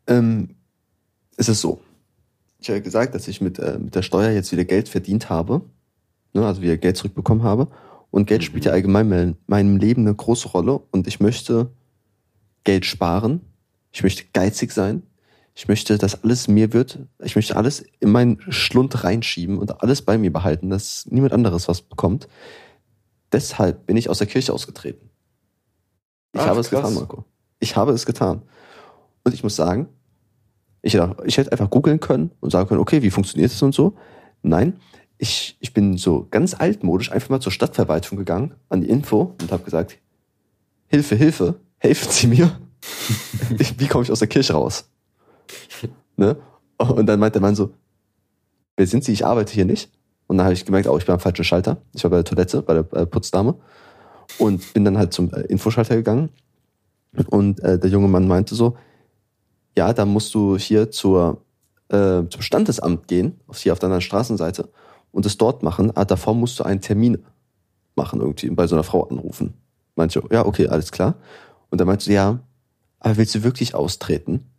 Ähm, 0.08 0.56
es 1.38 1.50
ist 1.50 1.62
so. 1.62 1.82
Ich 2.60 2.70
habe 2.70 2.82
gesagt, 2.82 3.16
dass 3.16 3.28
ich 3.28 3.42
mit, 3.42 3.60
äh, 3.60 3.80
mit 3.80 3.96
der 3.96 4.04
Steuer 4.04 4.32
jetzt 4.32 4.52
wieder 4.52 4.66
Geld 4.66 4.88
verdient 4.88 5.30
habe. 5.30 5.62
Ne, 6.34 6.46
also 6.46 6.62
wieder 6.62 6.78
Geld 6.78 6.98
zurückbekommen 6.98 7.44
habe. 7.44 7.68
Und 8.12 8.28
Geld 8.28 8.44
spielt 8.44 8.66
ja 8.66 8.72
allgemein 8.72 9.12
in 9.12 9.38
meinem 9.48 9.78
Leben 9.78 10.02
eine 10.02 10.16
große 10.16 10.50
Rolle. 10.50 10.80
Und 10.92 11.08
ich 11.08 11.20
möchte 11.20 11.72
Geld 12.64 12.86
sparen. 12.86 13.42
Ich 13.92 14.04
möchte 14.04 14.26
geizig 14.34 14.72
sein. 14.72 15.04
Ich 15.56 15.68
möchte, 15.68 15.98
dass 16.00 16.24
alles 16.24 16.48
mir 16.48 16.74
wird. 16.74 17.00
Ich 17.24 17.36
möchte 17.36 17.56
alles 17.56 17.84
in 18.00 18.12
meinen 18.12 18.40
Schlund 18.52 19.04
reinschieben 19.04 19.58
und 19.60 19.82
alles 19.84 20.02
bei 20.02 20.18
mir 20.18 20.34
behalten, 20.34 20.70
dass 20.70 21.06
niemand 21.12 21.32
anderes 21.34 21.68
was 21.68 21.82
bekommt. 21.82 22.28
Deshalb 23.32 23.86
bin 23.86 23.98
ich 23.98 24.10
aus 24.10 24.18
der 24.18 24.28
Kirche 24.28 24.54
ausgetreten. 24.54 25.10
Ich 26.34 26.42
Ach, 26.42 26.48
habe 26.48 26.60
es 26.60 26.70
krass. 26.70 26.82
getan, 26.82 26.94
Marco. 26.96 27.26
Ich 27.60 27.76
habe 27.76 27.92
es 27.92 28.06
getan. 28.06 28.42
Und 29.24 29.34
ich 29.34 29.44
muss 29.44 29.56
sagen, 29.56 29.88
ich 30.82 30.96
hätte, 30.96 31.16
ich 31.26 31.38
hätte 31.38 31.52
einfach 31.52 31.70
googeln 31.70 32.00
können 32.00 32.32
und 32.40 32.52
sagen 32.52 32.68
können, 32.68 32.82
okay, 32.82 33.02
wie 33.04 33.12
funktioniert 33.12 33.52
es 33.52 33.62
und 33.62 33.74
so. 33.76 33.96
Nein, 34.42 34.80
ich, 35.18 35.56
ich 35.60 35.74
bin 35.74 35.98
so 35.98 36.28
ganz 36.30 36.56
altmodisch 36.56 37.12
einfach 37.12 37.30
mal 37.30 37.40
zur 37.40 37.52
Stadtverwaltung 37.52 38.18
gegangen, 38.18 38.56
an 38.70 38.82
die 38.82 38.90
Info 38.90 39.36
und 39.42 39.52
habe 39.52 39.64
gesagt, 39.64 39.98
Hilfe, 40.88 41.16
Hilfe, 41.16 41.56
helfen 41.78 42.12
Sie 42.12 42.28
mir. 42.28 42.60
Ich- 43.60 43.80
wie 43.80 43.88
komme 43.88 44.04
ich 44.04 44.12
aus 44.12 44.20
der 44.20 44.28
Kirche 44.28 44.54
raus? 44.54 44.90
Ne? 46.16 46.38
Und 46.78 47.08
dann 47.08 47.20
meint 47.20 47.34
der 47.34 47.42
Mann 47.42 47.56
so, 47.56 47.72
wer 48.78 48.86
sind 48.86 49.04
Sie? 49.04 49.14
Ich 49.14 49.26
arbeite 49.26 49.52
hier 49.52 49.66
nicht. 49.66 49.92
Und 50.28 50.38
dann 50.38 50.46
habe 50.46 50.54
ich 50.54 50.64
gemerkt, 50.64 50.88
oh, 50.88 50.98
ich 50.98 51.06
bin 51.06 51.14
am 51.14 51.20
falschen 51.20 51.44
Schalter. 51.44 51.78
Ich 51.94 52.04
war 52.04 52.12
bei 52.12 52.18
der 52.18 52.26
Toilette, 52.26 52.62
bei 52.62 52.74
der 52.76 52.94
äh, 52.94 53.06
Putzdame. 53.08 53.56
Und 54.38 54.74
bin 54.74 54.86
dann 54.86 54.98
halt 54.98 55.12
zum 55.12 55.34
äh, 55.34 55.42
Infoschalter 55.42 55.96
gegangen. 55.96 56.30
Und 57.28 57.60
äh, 57.62 57.80
der 57.80 57.90
junge 57.90 58.08
Mann 58.08 58.28
meinte 58.28 58.56
so, 58.56 58.78
ja, 59.78 59.94
da 59.94 60.06
musst 60.06 60.34
du 60.34 60.58
hier 60.58 60.92
zur, 60.92 61.42
äh, 61.90 62.24
zum 62.30 62.42
Standesamt 62.42 63.08
gehen, 63.08 63.40
hier 63.54 63.74
auf 63.74 63.80
der 63.80 63.88
anderen 63.88 64.02
Straßenseite, 64.02 64.70
und 65.12 65.26
es 65.26 65.38
dort 65.38 65.64
machen. 65.64 65.92
Ah, 65.96 66.06
davor 66.06 66.34
musst 66.36 66.60
du 66.60 66.64
einen 66.64 66.82
Termin 66.82 67.24
machen, 67.96 68.22
irgendwie, 68.22 68.50
bei 68.50 68.68
so 68.68 68.76
einer 68.76 68.84
Frau 68.84 69.04
anrufen. 69.04 69.54
Meinte 69.96 70.24
ja, 70.32 70.46
okay, 70.46 70.68
alles 70.68 70.92
klar. 70.92 71.16
Und 71.70 71.80
dann 71.80 71.88
meinte 71.88 72.06
sie, 72.06 72.14
ja, 72.14 72.40
aber 73.00 73.18
willst 73.18 73.36
du 73.36 73.44
wirklich 73.44 73.76
austreten? 73.76 74.50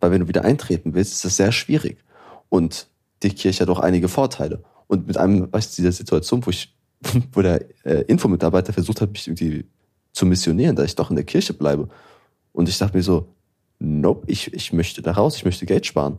Weil 0.00 0.10
wenn 0.10 0.20
du 0.22 0.28
wieder 0.28 0.44
eintreten 0.44 0.94
willst, 0.94 1.12
ist 1.12 1.24
das 1.24 1.36
sehr 1.36 1.52
schwierig. 1.52 1.98
Und 2.48 2.88
die 3.22 3.30
Kirche 3.30 3.62
hat 3.62 3.68
auch 3.68 3.80
einige 3.80 4.08
Vorteile. 4.08 4.62
Und 4.86 5.06
mit 5.06 5.16
einem, 5.16 5.52
weißt 5.52 5.72
du, 5.72 5.82
dieser 5.82 5.92
Situation, 5.92 6.44
wo 6.44 6.50
ich, 6.50 6.74
wo 7.32 7.42
der 7.42 7.64
äh, 7.84 8.02
Infomitarbeiter 8.02 8.72
versucht 8.72 9.00
hat, 9.00 9.12
mich 9.12 9.26
irgendwie 9.26 9.64
zu 10.12 10.26
missionieren, 10.26 10.76
dass 10.76 10.86
ich 10.86 10.94
doch 10.94 11.10
in 11.10 11.16
der 11.16 11.24
Kirche 11.24 11.54
bleibe. 11.54 11.88
Und 12.52 12.68
ich 12.68 12.78
dachte 12.78 12.96
mir 12.96 13.02
so, 13.02 13.28
nope, 13.78 14.24
ich, 14.26 14.52
ich 14.52 14.72
möchte 14.72 15.02
da 15.02 15.12
raus, 15.12 15.36
ich 15.36 15.44
möchte 15.44 15.66
Geld 15.66 15.86
sparen. 15.86 16.18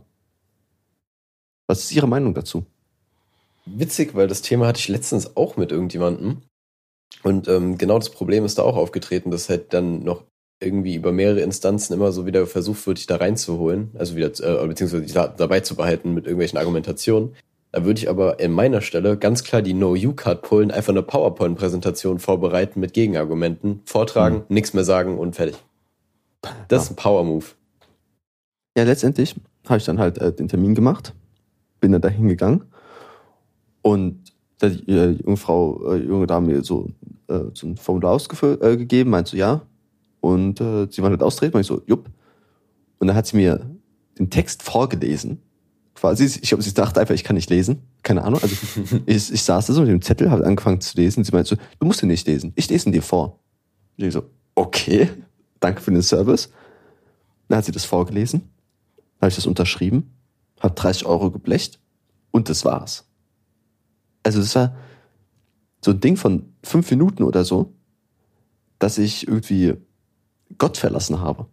Was 1.66 1.84
ist 1.84 1.92
Ihre 1.92 2.06
Meinung 2.06 2.34
dazu? 2.34 2.64
Witzig, 3.64 4.14
weil 4.14 4.28
das 4.28 4.42
Thema 4.42 4.68
hatte 4.68 4.78
ich 4.78 4.88
letztens 4.88 5.36
auch 5.36 5.56
mit 5.56 5.72
irgendjemandem. 5.72 6.42
Und 7.22 7.48
ähm, 7.48 7.78
genau 7.78 7.98
das 7.98 8.10
Problem 8.10 8.44
ist 8.44 8.58
da 8.58 8.62
auch 8.62 8.76
aufgetreten, 8.76 9.30
dass 9.30 9.48
halt 9.48 9.72
dann 9.72 10.04
noch 10.04 10.24
irgendwie 10.60 10.94
über 10.94 11.12
mehrere 11.12 11.40
Instanzen 11.40 11.94
immer 11.94 12.12
so 12.12 12.26
wieder 12.26 12.46
versucht 12.46 12.86
wird, 12.86 12.98
dich 12.98 13.06
da 13.06 13.16
reinzuholen, 13.16 13.90
also 13.98 14.16
wieder, 14.16 14.28
äh, 14.28 14.66
beziehungsweise 14.66 15.02
dich 15.02 15.12
da, 15.12 15.28
dabei 15.28 15.60
zu 15.60 15.76
behalten 15.76 16.14
mit 16.14 16.24
irgendwelchen 16.24 16.58
Argumentationen. 16.58 17.34
Da 17.72 17.84
würde 17.84 18.00
ich 18.00 18.08
aber 18.08 18.40
in 18.40 18.52
meiner 18.52 18.80
Stelle 18.80 19.18
ganz 19.18 19.44
klar 19.44 19.60
die 19.60 19.74
No-You-Card 19.74 20.40
pullen, 20.42 20.70
einfach 20.70 20.92
eine 20.92 21.02
PowerPoint-Präsentation 21.02 22.18
vorbereiten 22.18 22.80
mit 22.80 22.94
Gegenargumenten, 22.94 23.82
vortragen, 23.84 24.44
nichts 24.48 24.72
mehr 24.72 24.84
sagen 24.84 25.18
und 25.18 25.36
fertig. 25.36 25.56
Das 26.68 26.84
ist 26.84 26.90
ein 26.92 26.96
Power-Move. 26.96 27.44
Ja, 28.78 28.84
letztendlich 28.84 29.34
habe 29.66 29.78
ich 29.78 29.84
dann 29.84 29.98
halt 29.98 30.18
äh, 30.18 30.32
den 30.32 30.48
Termin 30.48 30.74
gemacht, 30.74 31.12
bin 31.80 31.92
dann 31.92 32.00
dahin 32.00 32.28
gegangen 32.28 32.64
und 33.82 34.32
da 34.58 34.68
die 34.68 34.90
äh, 34.90 35.18
junge 35.22 35.36
Frau, 35.36 35.92
äh, 35.92 35.96
junge 35.98 36.26
Dame 36.26 36.46
mir 36.46 36.64
so, 36.64 36.88
äh, 37.28 37.40
so 37.52 37.66
ein 37.66 37.76
Formular 37.76 38.12
ausgefüllt, 38.12 38.62
äh, 38.62 38.76
gegeben, 38.76 39.10
meinte 39.10 39.32
so, 39.32 39.36
ja. 39.36 39.62
Und 40.26 40.60
äh, 40.60 40.88
sie 40.90 41.02
wollen 41.02 41.12
halt 41.12 41.22
austreten, 41.22 41.52
meinte 41.52 41.72
ich 41.72 41.78
so, 41.78 41.82
jupp. 41.86 42.10
Und 42.98 43.06
dann 43.06 43.16
hat 43.16 43.28
sie 43.28 43.36
mir 43.36 43.70
den 44.18 44.28
Text 44.28 44.64
vorgelesen. 44.64 45.40
Quasi, 45.94 46.24
ich 46.24 46.48
glaube, 46.48 46.64
sie 46.64 46.74
dachte 46.74 47.00
einfach, 47.00 47.14
ich 47.14 47.22
kann 47.22 47.36
nicht 47.36 47.48
lesen. 47.48 47.82
Keine 48.02 48.24
Ahnung. 48.24 48.40
Also 48.42 48.56
ich, 49.06 49.32
ich 49.32 49.42
saß 49.44 49.66
da 49.66 49.72
so 49.72 49.82
mit 49.82 49.90
dem 49.90 50.02
Zettel, 50.02 50.32
habe 50.32 50.44
angefangen 50.44 50.80
zu 50.80 50.96
lesen. 50.96 51.22
Sie 51.22 51.30
meinte 51.30 51.50
so, 51.50 51.56
du 51.78 51.86
musst 51.86 52.02
ihn 52.02 52.08
nicht 52.08 52.26
lesen. 52.26 52.52
Ich 52.56 52.68
lese 52.68 52.88
ihn 52.88 52.92
dir 52.92 53.02
vor. 53.02 53.38
Und 53.96 54.04
ich 54.04 54.12
so, 54.12 54.24
okay, 54.56 55.10
danke 55.60 55.80
für 55.80 55.92
den 55.92 56.02
Service. 56.02 56.50
Dann 57.46 57.58
hat 57.58 57.64
sie 57.64 57.72
das 57.72 57.84
vorgelesen. 57.84 58.40
Dann 58.96 59.26
habe 59.26 59.28
ich 59.28 59.36
das 59.36 59.46
unterschrieben, 59.46 60.10
habe 60.58 60.74
30 60.74 61.06
Euro 61.06 61.30
geblecht 61.30 61.78
und 62.32 62.48
das 62.48 62.64
war's. 62.64 63.08
Also 64.24 64.40
das 64.40 64.56
war 64.56 64.74
so 65.84 65.92
ein 65.92 66.00
Ding 66.00 66.16
von 66.16 66.52
fünf 66.64 66.90
Minuten 66.90 67.22
oder 67.22 67.44
so, 67.44 67.74
dass 68.80 68.98
ich 68.98 69.28
irgendwie 69.28 69.76
Gott 70.58 70.76
verlassen 70.76 71.20
habe. 71.20 71.46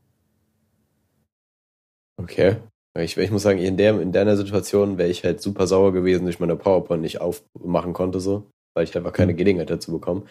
Okay. 2.18 2.58
Ich, 2.96 3.18
ich 3.18 3.32
muss 3.32 3.42
sagen, 3.42 3.58
in 3.58 3.76
der, 3.76 4.00
in 4.00 4.12
deiner 4.12 4.38
Situation 4.38 4.98
wäre 5.00 5.10
ich 5.10 5.24
halt 5.24 5.42
super 5.42 5.66
sauer 5.66 5.94
gewesen, 5.94 6.26
dass 6.26 6.36
ich 6.36 6.40
meine 6.40 6.56
PowerPoint 6.56 7.02
nicht 7.02 7.22
aufmachen 7.22 7.94
konnte, 7.94 8.20
so, 8.20 8.52
weil 8.76 8.84
ich 8.84 8.96
einfach 8.96 9.14
keine 9.14 9.34
Gelegenheit 9.34 9.72
dazu 9.72 9.92
bekommen. 9.92 10.30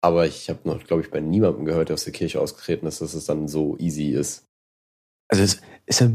Aber 0.00 0.26
ich 0.26 0.50
habe 0.50 0.58
noch, 0.64 0.82
glaube 0.82 1.02
ich, 1.02 1.10
bei 1.10 1.20
niemandem 1.20 1.64
gehört, 1.64 1.90
der 1.90 1.94
aus 1.94 2.04
der 2.04 2.12
Kirche 2.12 2.40
ausgetreten 2.40 2.86
ist, 2.86 3.00
dass 3.00 3.14
es 3.14 3.26
dann 3.26 3.46
so 3.46 3.76
easy 3.78 4.08
ist. 4.08 4.44
Also 5.28 5.44
es 5.44 5.60
ist 5.86 6.00
ja, 6.00 6.10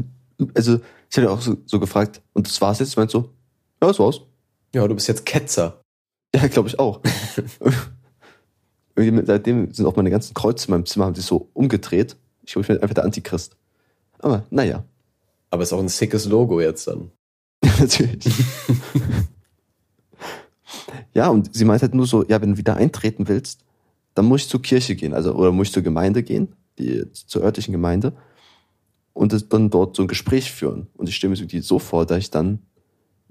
also 0.54 0.80
ich 1.10 1.16
hatte 1.16 1.30
auch 1.30 1.40
so, 1.40 1.56
so 1.64 1.80
gefragt, 1.80 2.20
und 2.34 2.46
das 2.46 2.60
war's 2.60 2.80
jetzt? 2.80 2.90
Ich 2.90 2.96
meinte 2.98 3.12
so, 3.12 3.30
ja, 3.80 3.88
das 3.88 3.98
war's. 3.98 4.20
Ja, 4.74 4.86
du 4.86 4.94
bist 4.94 5.08
jetzt 5.08 5.24
Ketzer. 5.24 5.80
Ja, 6.36 6.46
glaube 6.48 6.68
ich 6.68 6.78
auch. 6.78 7.00
Seitdem 9.24 9.72
sind 9.72 9.86
auch 9.86 9.96
meine 9.96 10.10
ganzen 10.10 10.34
Kreuze 10.34 10.66
in 10.66 10.72
meinem 10.72 10.86
Zimmer 10.86 11.06
haben 11.06 11.14
sich 11.14 11.24
so 11.24 11.48
umgedreht. 11.54 12.16
Ich 12.44 12.52
glaube, 12.52 12.62
ich 12.62 12.68
bin 12.68 12.82
einfach 12.82 12.94
der 12.94 13.04
Antichrist. 13.04 13.56
Aber 14.18 14.44
naja, 14.50 14.84
Aber 15.50 15.62
ist 15.62 15.72
auch 15.72 15.80
ein 15.80 15.88
sickes 15.88 16.26
Logo 16.26 16.60
jetzt 16.60 16.88
dann. 16.88 17.10
natürlich. 17.78 18.24
ja, 21.14 21.28
und 21.28 21.54
sie 21.54 21.64
meint 21.64 21.82
halt 21.82 21.94
nur 21.94 22.06
so, 22.06 22.24
ja, 22.24 22.40
wenn 22.40 22.52
du 22.52 22.58
wieder 22.58 22.76
eintreten 22.76 23.28
willst, 23.28 23.60
dann 24.14 24.24
muss 24.24 24.42
ich 24.42 24.48
zur 24.48 24.62
Kirche 24.62 24.96
gehen, 24.96 25.14
also 25.14 25.34
oder 25.34 25.52
muss 25.52 25.68
ich 25.68 25.72
zur 25.72 25.82
Gemeinde 25.82 26.22
gehen, 26.22 26.48
die 26.78 27.04
zur 27.12 27.42
örtlichen 27.42 27.72
Gemeinde 27.72 28.12
und 29.12 29.52
dann 29.52 29.70
dort 29.70 29.94
so 29.94 30.02
ein 30.02 30.08
Gespräch 30.08 30.50
führen. 30.50 30.88
Und 30.96 31.08
ich 31.08 31.16
stelle 31.16 31.30
mir 31.30 31.36
so 31.36 31.44
die 31.44 31.60
so 31.60 31.78
vor, 31.78 32.06
dass 32.06 32.18
ich 32.18 32.30
dann 32.30 32.60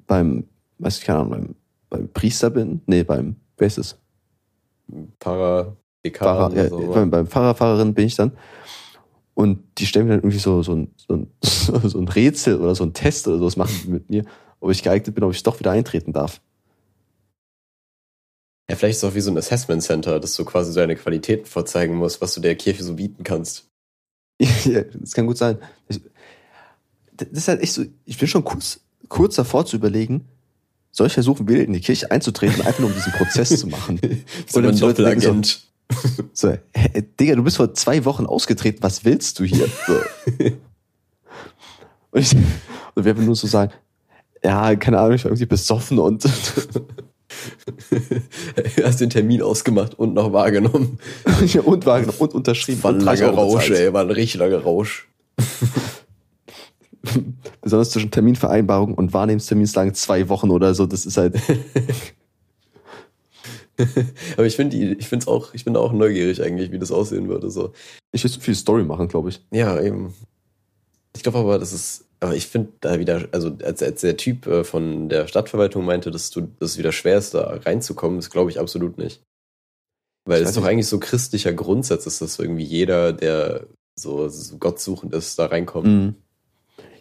beim, 0.05 0.45
weiß 0.79 0.99
ich 0.99 1.05
keine 1.05 1.19
Ahnung, 1.19 1.31
beim, 1.31 1.55
beim 1.89 2.09
Priester 2.09 2.49
bin, 2.49 2.81
nee, 2.85 3.03
beim, 3.03 3.35
wer 3.57 3.67
ist 3.67 3.77
es? 3.77 3.97
Para, 5.19 5.75
Dekan 6.03 6.55
ja, 6.55 6.65
oder 6.65 6.69
so. 6.69 6.93
beim, 6.93 7.09
beim 7.09 7.27
Pfarrerin 7.27 7.93
bin 7.93 8.07
ich 8.07 8.15
dann. 8.15 8.31
Und 9.33 9.59
die 9.77 9.85
stellen 9.85 10.07
mir 10.07 10.13
dann 10.13 10.21
irgendwie 10.21 10.39
so, 10.39 10.63
so, 10.63 10.73
ein, 10.73 10.91
so, 10.95 11.13
ein, 11.13 11.31
so 11.41 11.99
ein 11.99 12.07
Rätsel 12.07 12.59
oder 12.59 12.73
so 12.73 12.83
ein 12.83 12.93
Test 12.93 13.27
oder 13.27 13.37
sowas 13.37 13.55
machen 13.55 13.91
mit 13.91 14.09
mir, 14.09 14.25
ob 14.59 14.71
ich 14.71 14.81
geeignet 14.81 15.13
bin, 15.13 15.23
ob 15.23 15.31
ich 15.31 15.43
doch 15.43 15.59
wieder 15.59 15.71
eintreten 15.71 16.13
darf. 16.13 16.41
Ja, 18.69 18.75
vielleicht 18.75 18.97
ist 18.97 19.03
es 19.03 19.09
auch 19.09 19.15
wie 19.15 19.21
so 19.21 19.31
ein 19.31 19.37
Assessment 19.37 19.81
Center, 19.81 20.19
dass 20.19 20.35
du 20.35 20.43
quasi 20.43 20.73
deine 20.73 20.95
Qualitäten 20.95 21.45
vorzeigen 21.45 21.95
musst, 21.95 22.21
was 22.21 22.33
du 22.33 22.41
der 22.41 22.55
Kirche 22.55 22.83
so 22.83 22.95
bieten 22.95 23.23
kannst. 23.23 23.69
ja, 24.39 24.81
das 24.81 25.13
kann 25.13 25.27
gut 25.27 25.37
sein. 25.37 25.59
Ich, 25.87 26.01
das 27.15 27.29
ist 27.29 27.47
halt 27.47 27.61
echt 27.61 27.73
so, 27.73 27.85
ich 28.05 28.17
bin 28.17 28.27
schon 28.27 28.43
kurz, 28.43 28.81
kurz 29.07 29.35
davor 29.35 29.65
zu 29.65 29.77
überlegen, 29.77 30.27
soll 30.97 31.07
ich 31.07 31.13
versuchen, 31.13 31.47
wieder 31.47 31.63
in 31.63 31.73
die 31.73 31.79
Kirche 31.79 32.09
einzutreten, 32.09 32.61
einfach 32.65 32.79
nur 32.79 32.89
um 32.89 32.95
diesen 32.95 33.13
Prozess 33.13 33.59
zu 33.59 33.67
machen. 33.67 33.99
So 34.47 34.59
ein 34.59 34.75
die 34.75 34.81
Leute 34.81 35.03
denken 35.03 35.21
so, 35.21 35.27
Doppelagent. 35.27 35.61
So, 36.33 36.57
hä, 36.73 37.03
Digga, 37.19 37.35
du 37.35 37.43
bist 37.43 37.57
vor 37.57 37.73
zwei 37.73 38.03
Wochen 38.03 38.25
ausgetreten, 38.25 38.79
was 38.81 39.05
willst 39.05 39.39
du 39.39 39.43
hier? 39.43 39.67
So. 39.85 39.93
und, 42.11 42.21
ich, 42.21 42.35
und 42.95 43.05
wir 43.05 43.13
nur 43.13 43.35
so 43.35 43.47
sagen, 43.47 43.71
ja, 44.43 44.75
keine 44.75 44.99
Ahnung, 44.99 45.13
ich 45.13 45.23
war 45.23 45.31
irgendwie 45.31 45.45
besoffen 45.45 45.99
und 45.99 46.25
Du 48.75 48.83
hast 48.83 48.99
den 48.99 49.09
Termin 49.09 49.41
ausgemacht 49.41 49.93
und 49.99 50.13
noch 50.13 50.33
wahrgenommen. 50.33 50.99
und 51.63 51.85
wahrgenommen 51.85 52.17
und 52.19 52.33
unterschrieben. 52.33 52.83
War 52.83 52.91
ein 52.91 52.99
und 52.99 53.05
30 53.05 53.25
langer 53.25 53.37
Rausch, 53.37 53.69
ey, 53.69 53.93
war 53.93 54.01
ein 54.01 54.11
richtig 54.11 54.39
langer 54.39 54.59
Rausch. 54.59 55.07
Besonders 57.61 57.91
zwischen 57.91 58.11
Terminvereinbarung 58.11 58.93
und 58.93 59.13
Wahrnehmungstermin 59.13 59.67
lagen 59.73 59.93
zwei 59.93 60.29
Wochen 60.29 60.49
oder 60.49 60.73
so. 60.73 60.85
Das 60.85 61.05
ist 61.05 61.17
halt, 61.17 61.35
Aber 64.37 64.45
ich 64.45 64.55
finde 64.55 64.75
ich 64.77 65.07
finde 65.07 65.23
es 65.23 65.27
auch, 65.27 65.53
ich 65.53 65.65
bin 65.65 65.75
auch 65.75 65.91
neugierig 65.91 66.41
eigentlich, 66.41 66.71
wie 66.71 66.79
das 66.79 66.91
aussehen 66.91 67.27
würde, 67.29 67.51
so. 67.51 67.73
ich 68.11 68.23
will 68.23 68.31
so 68.31 68.39
viel 68.39 68.55
Story 68.55 68.83
machen, 68.83 69.07
glaube 69.07 69.29
ich. 69.29 69.41
Ja, 69.51 69.79
eben. 69.81 70.13
Ich 71.15 71.23
glaube 71.23 71.39
aber, 71.39 71.59
das 71.59 71.73
ist, 71.73 72.05
aber 72.19 72.35
ich 72.35 72.47
finde 72.47 72.69
da 72.81 72.99
wieder, 72.99 73.27
also 73.31 73.55
als, 73.63 73.81
als 73.83 74.01
der 74.01 74.17
Typ 74.17 74.47
äh, 74.47 74.63
von 74.63 75.09
der 75.09 75.27
Stadtverwaltung 75.27 75.85
meinte, 75.85 76.11
dass 76.11 76.29
du 76.31 76.47
das 76.59 76.77
wieder 76.77 76.91
schwer 76.91 77.17
ist, 77.17 77.33
da 77.33 77.59
reinzukommen, 77.65 78.17
das 78.17 78.29
glaube 78.29 78.49
ich 78.49 78.59
absolut 78.59 78.97
nicht. 78.97 79.21
Weil 80.25 80.43
es 80.43 80.53
doch 80.53 80.65
eigentlich 80.65 80.87
so 80.87 80.99
christlicher 80.99 81.53
Grundsatz, 81.53 82.05
ist, 82.05 82.21
dass 82.21 82.37
irgendwie 82.37 82.65
jeder, 82.65 83.13
der 83.13 83.65
so, 83.97 84.27
so 84.27 84.57
gottsuchend 84.57 85.13
ist, 85.13 85.39
da 85.39 85.45
reinkommt. 85.45 85.87
Mhm. 85.87 86.15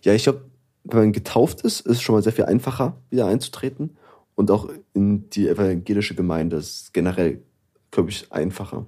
Ja, 0.07 0.15
ich 0.15 0.23
glaube, 0.23 0.43
wenn 0.85 1.01
man 1.01 1.13
getauft 1.13 1.63
ist, 1.63 1.81
ist 1.81 1.97
es 1.97 2.03
schon 2.03 2.15
mal 2.15 2.23
sehr 2.23 2.33
viel 2.33 2.45
einfacher, 2.45 2.97
wieder 3.11 3.27
einzutreten. 3.27 3.97
Und 4.37 4.53
auch 4.53 4.69
in 4.93 5.29
die 5.31 5.49
evangelische 5.49 6.15
Gemeinde 6.15 6.59
ist 6.59 6.95
generell, 6.95 7.43
glaube 7.91 8.11
ich, 8.11 8.31
einfacher. 8.31 8.87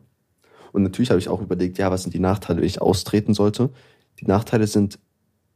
Und 0.71 0.85
natürlich 0.85 1.11
habe 1.11 1.19
ich 1.19 1.29
auch 1.29 1.41
überlegt, 1.41 1.77
ja, 1.77 1.91
was 1.91 2.05
sind 2.05 2.14
die 2.14 2.21
Nachteile, 2.21 2.61
wenn 2.61 2.69
ich 2.69 2.81
austreten 2.81 3.35
sollte? 3.35 3.71
Die 4.21 4.27
Nachteile 4.27 4.69
sind, 4.69 5.01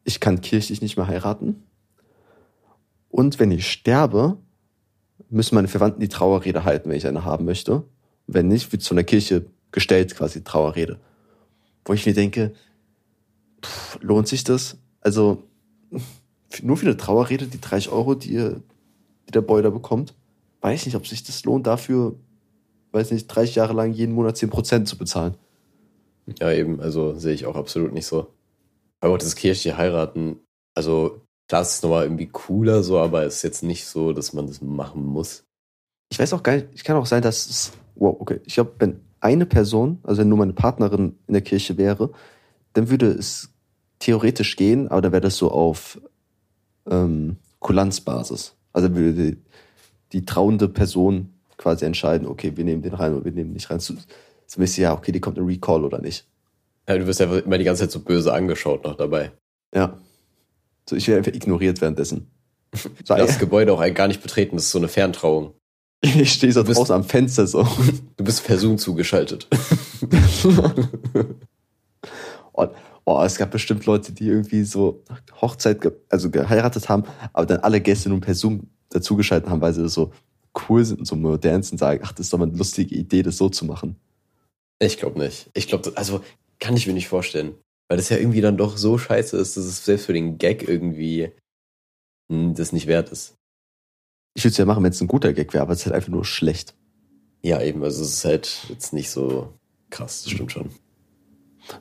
ich 0.03 0.19
kann 0.19 0.41
kirchlich 0.41 0.83
nicht 0.83 0.97
mehr 0.97 1.07
heiraten. 1.07 1.63
Und 3.09 3.39
wenn 3.39 3.53
ich 3.53 3.71
sterbe, 3.71 4.39
müssen 5.31 5.55
meine 5.55 5.69
Verwandten 5.69 6.01
die 6.01 6.09
Trauerrede 6.09 6.65
halten, 6.65 6.91
wenn 6.91 6.97
ich 6.97 7.07
eine 7.07 7.25
haben 7.25 7.45
möchte. 7.45 7.85
Wenn 8.27 8.49
nicht, 8.49 8.73
wird 8.73 8.83
von 8.83 8.97
der 8.97 9.05
Kirche 9.05 9.47
gestellt 9.71 10.17
quasi 10.17 10.43
Trauerrede. 10.43 10.99
Wo 11.85 11.93
ich 11.93 12.05
mir 12.05 12.15
denke, 12.15 12.53
pff, 13.65 14.01
lohnt 14.03 14.27
sich 14.27 14.43
das? 14.43 14.77
Also 15.01 15.45
nur 16.63 16.77
für 16.77 16.87
eine 16.87 16.97
Trauerrede, 16.97 17.47
die 17.47 17.61
30 17.61 17.91
Euro, 17.93 18.15
die, 18.15 18.33
ihr, 18.33 18.63
die 19.27 19.33
der 19.33 19.43
Boy 19.43 19.63
da 19.63 19.71
bekommt, 19.71 20.15
weiß 20.61 20.87
nicht, 20.87 20.97
ob 20.97 21.07
sich 21.07 21.23
das 21.23 21.45
lohnt, 21.45 21.67
dafür, 21.67 22.15
weiß 22.93 23.11
nicht, 23.11 23.27
30 23.27 23.57
Jahre 23.57 23.73
lang 23.73 23.93
jeden 23.93 24.15
Monat 24.15 24.37
10% 24.37 24.85
zu 24.85 24.97
bezahlen. 24.97 25.35
Ja, 26.39 26.53
eben, 26.53 26.81
also 26.81 27.19
sehe 27.19 27.35
ich 27.35 27.47
auch 27.47 27.57
absolut 27.57 27.93
nicht 27.93 28.07
so. 28.07 28.29
Aber 29.01 29.15
auch 29.15 29.19
das 29.19 29.35
kirchliche 29.35 29.77
Heiraten, 29.77 30.39
also 30.75 31.21
klar, 31.49 31.63
es 31.63 31.75
ist 31.75 31.83
nochmal 31.83 32.05
irgendwie 32.05 32.29
cooler 32.29 32.83
so, 32.83 32.99
aber 32.99 33.25
es 33.25 33.37
ist 33.37 33.43
jetzt 33.43 33.63
nicht 33.63 33.87
so, 33.87 34.13
dass 34.13 34.33
man 34.33 34.47
das 34.47 34.63
machen 34.63 35.05
muss. 35.05 35.45
Ich 36.11 36.19
weiß 36.19 36.33
auch 36.35 36.43
gar 36.43 36.57
nicht, 36.57 36.69
ich 36.73 36.85
kann 36.85 36.97
auch 36.97 37.07
sein, 37.07 37.23
dass 37.23 37.49
es, 37.49 37.73
wow, 37.97 38.15
okay, 38.19 38.41
ich 38.45 38.55
glaube, 38.55 38.75
wenn 38.79 39.01
eine 39.21 39.47
Person, 39.47 39.99
also 40.03 40.21
wenn 40.21 40.29
nur 40.29 40.39
meine 40.39 40.53
Partnerin 40.53 41.17
in 41.27 41.33
der 41.33 41.43
Kirche 41.43 41.77
wäre, 41.79 42.11
dann 42.75 42.91
würde 42.91 43.07
es 43.07 43.52
theoretisch 44.03 44.57
gehen, 44.57 44.89
aber 44.89 45.01
dann 45.01 45.13
wäre 45.13 45.21
das 45.23 45.37
so 45.37 45.51
auf 45.51 46.01
ähm, 46.91 47.37
Kulanzbasis. 47.61 48.55
Also 48.73 48.95
würde 48.95 49.13
die, 49.13 49.39
die 50.13 50.25
trauende 50.25 50.69
Person 50.69 51.33
quasi 51.57 51.85
entscheiden, 51.85 52.27
okay, 52.27 52.57
wir 52.57 52.65
nehmen 52.65 52.83
den 52.83 52.95
rein 52.95 53.15
oder 53.15 53.25
wir 53.25 53.33
nehmen 53.33 53.53
nicht 53.53 53.71
rein. 53.71 53.79
So, 53.79 53.95
mäßig, 54.57 54.79
ja, 54.79 54.93
okay, 54.93 55.13
die 55.13 55.21
kommt 55.21 55.39
ein 55.39 55.47
Recall 55.47 55.85
oder 55.85 56.01
nicht. 56.01 56.27
Ja, 56.89 56.99
du 56.99 57.07
wirst 57.07 57.21
ja 57.21 57.33
immer 57.39 57.59
die 57.59 57.65
ganze 57.65 57.83
Zeit 57.83 57.93
so 57.93 58.01
böse 58.01 58.33
angeschaut 58.33 58.83
noch 58.85 58.97
dabei. 58.97 59.31
Ja. 59.75 59.97
So, 60.89 60.97
ich 60.97 61.07
werde 61.07 61.19
einfach 61.19 61.33
ignoriert 61.33 61.81
währenddessen. 61.81 62.31
So, 63.05 63.15
das 63.15 63.39
Gebäude 63.39 63.75
auch 63.75 63.85
gar 63.95 64.09
nicht 64.09 64.23
betreten, 64.23 64.57
das 64.57 64.65
ist 64.65 64.73
so 64.73 64.79
eine 64.79 64.89
Ferntrauung. 64.89 65.53
Ich 66.03 66.33
stehe 66.33 66.53
so 66.53 66.63
draußen 66.65 66.95
am 66.95 67.05
Fenster 67.05 67.47
so. 67.47 67.69
Du 68.17 68.25
bist 68.25 68.45
per 68.45 68.59
Zoom 68.59 68.79
zugeschaltet. 68.79 69.47
Und, 72.53 72.71
oh, 73.05 73.23
es 73.23 73.37
gab 73.37 73.51
bestimmt 73.51 73.87
Leute, 73.87 74.13
die 74.13 74.27
irgendwie 74.27 74.65
so 74.65 75.03
Hochzeit, 75.41 75.81
ge 75.81 75.93
also 76.09 76.31
geheiratet 76.31 76.89
haben, 76.89 77.05
aber 77.33 77.47
dann 77.47 77.61
alle 77.61 77.81
Gäste 77.81 78.09
nun 78.09 78.21
per 78.21 78.35
Zoom 78.35 78.69
dazugeschaltet 78.91 79.51
haben, 79.51 79.61
weil 79.61 79.75
sie 79.75 79.89
so 79.89 80.13
cool 80.69 80.85
sind 80.85 81.01
und 81.01 81.07
so 81.07 81.17
modern 81.17 81.63
sind 81.63 81.73
und 81.73 81.79
sagen, 81.79 82.01
ach, 82.05 82.13
das 82.13 82.27
ist 82.27 82.33
doch 82.33 82.39
mal 82.39 82.49
eine 82.49 82.57
lustige 82.57 82.95
Idee, 82.95 83.23
das 83.23 83.37
so 83.37 83.49
zu 83.49 83.65
machen. 83.65 83.97
Ich 84.79 84.99
glaube 84.99 85.19
nicht. 85.19 85.51
Ich 85.55 85.69
glaube, 85.69 85.93
also 85.97 86.23
kann 86.59 86.77
ich 86.77 86.87
mir 86.87 86.93
nicht 86.93 87.09
vorstellen. 87.09 87.55
Weil 87.89 87.97
das 87.99 88.09
ja 88.09 88.17
irgendwie 88.17 88.41
dann 88.41 88.57
doch 88.57 88.77
so 88.77 88.97
scheiße 88.97 89.37
ist, 89.37 89.57
dass 89.57 89.65
es 89.65 89.85
selbst 89.85 90.07
für 90.07 90.13
den 90.13 90.39
Gag 90.39 90.67
irgendwie 90.67 91.33
hm, 92.31 92.55
das 92.55 92.73
nicht 92.73 92.87
wert 92.87 93.11
ist. 93.11 93.35
Ich 94.35 94.45
würde 94.45 94.53
es 94.53 94.57
ja 94.57 94.65
machen, 94.65 94.83
wenn 94.83 94.93
es 94.93 95.01
ein 95.01 95.09
guter 95.09 95.33
Gag 95.33 95.53
wäre, 95.53 95.63
aber 95.63 95.75
es 95.75 95.81
ist 95.81 95.87
halt 95.87 95.97
einfach 95.97 96.09
nur 96.09 96.25
schlecht. 96.25 96.75
Ja, 97.43 97.61
eben, 97.61 97.83
also 97.83 98.03
es 98.03 98.13
ist 98.13 98.25
halt 98.25 98.67
jetzt 98.69 98.93
nicht 98.93 99.11
so 99.11 99.53
krass, 99.91 100.23
das 100.23 100.33
stimmt 100.33 100.53
schon. 100.53 100.71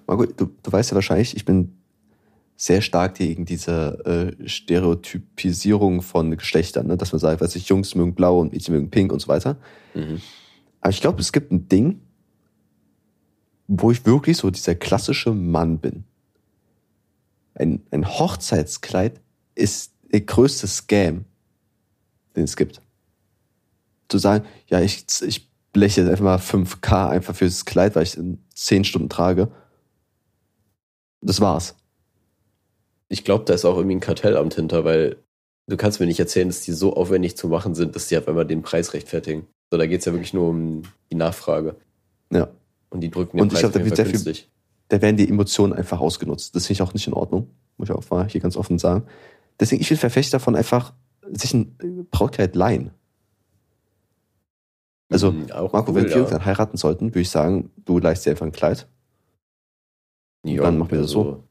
Marco, 0.08 0.26
du, 0.26 0.50
du 0.62 0.72
weißt 0.72 0.92
ja 0.92 0.96
wahrscheinlich, 0.96 1.36
ich 1.36 1.46
bin 1.46 1.78
sehr 2.56 2.82
stark 2.82 3.16
gegen 3.16 3.46
diese 3.46 4.36
äh, 4.40 4.48
Stereotypisierung 4.48 6.04
von 6.04 6.38
Geschlechtern, 6.38 6.88
ne? 6.88 6.96
dass 6.96 7.12
man 7.12 7.20
sagt, 7.20 7.42
weiß 7.42 7.56
ich, 7.56 7.68
Jungs 7.68 7.96
mögen 7.96 8.14
blau 8.14 8.40
und 8.40 8.54
Mädchen 8.54 8.76
mögen 8.76 8.92
pink 8.92 9.12
und 9.12 9.20
so 9.20 9.28
weiter. 9.28 9.58
Mhm. 9.96 10.22
Aber 10.80 10.92
ich 10.92 11.02
glaube, 11.02 11.22
es 11.22 11.32
gibt 11.32 11.52
ein 11.52 11.68
Ding, 11.70 12.02
wo 13.68 13.90
ich 13.90 14.06
wirklich 14.06 14.38
so 14.38 14.52
dieser 14.52 14.76
klassische 14.76 15.32
Mann 15.32 15.80
bin. 15.80 16.04
Ein, 17.56 17.82
ein 17.90 18.08
Hochzeitskleid 18.08 19.22
ist 19.56 19.94
der 20.12 20.22
größte 20.22 20.68
Scam, 20.68 21.26
den 22.36 22.44
es 22.44 22.56
gibt. 22.56 22.82
Zu 24.08 24.18
sagen, 24.18 24.46
ja, 24.68 24.82
ich, 24.82 25.06
ich 25.26 25.50
bleche 25.74 26.02
jetzt 26.02 26.10
einfach 26.10 26.24
mal 26.24 26.38
5K 26.38 27.10
einfach 27.10 27.36
fürs 27.36 27.66
Kleid, 27.66 27.96
weil 27.96 28.04
ich 28.04 28.10
es 28.10 28.16
in 28.16 28.44
10 28.54 28.84
Stunden 28.84 29.10
trage. 29.10 29.52
Das 31.22 31.42
war's. 31.42 31.76
Ich 33.10 33.24
glaube, 33.24 33.46
da 33.46 33.54
ist 33.54 33.66
auch 33.66 33.76
irgendwie 33.76 33.96
ein 33.96 34.02
Kartellamt 34.02 34.54
hinter, 34.56 34.86
weil 34.86 35.18
du 35.68 35.78
kannst 35.78 36.00
mir 36.00 36.06
nicht 36.06 36.20
erzählen, 36.20 36.48
dass 36.48 36.62
die 36.62 36.72
so 36.72 36.96
aufwendig 36.96 37.38
zu 37.38 37.48
machen 37.48 37.76
sind, 37.76 37.96
dass 37.96 38.08
die 38.08 38.18
auf 38.18 38.28
einmal 38.28 38.46
den 38.46 38.62
Preis 38.62 38.94
rechtfertigen. 38.94 39.48
So, 39.70 39.78
da 39.78 39.86
geht's 39.86 40.06
ja 40.06 40.14
wirklich 40.14 40.34
nur 40.34 40.50
um 40.50 40.84
die 41.12 41.16
Nachfrage. 41.16 41.76
Ja. 42.32 42.50
Und 42.90 43.02
die 43.02 43.10
drücken 43.10 43.38
den 43.38 43.44
Und 43.44 43.48
ich 43.48 43.54
Preis 43.54 43.62
glaube, 43.62 43.80
da 43.80 43.86
wird 43.86 43.96
sehr 43.96 44.06
viel, 44.06 44.36
da 44.90 45.02
werden 45.02 45.18
die 45.18 45.30
Emotionen 45.30 45.74
einfach 45.74 46.02
ausgenutzt. 46.02 46.56
Das 46.56 46.68
finde 46.68 46.74
ich 46.74 46.82
auch 46.82 46.94
nicht 46.94 47.08
in 47.08 47.14
Ordnung. 47.14 47.50
Muss 47.78 47.90
ich 47.90 47.96
auch 47.96 48.10
mal 48.10 48.28
hier 48.28 48.42
ganz 48.42 48.58
offen 48.58 48.78
sagen. 48.78 49.04
Deswegen, 49.60 49.82
ich 49.82 49.90
bin 49.90 49.98
Verfechter 49.98 50.38
davon, 50.38 50.56
einfach 50.56 50.94
sich 51.32 51.54
ein 51.54 52.08
Brautkleid 52.12 52.56
leihen. 52.56 52.92
Also, 55.10 55.32
Mhm, 55.32 55.48
Marco, 55.50 55.92
cool, 55.92 55.96
wenn 55.96 56.04
wir 56.06 56.12
ja. 56.12 56.18
irgendwann 56.18 56.46
heiraten 56.46 56.78
sollten, 56.78 57.08
würde 57.10 57.22
ich 57.22 57.30
sagen, 57.30 57.70
du 57.86 58.00
leihst 58.00 58.26
dir 58.26 58.32
einfach 58.32 58.46
ein 58.46 58.52
Kleid. 58.52 58.88
Ja, 60.44 60.64
dann 60.64 60.78
machen 60.78 60.92
wir 60.92 61.02
das 61.02 61.12
so. 61.12 61.22
also, 61.22 61.44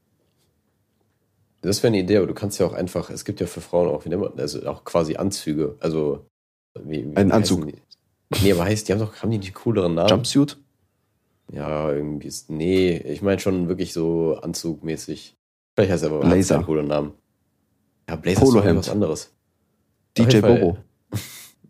Das 1.61 1.81
wäre 1.83 1.87
eine 1.93 1.99
Idee, 1.99 2.17
aber 2.17 2.27
du 2.27 2.33
kannst 2.33 2.59
ja 2.59 2.65
auch 2.65 2.73
einfach, 2.73 3.09
es 3.09 3.23
gibt 3.25 3.39
ja 3.39 3.47
für 3.47 3.61
Frauen 3.61 3.87
auch, 3.89 4.05
wie 4.05 4.09
nennt 4.09 4.21
man, 4.21 4.39
also 4.39 4.65
auch 4.67 4.83
quasi 4.83 5.15
Anzüge, 5.15 5.75
also 5.79 6.25
wie, 6.79 7.05
wie 7.09 7.15
Ein 7.15 7.31
Anzug. 7.31 7.65
Die? 7.67 7.75
Nee, 8.43 8.53
aber 8.53 8.65
heißt, 8.65 8.87
die 8.87 8.93
haben 8.93 8.99
doch, 8.99 9.15
haben 9.21 9.31
die 9.31 9.37
nicht 9.37 9.53
cooleren 9.53 9.93
Namen? 9.95 10.09
Jumpsuit? 10.09 10.57
Ja, 11.51 11.91
irgendwie 11.91 12.27
ist, 12.27 12.49
nee, 12.49 12.97
ich 12.97 13.21
meine 13.21 13.39
schon 13.39 13.67
wirklich 13.67 13.91
so 13.93 14.37
anzugmäßig. 14.41 15.35
Vielleicht 15.75 15.91
heißt 15.91 16.03
er 16.03 16.11
aber 16.11 16.21
Blazer. 16.21 16.55
einen 16.55 16.65
coolen 16.65 16.87
Namen. 16.87 17.11
Ja, 18.09 18.15
Blazer 18.15 18.41
ist 18.41 18.47
doch 18.47 18.53
Polohemd. 18.53 18.79
was 18.79 18.89
anderes. 18.89 19.33
DJ 20.17 20.39
Bobo. 20.39 20.77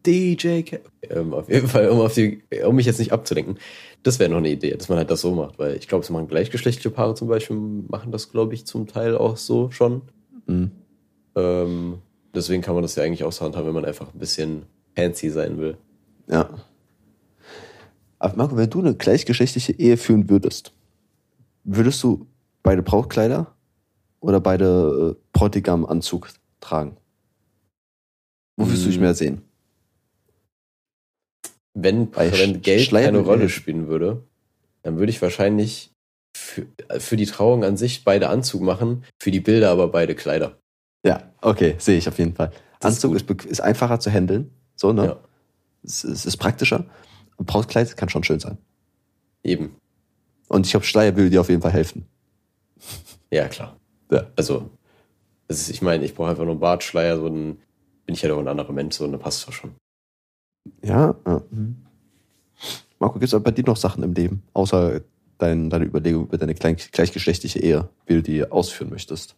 DJ 0.05 0.61
Ke 0.63 0.81
ähm, 1.09 1.33
auf 1.33 1.49
jeden 1.49 1.67
Fall, 1.67 1.89
um, 1.89 1.99
auf 1.99 2.13
die, 2.13 2.41
um 2.65 2.75
mich 2.75 2.85
jetzt 2.85 2.99
nicht 2.99 3.11
abzulenken. 3.11 3.57
Das 4.03 4.19
wäre 4.19 4.29
noch 4.29 4.37
eine 4.37 4.49
Idee, 4.49 4.71
dass 4.75 4.89
man 4.89 4.97
halt 4.97 5.11
das 5.11 5.21
so 5.21 5.31
macht, 5.33 5.59
weil 5.59 5.75
ich 5.75 5.87
glaube, 5.87 6.03
es 6.03 6.09
machen 6.09 6.27
gleichgeschlechtliche 6.27 6.89
Paare 6.89 7.13
zum 7.15 7.27
Beispiel, 7.27 7.55
machen 7.57 8.11
das, 8.11 8.31
glaube 8.31 8.53
ich, 8.53 8.65
zum 8.65 8.87
Teil 8.87 9.15
auch 9.15 9.37
so 9.37 9.69
schon. 9.71 10.01
Mhm. 10.47 10.71
Ähm, 11.35 11.99
deswegen 12.33 12.61
kann 12.61 12.73
man 12.73 12.81
das 12.83 12.95
ja 12.95 13.03
eigentlich 13.03 13.23
auch 13.23 13.31
so 13.31 13.45
handhaben, 13.45 13.67
wenn 13.67 13.75
man 13.75 13.85
einfach 13.85 14.13
ein 14.13 14.19
bisschen 14.19 14.63
fancy 14.95 15.29
sein 15.29 15.57
will. 15.59 15.77
Ja. 16.27 16.49
Aber 18.19 18.35
Marco, 18.35 18.57
wenn 18.57 18.69
du 18.69 18.79
eine 18.79 18.95
gleichgeschlechtliche 18.95 19.73
Ehe 19.73 19.97
führen 19.97 20.29
würdest, 20.29 20.73
würdest 21.63 22.01
du 22.03 22.27
beide 22.63 22.83
Brautkleider 22.83 23.53
oder 24.19 24.39
beide 24.39 25.15
äh, 25.15 25.21
Bräutigam-Anzug 25.33 26.29
tragen? 26.59 26.97
Wo 28.57 28.65
würdest 28.67 28.85
du 28.85 28.89
dich 28.89 28.99
Mm. 28.99 29.01
mehr 29.01 29.13
sehen? 29.15 29.41
Wenn, 31.73 32.11
Bei 32.11 32.31
wenn 32.31 32.61
Geld 32.61 32.81
Schleier 32.81 33.05
keine 33.05 33.19
Rolle 33.19 33.49
spielen 33.49 33.87
würde, 33.87 34.23
dann 34.83 34.97
würde 34.97 35.11
ich 35.11 35.21
wahrscheinlich 35.21 35.91
für, 36.35 36.67
für 36.99 37.15
die 37.17 37.25
Trauung 37.25 37.63
an 37.63 37.77
sich 37.77 38.03
beide 38.03 38.29
Anzug 38.29 38.61
machen, 38.61 39.03
für 39.21 39.31
die 39.31 39.39
Bilder 39.39 39.69
aber 39.71 39.87
beide 39.87 40.15
Kleider. 40.15 40.57
Ja, 41.05 41.31
okay, 41.41 41.75
sehe 41.77 41.97
ich 41.97 42.07
auf 42.07 42.19
jeden 42.19 42.35
Fall. 42.35 42.51
Das 42.79 42.93
ist 42.93 43.05
Anzug 43.05 43.15
ist, 43.15 43.29
bequ- 43.29 43.47
ist 43.47 43.61
einfacher 43.61 43.99
zu 43.99 44.11
handeln, 44.11 44.51
so, 44.75 44.91
ne? 44.91 45.05
Ja. 45.05 45.19
Es, 45.83 46.03
es 46.03 46.25
ist 46.25 46.37
praktischer. 46.37 46.85
Und 47.37 47.45
Brautkleid 47.45 47.95
kann 47.97 48.09
schon 48.09 48.23
schön 48.23 48.39
sein. 48.39 48.57
Eben. 49.43 49.75
Und 50.47 50.65
ich 50.65 50.71
glaube, 50.71 50.85
Schleier 50.85 51.15
würde 51.15 51.29
dir 51.29 51.41
auf 51.41 51.49
jeden 51.49 51.61
Fall 51.61 51.71
helfen. 51.71 52.05
Ja, 53.31 53.47
klar. 53.47 53.77
Ja. 54.11 54.27
Also, 54.35 54.69
ist, 55.47 55.69
ich 55.69 55.81
meine, 55.81 56.03
ich 56.05 56.13
brauche 56.13 56.29
einfach 56.29 56.43
nur 56.43 56.51
einen 56.51 56.59
Bartschleier, 56.59 57.17
so 57.17 57.27
ein, 57.27 57.57
bin 58.05 58.13
ich 58.13 58.21
ja 58.21 58.29
doch 58.29 58.39
ein 58.39 58.47
anderer 58.47 58.73
Mensch, 58.73 58.95
so, 58.97 59.05
und 59.05 59.13
dann 59.13 59.21
passt 59.21 59.47
das 59.47 59.55
schon. 59.55 59.71
Ja. 60.83 61.15
ja. 61.25 61.41
mhm. 61.49 61.77
Marco, 62.99 63.19
gibt 63.19 63.33
es 63.33 63.43
bei 63.43 63.51
dir 63.51 63.65
noch 63.65 63.77
Sachen 63.77 64.03
im 64.03 64.13
Leben, 64.13 64.43
außer 64.53 65.01
dein, 65.39 65.69
deine 65.69 65.85
Überlegung 65.85 66.25
über 66.25 66.37
deine 66.37 66.53
klein, 66.53 66.77
gleichgeschlechtliche 66.91 67.59
Ehe, 67.59 67.89
wie 68.05 68.15
du 68.15 68.21
die 68.21 68.45
ausführen 68.45 68.91
möchtest? 68.91 69.35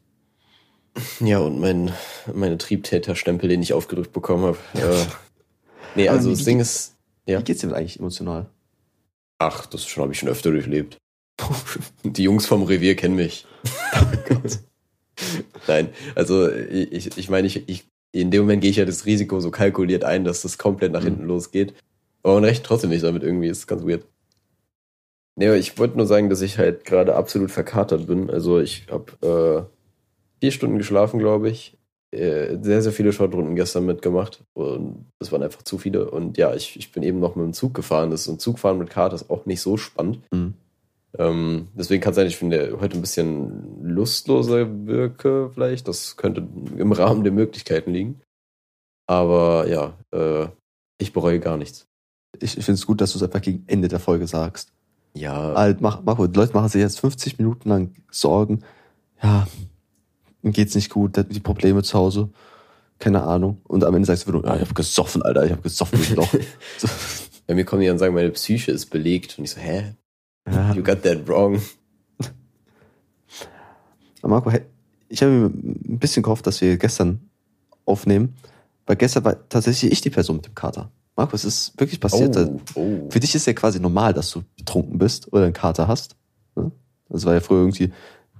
Ja, 1.21 1.39
und 1.39 1.59
mein, 1.59 1.91
meine 2.33 2.57
Triebtäterstempel, 2.57 3.49
den 3.49 3.61
ich 3.61 3.73
aufgedrückt 3.73 4.11
bekommen 4.11 4.43
habe. 4.43 4.57
Äh, 4.73 5.05
nee, 5.95 6.09
also 6.09 6.29
das 6.29 6.43
Ding 6.43 6.59
ist, 6.59 6.95
Ja. 7.25 7.39
Wie 7.39 7.43
geht's 7.43 7.61
dir 7.61 7.73
eigentlich 7.73 7.99
emotional? 7.99 8.47
ach, 9.43 9.65
das 9.65 9.85
schon 9.85 10.03
habe 10.03 10.13
ich 10.13 10.19
schon 10.19 10.29
öfter 10.29 10.51
durchlebt. 10.51 10.97
Die 12.03 12.23
Jungs 12.23 12.45
vom 12.45 12.63
Revier 12.63 12.95
kennen 12.95 13.15
mich. 13.15 13.45
Nein, 15.67 15.89
also 16.15 16.51
ich, 16.51 17.17
ich 17.17 17.29
meine, 17.29 17.47
ich, 17.47 17.67
ich, 17.67 17.85
in 18.13 18.31
dem 18.31 18.43
Moment 18.43 18.61
gehe 18.61 18.71
ich 18.71 18.77
ja 18.77 18.85
das 18.85 19.05
Risiko 19.05 19.39
so 19.41 19.51
kalkuliert 19.51 20.03
ein, 20.05 20.23
dass 20.23 20.41
das 20.43 20.57
komplett 20.57 20.93
nach 20.93 21.01
Mhm. 21.01 21.05
hinten 21.07 21.23
losgeht. 21.25 21.73
Aber 22.23 22.35
man 22.35 22.45
rechnet 22.45 22.65
trotzdem 22.65 22.89
nicht 22.91 23.03
damit 23.03 23.23
irgendwie, 23.23 23.47
ist 23.49 23.67
ganz 23.67 23.83
weird. 23.83 24.05
Nee, 25.35 25.55
ich 25.55 25.77
wollte 25.79 25.97
nur 25.97 26.05
sagen, 26.05 26.29
dass 26.29 26.41
ich 26.41 26.57
halt 26.59 26.85
gerade 26.85 27.15
absolut 27.15 27.49
verkatert 27.51 28.05
bin. 28.07 28.29
Also 28.29 28.59
ich 28.59 28.85
habe 28.91 29.67
äh, 29.67 30.39
vier 30.39 30.51
Stunden 30.51 30.77
geschlafen, 30.77 31.19
glaube 31.19 31.49
ich. 31.49 31.77
äh, 32.11 32.59
sehr, 32.61 32.83
sehr 32.83 32.91
viele 32.91 33.11
Shortrunden 33.11 33.55
gestern 33.55 33.87
mitgemacht 33.87 34.43
und 34.53 35.07
es 35.17 35.31
waren 35.31 35.41
einfach 35.41 35.63
zu 35.63 35.79
viele. 35.79 36.11
Und 36.11 36.37
ja, 36.37 36.53
ich, 36.53 36.77
ich 36.77 36.91
bin 36.91 37.01
eben 37.01 37.19
noch 37.19 37.35
mit 37.35 37.43
dem 37.45 37.53
Zug 37.53 37.73
gefahren. 37.73 38.11
Das 38.11 38.21
ist 38.21 38.27
ein 38.27 38.37
Zugfahren 38.37 38.77
mit 38.77 38.91
Karte 38.91 39.15
ist 39.15 39.31
auch 39.31 39.47
nicht 39.47 39.61
so 39.61 39.77
spannend. 39.77 40.19
Mhm. 40.31 40.53
Ähm, 41.17 41.67
deswegen 41.73 42.01
kann 42.03 42.11
es 42.11 42.15
sein, 42.17 42.27
ich 42.27 42.37
finde, 42.37 42.77
heute 42.79 42.95
ein 42.97 43.01
bisschen 43.01 43.72
lustloser 43.83 44.87
wirke, 44.87 45.51
vielleicht. 45.53 45.87
Das 45.87 46.17
könnte 46.17 46.47
im 46.77 46.91
Rahmen 46.91 47.23
der 47.23 47.33
Möglichkeiten 47.33 47.91
liegen. 47.91 48.21
Aber 49.07 49.67
ja, 49.67 49.97
äh, 50.11 50.47
ich 50.97 51.13
bereue 51.13 51.39
gar 51.39 51.57
nichts. 51.57 51.87
Ich, 52.39 52.57
ich 52.57 52.65
finde 52.65 52.79
es 52.79 52.87
gut, 52.87 53.01
dass 53.01 53.11
du 53.11 53.17
es 53.17 53.23
einfach 53.23 53.41
gegen 53.41 53.63
Ende 53.67 53.89
der 53.89 53.99
Folge 53.99 54.25
sagst. 54.27 54.71
Ja, 55.13 55.53
Halt, 55.55 55.81
mach, 55.81 56.01
mach, 56.03 56.15
die 56.27 56.37
Leute 56.37 56.53
machen 56.53 56.69
sich 56.69 56.81
jetzt 56.81 56.99
50 56.99 57.37
Minuten 57.37 57.69
lang 57.69 57.95
Sorgen. 58.09 58.63
Ja, 59.21 59.47
ihm 60.41 60.51
geht's 60.51 60.73
nicht 60.73 60.89
gut, 60.89 61.15
der 61.15 61.25
hat 61.25 61.35
die 61.35 61.39
Probleme 61.39 61.83
zu 61.83 61.97
Hause. 61.97 62.29
Keine 62.97 63.23
Ahnung. 63.23 63.61
Und 63.67 63.83
am 63.83 63.93
Ende 63.93 64.05
sagst 64.05 64.27
du 64.27 64.31
nur, 64.31 64.45
ja, 64.45 64.55
ich 64.55 64.61
habe 64.61 64.73
gesoffen, 64.73 65.21
Alter, 65.21 65.45
ich 65.45 65.51
habe 65.51 65.61
gesoffen 65.61 65.99
so, 66.77 66.87
bei 67.47 67.53
mir 67.53 67.65
kommen 67.65 67.81
die 67.81 67.87
dann 67.87 67.95
und 67.95 67.99
sagen, 67.99 68.13
meine 68.13 68.31
Psyche 68.31 68.71
ist 68.71 68.87
belegt. 68.87 69.37
Und 69.37 69.43
ich 69.43 69.51
so, 69.51 69.59
hä? 69.59 69.93
ja. 70.49 70.73
You 70.73 70.81
got 70.81 71.03
that 71.03 71.27
wrong. 71.27 71.61
Marco, 74.27 74.51
ich 75.09 75.21
habe 75.21 75.31
mir 75.31 75.45
ein 75.45 75.99
bisschen 75.99 76.23
gehofft, 76.23 76.47
dass 76.47 76.61
wir 76.61 76.77
gestern 76.77 77.29
aufnehmen, 77.85 78.35
weil 78.85 78.95
gestern 78.95 79.25
war 79.25 79.47
tatsächlich 79.49 79.91
ich 79.91 80.01
die 80.01 80.09
Person 80.09 80.37
mit 80.37 80.45
dem 80.45 80.55
Kater. 80.55 80.91
Marco, 81.15 81.35
es 81.35 81.45
ist 81.45 81.79
wirklich 81.79 81.99
passiert. 81.99 82.35
Oh, 82.37 82.59
oh. 82.75 83.09
Für 83.09 83.19
dich 83.19 83.35
ist 83.35 83.45
ja 83.45 83.53
quasi 83.53 83.79
normal, 83.79 84.13
dass 84.13 84.31
du 84.31 84.43
betrunken 84.57 84.97
bist 84.97 85.31
oder 85.31 85.43
einen 85.43 85.53
Kater 85.53 85.87
hast. 85.87 86.15
Ne? 86.55 86.71
Das 87.09 87.25
war 87.25 87.33
ja 87.33 87.39
früher 87.39 87.59
irgendwie, 87.59 87.91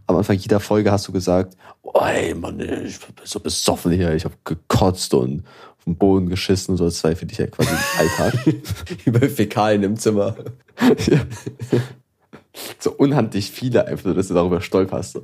am 0.08 0.18
Anfang 0.18 0.38
jeder 0.38 0.60
Folge 0.60 0.92
hast 0.92 1.08
du 1.08 1.12
gesagt, 1.12 1.56
oh, 1.84 2.00
ey 2.00 2.34
Mann, 2.34 2.60
ich 2.60 3.00
bin 3.00 3.16
so 3.24 3.40
besoffen 3.40 3.92
hier, 3.92 4.14
ich 4.16 4.26
habe 4.26 4.36
gekotzt 4.44 5.14
und 5.14 5.44
auf 5.78 5.84
den 5.86 5.96
Boden 5.98 6.28
geschissen 6.28 6.72
und 6.72 6.78
so. 6.78 6.86
Das 6.86 7.04
war 7.04 7.12
ja 7.12 7.16
für 7.16 7.26
dich 7.26 7.38
ja 7.38 7.48
quasi 7.48 7.70
Alltag. 7.98 8.48
Über 9.06 9.30
Fäkalien 9.30 9.84
im 9.84 9.98
Zimmer. 9.98 10.36
ja. 11.08 11.20
So 12.80 12.92
unhandlich 12.92 13.50
viele 13.52 13.88
einfach, 13.88 14.14
dass 14.14 14.28
du 14.28 14.34
darüber 14.34 14.62
stolperst. 14.62 15.20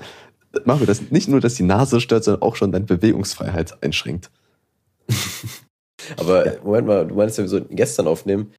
Mach 0.64 0.80
mir 0.80 0.86
das 0.86 1.10
nicht 1.10 1.28
nur, 1.28 1.40
dass 1.40 1.54
die 1.54 1.62
Nase 1.62 2.00
stört, 2.00 2.24
sondern 2.24 2.42
auch 2.42 2.56
schon 2.56 2.72
deine 2.72 2.84
Bewegungsfreiheit 2.84 3.82
einschränkt. 3.82 4.30
Aber 6.16 6.58
Moment 6.62 6.86
mal, 6.86 7.06
du 7.06 7.14
meinst 7.14 7.38
ja, 7.38 7.44
wir 7.44 7.48
sollten 7.48 7.76
gestern 7.76 8.06
aufnehmen. 8.06 8.52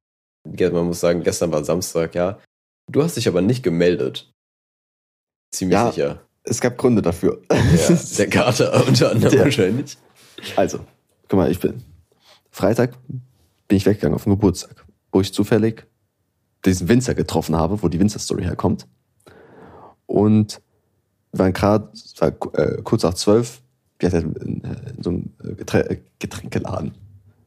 Ja, 0.58 0.70
Man 0.70 0.86
muss 0.86 1.00
sagen, 1.00 1.22
gestern 1.22 1.52
war 1.52 1.64
Samstag, 1.64 2.14
ja. 2.14 2.38
Du 2.90 3.02
hast 3.02 3.16
dich 3.16 3.26
aber 3.28 3.40
nicht 3.40 3.62
gemeldet. 3.62 4.30
Ziemlich 5.54 5.74
Ja. 5.74 5.90
sicher. 5.90 6.20
Es 6.42 6.60
gab 6.60 6.76
Gründe 6.76 7.00
dafür. 7.00 7.40
Ja, 7.50 7.96
der 8.18 8.28
Kater 8.28 8.86
unter 8.86 9.10
anderem 9.10 9.32
Der- 9.32 9.44
wahrscheinlich. 9.44 9.96
Also, 10.56 10.80
guck 11.28 11.38
mal, 11.38 11.50
ich 11.50 11.60
bin 11.60 11.82
Freitag 12.50 12.98
bin 13.68 13.78
ich 13.78 13.86
weggegangen 13.86 14.14
auf 14.14 14.24
den 14.24 14.32
Geburtstag, 14.34 14.84
wo 15.12 15.20
ich 15.22 15.32
zufällig 15.32 15.86
diesen 16.64 16.88
Winzer 16.88 17.14
getroffen 17.14 17.56
habe, 17.56 17.82
wo 17.82 17.88
die 17.88 18.00
Winzer-Story 18.00 18.44
herkommt. 18.44 18.86
Und 20.06 20.60
wir 21.32 21.38
waren 21.40 21.52
gerade, 21.52 21.88
äh, 22.52 22.82
kurz 22.82 23.02
nach 23.02 23.14
zwölf, 23.14 23.60
wir 23.98 24.10
hatten 24.10 24.34
in, 24.36 24.64
äh, 24.64 24.90
in 24.96 25.02
so 25.02 25.10
einem 25.10 25.30
äh, 25.42 25.54
Geträ 25.54 25.80
äh, 25.80 25.98
Getränkeladen, 26.18 26.92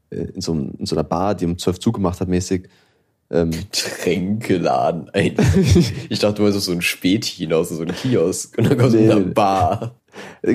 in 0.09 0.39
so, 0.41 0.53
einem, 0.53 0.73
in 0.77 0.85
so 0.85 0.95
einer 0.95 1.03
Bar, 1.03 1.35
die 1.35 1.45
um 1.45 1.57
zwölf 1.57 1.79
zugemacht 1.79 2.21
hat, 2.21 2.29
mäßig. 2.29 2.69
Ähm, 3.29 3.51
Tränkeladen. 3.71 5.09
Ey, 5.13 5.35
Ich 6.09 6.19
dachte, 6.19 6.41
meinst 6.41 6.61
so 6.61 6.71
ein 6.71 6.81
Späti 6.81 7.29
hinaus, 7.31 7.69
so 7.69 7.81
ein 7.81 7.93
Kiosk. 7.93 8.57
Und 8.57 8.69
dann 8.69 8.77
kommst 8.77 8.95
du 8.95 8.99
Nee, 8.99 9.05
in 9.05 9.11
eine. 9.11 9.25
Bar. 9.25 9.99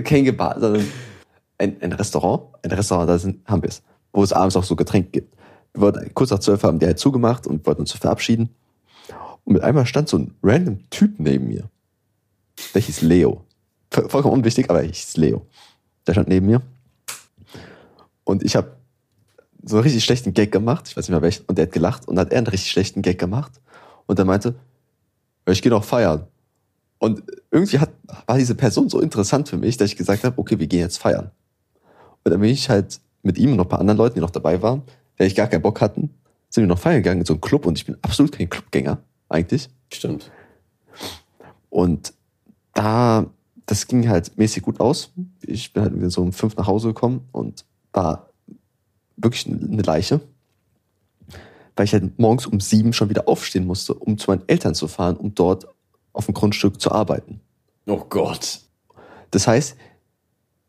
kein 0.04 0.36
Bar, 0.36 0.58
sondern 0.58 0.86
ein, 1.58 1.76
ein 1.82 1.92
Restaurant, 1.92 2.44
ein 2.62 2.72
Restaurant, 2.72 3.10
da 3.10 3.18
sind, 3.18 3.46
haben 3.46 3.62
wir 3.62 3.68
es, 3.68 3.82
wo 4.12 4.22
es 4.22 4.32
abends 4.32 4.56
auch 4.56 4.64
so 4.64 4.74
Getränke 4.74 5.10
gibt. 5.10 5.36
Wir 5.74 5.80
wollten, 5.82 6.12
kurz 6.14 6.30
nach 6.30 6.38
zwölf 6.38 6.62
haben 6.62 6.78
die 6.78 6.86
halt 6.86 6.98
zugemacht 6.98 7.46
und 7.46 7.66
wollten 7.66 7.80
uns 7.82 7.92
verabschieden. 7.92 8.50
Und 9.44 9.54
mit 9.54 9.62
einmal 9.62 9.86
stand 9.86 10.08
so 10.08 10.18
ein 10.18 10.34
random 10.42 10.80
Typ 10.90 11.18
neben 11.18 11.48
mir. 11.48 11.68
Der 12.74 12.82
hieß 12.82 13.02
Leo. 13.02 13.44
Voll- 13.90 14.08
Vollkommen 14.08 14.34
unwichtig, 14.34 14.68
aber 14.70 14.80
er 14.82 14.86
hieß 14.86 15.16
Leo. 15.16 15.46
Der 16.06 16.12
stand 16.12 16.28
neben 16.28 16.46
mir. 16.46 16.62
Und 18.24 18.42
ich 18.42 18.54
habe 18.54 18.76
so 19.64 19.76
einen 19.76 19.84
richtig 19.84 20.04
schlechten 20.04 20.34
Gag 20.34 20.52
gemacht. 20.52 20.88
Ich 20.88 20.96
weiß 20.96 21.04
nicht 21.04 21.10
mehr 21.10 21.22
welchen. 21.22 21.44
Und 21.46 21.56
der 21.58 21.66
hat 21.66 21.72
gelacht 21.72 22.06
und 22.08 22.16
dann 22.16 22.26
hat 22.26 22.32
er 22.32 22.38
einen 22.38 22.46
richtig 22.46 22.70
schlechten 22.70 23.02
Gag 23.02 23.18
gemacht. 23.18 23.52
Und 24.06 24.18
er 24.18 24.24
meinte, 24.24 24.54
"Ja, 25.46 25.52
ich 25.52 25.62
gehe 25.62 25.70
noch 25.70 25.84
feiern. 25.84 26.26
Und 26.98 27.22
irgendwie 27.50 27.78
hat, 27.78 27.90
war 28.26 28.38
diese 28.38 28.54
Person 28.54 28.88
so 28.88 29.00
interessant 29.00 29.48
für 29.48 29.56
mich, 29.56 29.76
dass 29.76 29.90
ich 29.90 29.96
gesagt 29.96 30.22
habe, 30.22 30.38
okay, 30.38 30.58
wir 30.58 30.66
gehen 30.68 30.80
jetzt 30.80 30.98
feiern. 30.98 31.30
Und 32.24 32.30
dann 32.30 32.40
bin 32.40 32.50
ich 32.50 32.68
halt 32.70 33.00
mit 33.22 33.38
ihm 33.38 33.50
und 33.52 33.56
noch 33.56 33.64
ein 33.64 33.68
paar 33.68 33.80
anderen 33.80 33.98
Leuten, 33.98 34.14
die 34.14 34.20
noch 34.20 34.30
dabei 34.30 34.62
waren, 34.62 34.82
der 35.22 35.28
ich 35.28 35.36
gar 35.36 35.46
keinen 35.46 35.62
Bock 35.62 35.80
hatten, 35.80 36.10
sind 36.50 36.64
wir 36.64 36.68
noch 36.68 36.80
feiern 36.80 36.96
gegangen 36.96 37.20
in 37.20 37.26
so 37.26 37.34
einen 37.34 37.40
Club 37.40 37.64
und 37.64 37.78
ich 37.78 37.86
bin 37.86 37.96
absolut 38.02 38.32
kein 38.32 38.50
Clubgänger, 38.50 38.98
eigentlich. 39.28 39.68
Stimmt. 39.92 40.32
Und 41.70 42.12
da, 42.74 43.26
das 43.64 43.86
ging 43.86 44.08
halt 44.08 44.36
mäßig 44.36 44.64
gut 44.64 44.80
aus. 44.80 45.12
Ich 45.42 45.72
bin 45.72 45.84
halt 45.84 45.94
wieder 45.94 46.10
so 46.10 46.22
um 46.22 46.32
fünf 46.32 46.56
nach 46.56 46.66
Hause 46.66 46.88
gekommen 46.88 47.28
und 47.30 47.64
war 47.92 48.30
wirklich 49.16 49.46
eine 49.46 49.82
Leiche. 49.82 50.20
Weil 51.76 51.84
ich 51.84 51.92
halt 51.92 52.18
morgens 52.18 52.46
um 52.46 52.58
sieben 52.58 52.92
schon 52.92 53.08
wieder 53.08 53.28
aufstehen 53.28 53.64
musste, 53.64 53.94
um 53.94 54.18
zu 54.18 54.28
meinen 54.28 54.42
Eltern 54.48 54.74
zu 54.74 54.88
fahren, 54.88 55.16
um 55.16 55.36
dort 55.36 55.68
auf 56.12 56.26
dem 56.26 56.34
Grundstück 56.34 56.80
zu 56.80 56.90
arbeiten. 56.90 57.40
Oh 57.86 58.04
Gott. 58.08 58.58
Das 59.30 59.46
heißt, 59.46 59.76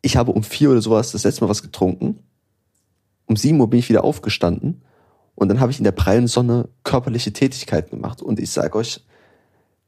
ich 0.03 0.15
habe 0.15 0.31
um 0.31 0.43
vier 0.43 0.69
oder 0.69 0.81
sowas 0.81 1.11
das 1.11 1.23
letzte 1.23 1.43
Mal 1.43 1.49
was 1.49 1.63
getrunken. 1.63 2.19
Um 3.25 3.35
sieben 3.35 3.59
Uhr 3.59 3.69
bin 3.69 3.79
ich 3.79 3.89
wieder 3.89 4.03
aufgestanden 4.03 4.81
und 5.35 5.49
dann 5.49 5.59
habe 5.59 5.71
ich 5.71 5.79
in 5.79 5.83
der 5.83 5.91
prallen 5.91 6.27
Sonne 6.27 6.69
körperliche 6.83 7.33
Tätigkeiten 7.33 7.97
gemacht. 7.97 8.21
Und 8.21 8.39
ich 8.39 8.51
sage 8.51 8.77
euch, 8.77 9.03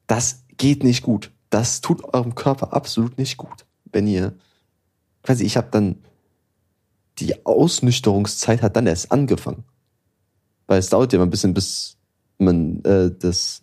das 0.08 0.44
geht 0.58 0.84
nicht 0.84 1.04
gut. 1.04 1.32
Das 1.50 1.82
tut 1.82 2.04
eurem 2.14 2.36
Körper 2.36 2.74
absolut 2.74 3.18
nicht 3.18 3.38
gut. 3.38 3.66
Wenn 3.92 4.08
ihr, 4.08 4.34
quasi, 5.24 5.46
ich 5.46 5.58
habe 5.58 5.68
dann, 5.72 5.98
die 7.20 7.46
Ausnüchterungszeit 7.46 8.62
hat 8.62 8.76
dann 8.76 8.88
erst 8.88 9.12
angefangen. 9.12 9.64
Weil 10.68 10.80
es 10.80 10.90
dauert 10.90 11.14
ja 11.14 11.18
immer 11.18 11.28
ein 11.28 11.32
bisschen, 11.32 11.54
bis 11.54 11.98
man 12.38 12.84
äh, 12.84 13.12
das, 13.18 13.62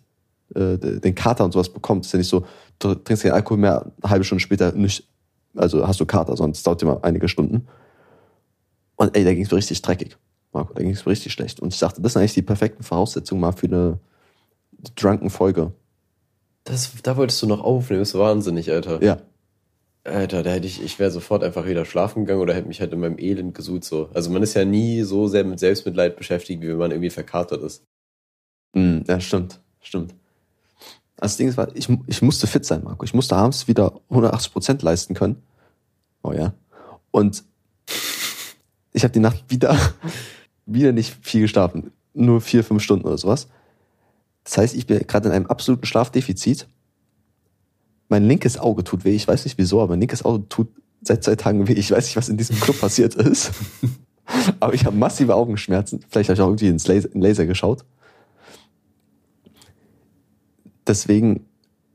äh, 0.55 0.77
den 0.77 1.15
Kater 1.15 1.45
und 1.45 1.51
sowas 1.51 1.69
bekommt. 1.69 2.05
Es 2.05 2.09
ist 2.09 2.13
ja 2.13 2.17
nicht 2.19 2.29
so, 2.29 2.45
du 2.79 2.95
trinkst 2.95 3.23
keinen 3.23 3.33
Alkohol 3.33 3.57
mehr, 3.57 3.91
eine 4.01 4.09
halbe 4.09 4.23
Stunde 4.23 4.41
später 4.41 4.71
nicht, 4.71 5.07
also 5.55 5.85
hast 5.87 5.99
du 5.99 6.05
Kater, 6.05 6.33
es 6.33 6.63
dauert 6.63 6.81
immer 6.81 7.03
einige 7.03 7.27
Stunden. 7.27 7.67
Und 9.03 9.17
ey, 9.17 9.25
da 9.25 9.33
ging 9.33 9.43
es 9.43 9.51
mir 9.51 9.57
richtig 9.57 9.81
dreckig. 9.81 10.17
Marco, 10.53 10.73
da 10.73 10.81
ging 10.81 10.91
es 10.91 11.05
mir 11.05 11.11
richtig 11.11 11.33
schlecht. 11.33 11.59
Und 11.59 11.73
ich 11.73 11.79
dachte, 11.79 12.01
das 12.01 12.13
sind 12.13 12.21
eigentlich 12.21 12.35
die 12.35 12.41
perfekten 12.41 12.83
Voraussetzungen 12.83 13.41
mal 13.41 13.51
für 13.51 13.67
eine 13.67 13.99
drunken 14.95 15.29
Folge. 15.29 15.73
Das, 16.63 16.89
da 17.03 17.17
wolltest 17.17 17.41
du 17.41 17.47
noch 17.47 17.61
aufnehmen, 17.61 18.01
ist 18.01 18.17
wahnsinnig, 18.17 18.71
Alter. 18.71 19.03
Ja. 19.03 19.21
Alter, 20.05 20.41
da 20.41 20.51
hätte 20.51 20.67
ich, 20.67 20.81
ich 20.81 20.99
wäre 20.99 21.11
sofort 21.11 21.43
einfach 21.43 21.65
wieder 21.65 21.83
schlafen 21.83 22.23
gegangen 22.23 22.41
oder 22.41 22.53
hätte 22.53 22.69
mich 22.69 22.79
halt 22.79 22.93
in 22.93 23.01
meinem 23.01 23.19
Elend 23.19 23.55
gesucht 23.55 23.83
so. 23.83 24.09
Also 24.13 24.29
man 24.29 24.41
ist 24.41 24.53
ja 24.53 24.63
nie 24.63 25.01
so 25.01 25.27
sehr 25.27 25.43
mit 25.43 25.59
Selbstmitleid 25.59 26.15
beschäftigt, 26.15 26.61
wie 26.61 26.69
wenn 26.69 26.77
man 26.77 26.91
irgendwie 26.91 27.09
verkatert 27.09 27.61
ist. 27.61 27.83
Mm, 28.73 28.99
ja, 29.05 29.19
stimmt, 29.19 29.59
stimmt. 29.81 30.13
Also 31.17 31.33
das 31.33 31.37
Ding 31.37 31.49
ist, 31.49 31.57
war, 31.57 31.75
ich, 31.75 31.89
ich 32.07 32.21
musste 32.21 32.47
fit 32.47 32.63
sein, 32.63 32.85
Marco. 32.85 33.03
Ich 33.03 33.13
musste 33.13 33.35
abends 33.35 33.67
wieder 33.67 33.99
180 34.09 34.53
Prozent 34.53 34.81
leisten 34.81 35.13
können. 35.13 35.43
Oh 36.21 36.31
ja. 36.31 36.53
Und 37.11 37.43
ich 38.93 39.03
habe 39.03 39.11
die 39.11 39.19
Nacht 39.19 39.43
wieder, 39.49 39.77
wieder 40.65 40.91
nicht 40.91 41.17
viel 41.21 41.41
geschlafen. 41.41 41.91
Nur 42.13 42.41
vier, 42.41 42.63
fünf 42.63 42.83
Stunden 42.83 43.05
oder 43.05 43.17
sowas. 43.17 43.47
Das 44.43 44.57
heißt, 44.57 44.75
ich 44.75 44.87
bin 44.87 44.99
gerade 45.07 45.29
in 45.29 45.35
einem 45.35 45.47
absoluten 45.47 45.85
Schlafdefizit. 45.85 46.67
Mein 48.07 48.25
linkes 48.25 48.57
Auge 48.59 48.83
tut 48.83 49.03
weh. 49.03 49.15
Ich 49.15 49.27
weiß 49.27 49.45
nicht 49.45 49.57
wieso, 49.57 49.81
aber 49.81 49.93
mein 49.93 50.01
linkes 50.01 50.23
Auge 50.23 50.47
tut 50.47 50.67
seit 51.01 51.23
zwei 51.23 51.35
Tagen 51.35 51.67
weh. 51.67 51.73
Ich 51.73 51.91
weiß 51.91 52.05
nicht, 52.05 52.15
was 52.15 52.29
in 52.29 52.37
diesem 52.37 52.59
Club 52.59 52.79
passiert 52.79 53.15
ist. 53.15 53.51
Aber 54.59 54.73
ich 54.73 54.85
habe 54.85 54.95
massive 54.95 55.35
Augenschmerzen. 55.35 55.99
Vielleicht 56.09 56.29
habe 56.29 56.35
ich 56.35 56.41
auch 56.41 56.47
irgendwie 56.47 56.69
ins 56.69 56.87
Laser, 56.87 57.13
in 57.13 57.21
Laser 57.21 57.45
geschaut. 57.45 57.83
Deswegen, 60.87 61.45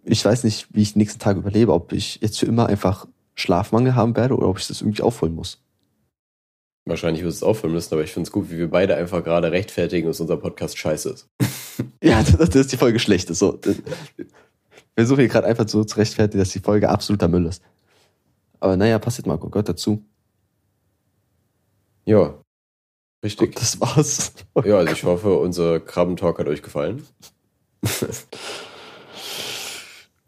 ich 0.04 0.22
weiß 0.24 0.44
nicht, 0.44 0.68
wie 0.74 0.82
ich 0.82 0.92
die 0.92 0.98
nächsten 0.98 1.18
Tage 1.18 1.38
überlebe, 1.38 1.72
ob 1.72 1.92
ich 1.92 2.20
jetzt 2.20 2.38
für 2.38 2.46
immer 2.46 2.66
einfach 2.66 3.06
Schlafmangel 3.34 3.94
haben 3.94 4.14
werde 4.14 4.36
oder 4.36 4.48
ob 4.48 4.58
ich 4.58 4.66
das 4.66 4.82
irgendwie 4.82 5.02
aufholen 5.02 5.34
muss. 5.34 5.62
Wahrscheinlich 6.88 7.22
wirst 7.22 7.42
du 7.42 7.44
es 7.44 7.48
auffüllen 7.48 7.74
müssen, 7.74 7.92
aber 7.92 8.02
ich 8.02 8.12
finde 8.12 8.26
es 8.26 8.32
gut, 8.32 8.50
wie 8.50 8.58
wir 8.58 8.70
beide 8.70 8.96
einfach 8.96 9.22
gerade 9.22 9.52
rechtfertigen, 9.52 10.08
dass 10.08 10.20
unser 10.20 10.38
Podcast 10.38 10.78
scheiße 10.78 11.10
ist. 11.10 11.28
Ja, 12.02 12.24
das, 12.24 12.36
das 12.36 12.56
ist 12.56 12.72
die 12.72 12.76
Folge 12.76 12.98
schlecht. 12.98 13.30
ist 13.30 13.38
So, 13.38 13.60
wir 13.62 14.26
versuchen 14.96 15.20
hier 15.20 15.28
gerade 15.28 15.46
einfach 15.46 15.68
so 15.68 15.84
zu 15.84 15.96
rechtfertigen, 15.96 16.40
dass 16.40 16.50
die 16.50 16.58
Folge 16.58 16.88
absoluter 16.88 17.28
Müll 17.28 17.46
ist. 17.46 17.62
Aber 18.58 18.76
naja, 18.76 18.98
passiert 18.98 19.28
Marco, 19.28 19.48
gehört 19.48 19.68
dazu. 19.68 20.04
Ja. 22.04 22.42
Richtig. 23.22 23.50
Und 23.50 23.60
das 23.60 23.80
war's. 23.80 24.32
Ja, 24.64 24.78
also 24.78 24.92
ich 24.92 25.04
hoffe, 25.04 25.38
unser 25.38 25.78
Krabbentalk 25.78 26.40
hat 26.40 26.48
euch 26.48 26.62
gefallen. 26.62 27.06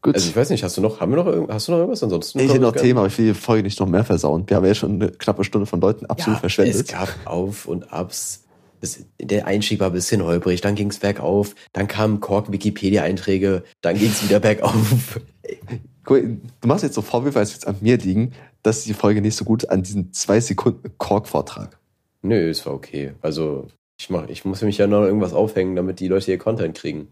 Gut. 0.03 0.15
Also 0.15 0.31
ich 0.31 0.37
weiß 0.37 0.49
nicht, 0.51 0.65
hast 0.65 0.77
du 0.77 0.81
noch, 0.81 1.01
haben 1.01 1.13
wir 1.13 1.23
noch, 1.23 1.49
hast 1.49 1.69
du 1.69 1.73
noch 1.73 1.79
irgendwas 1.79 2.03
ansonsten? 2.03 2.39
ich 2.39 2.49
hätte 2.49 2.61
noch 2.61 2.75
Themen, 2.75 2.99
aber 2.99 3.09
ich 3.09 3.19
will 3.19 3.27
die 3.27 3.35
Folge 3.35 3.65
nicht 3.65 3.79
noch 3.81 3.87
mehr 3.87 4.05
versauen. 4.05 4.45
Wir 4.49 4.57
haben 4.57 4.65
ja 4.65 4.75
schon 4.75 4.95
eine 4.95 5.11
knappe 5.11 5.45
Stunde 5.45 5.67
von 5.67 5.81
Leuten 5.81 6.07
absolut 6.07 6.39
ja, 6.39 6.41
verschwendet. 6.41 6.75
Es 6.77 6.87
gab 6.87 7.09
Auf 7.27 7.67
und 7.67 7.93
Abs. 7.93 8.45
Das, 8.81 9.01
der 9.21 9.47
Einstieg 9.47 9.79
war 9.81 9.89
ein 9.89 9.93
bisschen 9.93 10.25
holprig, 10.25 10.63
dann 10.63 10.75
ging 10.75 10.89
es 10.89 11.01
bergauf, 11.01 11.55
dann 11.75 11.87
kamen 11.87 12.21
Kork-Wikipedia-Einträge, 12.21 13.63
dann 13.83 13.99
ging 13.99 14.09
es 14.09 14.25
wieder 14.25 14.41
bergauf. 14.41 15.21
Guck, 16.05 16.23
Du 16.63 16.69
machst 16.69 16.83
jetzt 16.83 16.95
so 16.95 17.03
Vorwürfe, 17.03 17.39
als 17.39 17.53
jetzt 17.53 17.67
an 17.67 17.77
mir 17.83 17.99
liegen, 17.99 18.33
dass 18.63 18.85
die 18.85 18.95
Folge 18.95 19.21
nicht 19.21 19.37
so 19.37 19.45
gut 19.45 19.69
an 19.69 19.83
diesen 19.83 20.15
zwei 20.15 20.41
Sekunden 20.41 20.97
Kork-Vortrag. 20.97 21.79
Nö, 22.23 22.49
es 22.49 22.65
war 22.65 22.73
okay. 22.73 23.13
Also 23.21 23.67
ich, 24.01 24.09
mach, 24.09 24.29
ich 24.29 24.47
muss 24.47 24.63
mich 24.63 24.79
ja 24.79 24.87
noch 24.87 25.03
irgendwas 25.03 25.35
aufhängen, 25.35 25.77
damit 25.77 26.01
die 26.01 26.09
Leute 26.09 26.31
ihr 26.31 26.39
Content 26.39 26.75
kriegen. 26.75 27.09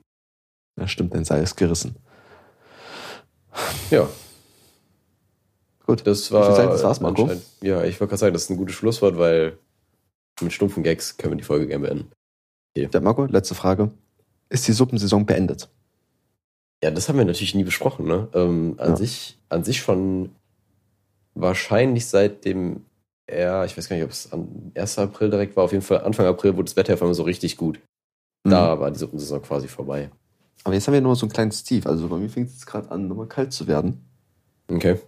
Ja, 0.78 0.88
stimmt, 0.88 1.14
dann 1.14 1.24
sei 1.24 1.40
es 1.40 1.54
gerissen. 1.54 1.96
Ja, 3.90 4.08
Gut. 5.86 6.06
das 6.06 6.30
war. 6.32 6.50
Ich 6.50 6.56
sagen, 6.56 6.70
das 6.70 6.82
war's, 6.82 7.00
Marco. 7.00 7.30
Ja, 7.62 7.82
ich 7.84 7.98
wollte 8.00 8.10
gerade 8.10 8.18
sagen, 8.18 8.32
das 8.34 8.42
ist 8.44 8.50
ein 8.50 8.56
gutes 8.56 8.74
Schlusswort, 8.74 9.18
weil 9.18 9.58
mit 10.40 10.52
stumpfen 10.52 10.82
Gags 10.82 11.16
können 11.16 11.32
wir 11.32 11.38
die 11.38 11.44
Folge 11.44 11.66
gerne 11.66 11.86
beenden. 11.86 12.10
Ja, 12.76 13.00
Marco, 13.00 13.24
letzte 13.24 13.54
Frage. 13.54 13.90
Ist 14.50 14.68
die 14.68 14.72
Suppensaison 14.72 15.26
beendet? 15.26 15.68
Ja, 16.82 16.90
das 16.90 17.08
haben 17.08 17.18
wir 17.18 17.24
natürlich 17.24 17.54
nie 17.54 17.64
besprochen, 17.64 18.06
ne? 18.06 18.28
Ähm, 18.34 18.74
an, 18.78 18.90
Ja. 18.90 18.96
sich, 18.96 19.38
an 19.48 19.64
sich 19.64 19.78
schon 19.80 20.30
wahrscheinlich 21.34 22.06
seit 22.06 22.44
dem, 22.44 22.84
ja, 23.28 23.64
ich 23.64 23.76
weiß 23.76 23.88
gar 23.88 23.96
nicht, 23.96 24.04
ob 24.04 24.10
es 24.12 24.32
am 24.32 24.70
1. 24.74 24.98
April 24.98 25.30
direkt 25.30 25.56
war, 25.56 25.64
auf 25.64 25.72
jeden 25.72 25.82
Fall 25.84 26.02
Anfang 26.04 26.26
April 26.26 26.54
wurde 26.56 26.64
das 26.66 26.76
Wetter 26.76 26.94
auf 26.94 27.02
einmal 27.02 27.14
so 27.14 27.24
richtig 27.24 27.56
gut. 27.56 27.80
Mhm. 28.44 28.50
Da 28.50 28.78
war 28.78 28.90
die 28.90 28.98
Suppensaison 28.98 29.42
quasi 29.42 29.66
vorbei. 29.68 30.10
Aber 30.64 30.74
jetzt 30.74 30.86
haben 30.86 30.94
wir 30.94 31.00
nur 31.00 31.16
so 31.16 31.26
einen 31.26 31.32
kleinen 31.32 31.52
Steve. 31.52 31.88
Also 31.88 32.08
bei 32.08 32.16
mir 32.16 32.28
fängt 32.28 32.50
es 32.50 32.66
gerade 32.66 32.90
an, 32.90 33.08
nochmal 33.08 33.28
kalt 33.28 33.52
zu 33.52 33.66
werden. 33.66 34.04
Okay. 34.70 34.98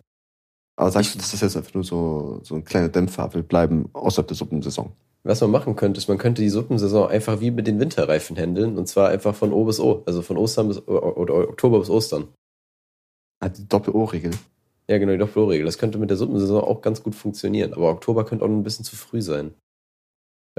Aber 0.76 0.90
sagst 0.90 1.14
du, 1.14 1.18
dass 1.18 1.32
das 1.32 1.40
jetzt 1.40 1.56
einfach 1.56 1.74
nur 1.74 1.84
so, 1.84 2.40
so 2.42 2.54
ein 2.54 2.64
kleiner 2.64 2.88
Dämpfer 2.88 3.34
will 3.34 3.42
bleiben 3.42 3.90
außerhalb 3.92 4.28
der 4.28 4.36
Suppensaison? 4.36 4.92
Was 5.22 5.42
man 5.42 5.50
machen 5.50 5.76
könnte, 5.76 5.98
ist, 5.98 6.08
man 6.08 6.16
könnte 6.16 6.40
die 6.40 6.48
Suppensaison 6.48 7.10
einfach 7.10 7.40
wie 7.40 7.50
mit 7.50 7.66
den 7.66 7.78
Winterreifen 7.78 8.36
handeln 8.36 8.78
und 8.78 8.88
zwar 8.88 9.10
einfach 9.10 9.34
von 9.34 9.52
O 9.52 9.64
bis 9.64 9.78
O, 9.78 10.02
also 10.06 10.22
von 10.22 10.38
Ostern 10.38 10.68
bis 10.68 10.78
oder 10.88 11.34
Oktober 11.34 11.80
bis 11.80 11.90
Ostern. 11.90 12.28
Ah, 13.40 13.50
die 13.50 13.68
Doppel-O-Regel. 13.68 14.30
Ja, 14.88 14.98
genau, 14.98 15.12
die 15.12 15.18
Doppelregel. 15.18 15.66
Das 15.66 15.78
könnte 15.78 15.98
mit 15.98 16.10
der 16.10 16.16
Suppensaison 16.16 16.62
auch 16.62 16.80
ganz 16.80 17.02
gut 17.02 17.14
funktionieren, 17.14 17.74
aber 17.74 17.90
Oktober 17.90 18.24
könnte 18.24 18.44
auch 18.44 18.48
ein 18.48 18.62
bisschen 18.62 18.84
zu 18.84 18.96
früh 18.96 19.22
sein. 19.22 19.54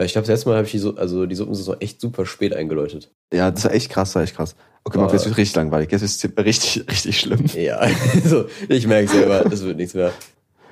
Weil 0.02 0.08
ich 0.08 0.14
glaube, 0.14 0.24
das 0.26 0.34
letzte 0.34 0.49
Mal 0.49 0.56
habe 0.56 0.66
ich 0.66 0.72
die, 0.72 0.80
Su- 0.80 0.95
also 0.95 1.28
die 1.28 1.36
Suppensaison 1.36 1.80
echt 1.80 2.02
super 2.02 2.26
spät 2.26 2.56
eingeläutet. 2.56 3.12
Ja, 3.32 3.52
das 3.52 3.66
war 3.66 3.72
echt 3.72 3.91
krass, 3.91 4.10
das 4.10 4.16
war 4.16 4.24
echt 4.24 4.36
krass. 4.36 4.56
Okay, 4.84 4.97
Marco, 4.97 5.14
jetzt 5.14 5.26
wird 5.28 5.38
richtig 5.38 5.56
langweilig. 5.56 5.91
Jetzt 5.91 6.02
ist 6.02 6.26
es 6.26 6.38
richtig, 6.43 6.84
richtig 6.89 7.20
schlimm. 7.20 7.45
Ja, 7.54 7.78
also 8.24 8.45
ich 8.68 8.88
merke 8.88 9.08
selber, 9.12 9.43
das 9.47 9.62
wird 9.64 9.78
nichts 9.78 9.93
mehr. 9.93 10.12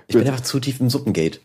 Ich 0.07 0.15
Gut. 0.15 0.23
bin 0.23 0.32
einfach 0.32 0.43
zu 0.43 0.59
tief 0.59 0.80
im 0.80 0.89
Suppengate. 0.89 1.41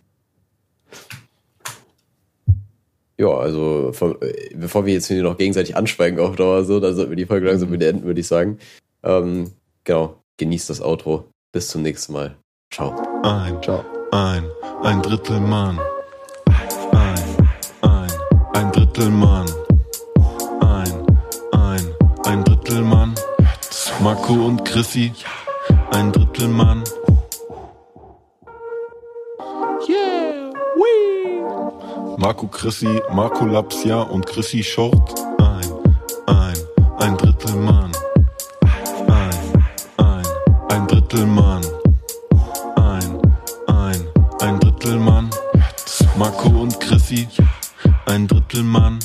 Ja, 3.18 3.28
also 3.36 3.90
von, 3.92 4.16
äh, 4.22 4.54
bevor 4.54 4.86
wir 4.86 4.94
jetzt 4.94 5.08
hier 5.08 5.22
noch 5.22 5.36
gegenseitig 5.36 5.76
anschweigen 5.76 6.18
auf 6.20 6.36
Dauer, 6.36 6.64
so, 6.64 6.80
dann 6.80 6.96
sollten 6.96 7.10
wir 7.10 7.16
die 7.16 7.26
Folge 7.26 7.48
langsam 7.48 7.68
beenden, 7.68 8.04
würde 8.04 8.20
ich 8.20 8.26
sagen. 8.26 8.60
Ähm, 9.02 9.52
genau, 9.84 10.22
genießt 10.38 10.70
das 10.70 10.80
Outro. 10.80 11.28
Bis 11.52 11.68
zum 11.68 11.82
nächsten 11.82 12.14
Mal. 12.14 12.34
Ciao. 12.72 12.96
Ein, 13.22 13.62
Ciao. 13.62 13.84
ein, 14.10 14.44
ein 14.82 15.02
Drittel 15.02 15.38
Mann. 15.38 15.78
Ein 18.94 19.00
Drittel 19.00 19.10
Mann. 19.10 19.46
Ein, 20.60 21.06
ein, 21.52 21.94
ein 22.26 22.44
Drittel 22.44 22.82
Mann. 22.82 23.14
Marco 24.00 24.34
und 24.34 24.64
Chrissy, 24.64 25.12
ein 25.90 26.12
Drittel 26.12 26.46
Mann. 26.46 26.84
Marco 32.18 32.46
Chrissy, 32.46 33.02
Marco 33.12 33.44
Lapsia 33.46 34.02
und 34.02 34.26
Chrissy 34.26 34.62
Short. 34.62 35.20
Ein, 35.38 35.72
ein, 36.26 36.54
ein 37.00 37.16
Drittel 37.16 37.56
Mann. 37.56 37.90
Ein, 39.08 39.64
ein, 39.96 40.22
ein 40.68 40.86
Drittel 40.86 41.26
Mann. 41.26 41.62
Ein, 42.76 43.20
ein, 43.66 44.06
ein 44.40 44.60
Drittel 44.60 44.98
Mann. 44.98 45.30
Marco 46.16 46.48
und 46.48 46.78
Chrissy, 46.78 47.26
ein 48.06 48.26
Drittel 48.26 48.62
Mann. 48.62 48.98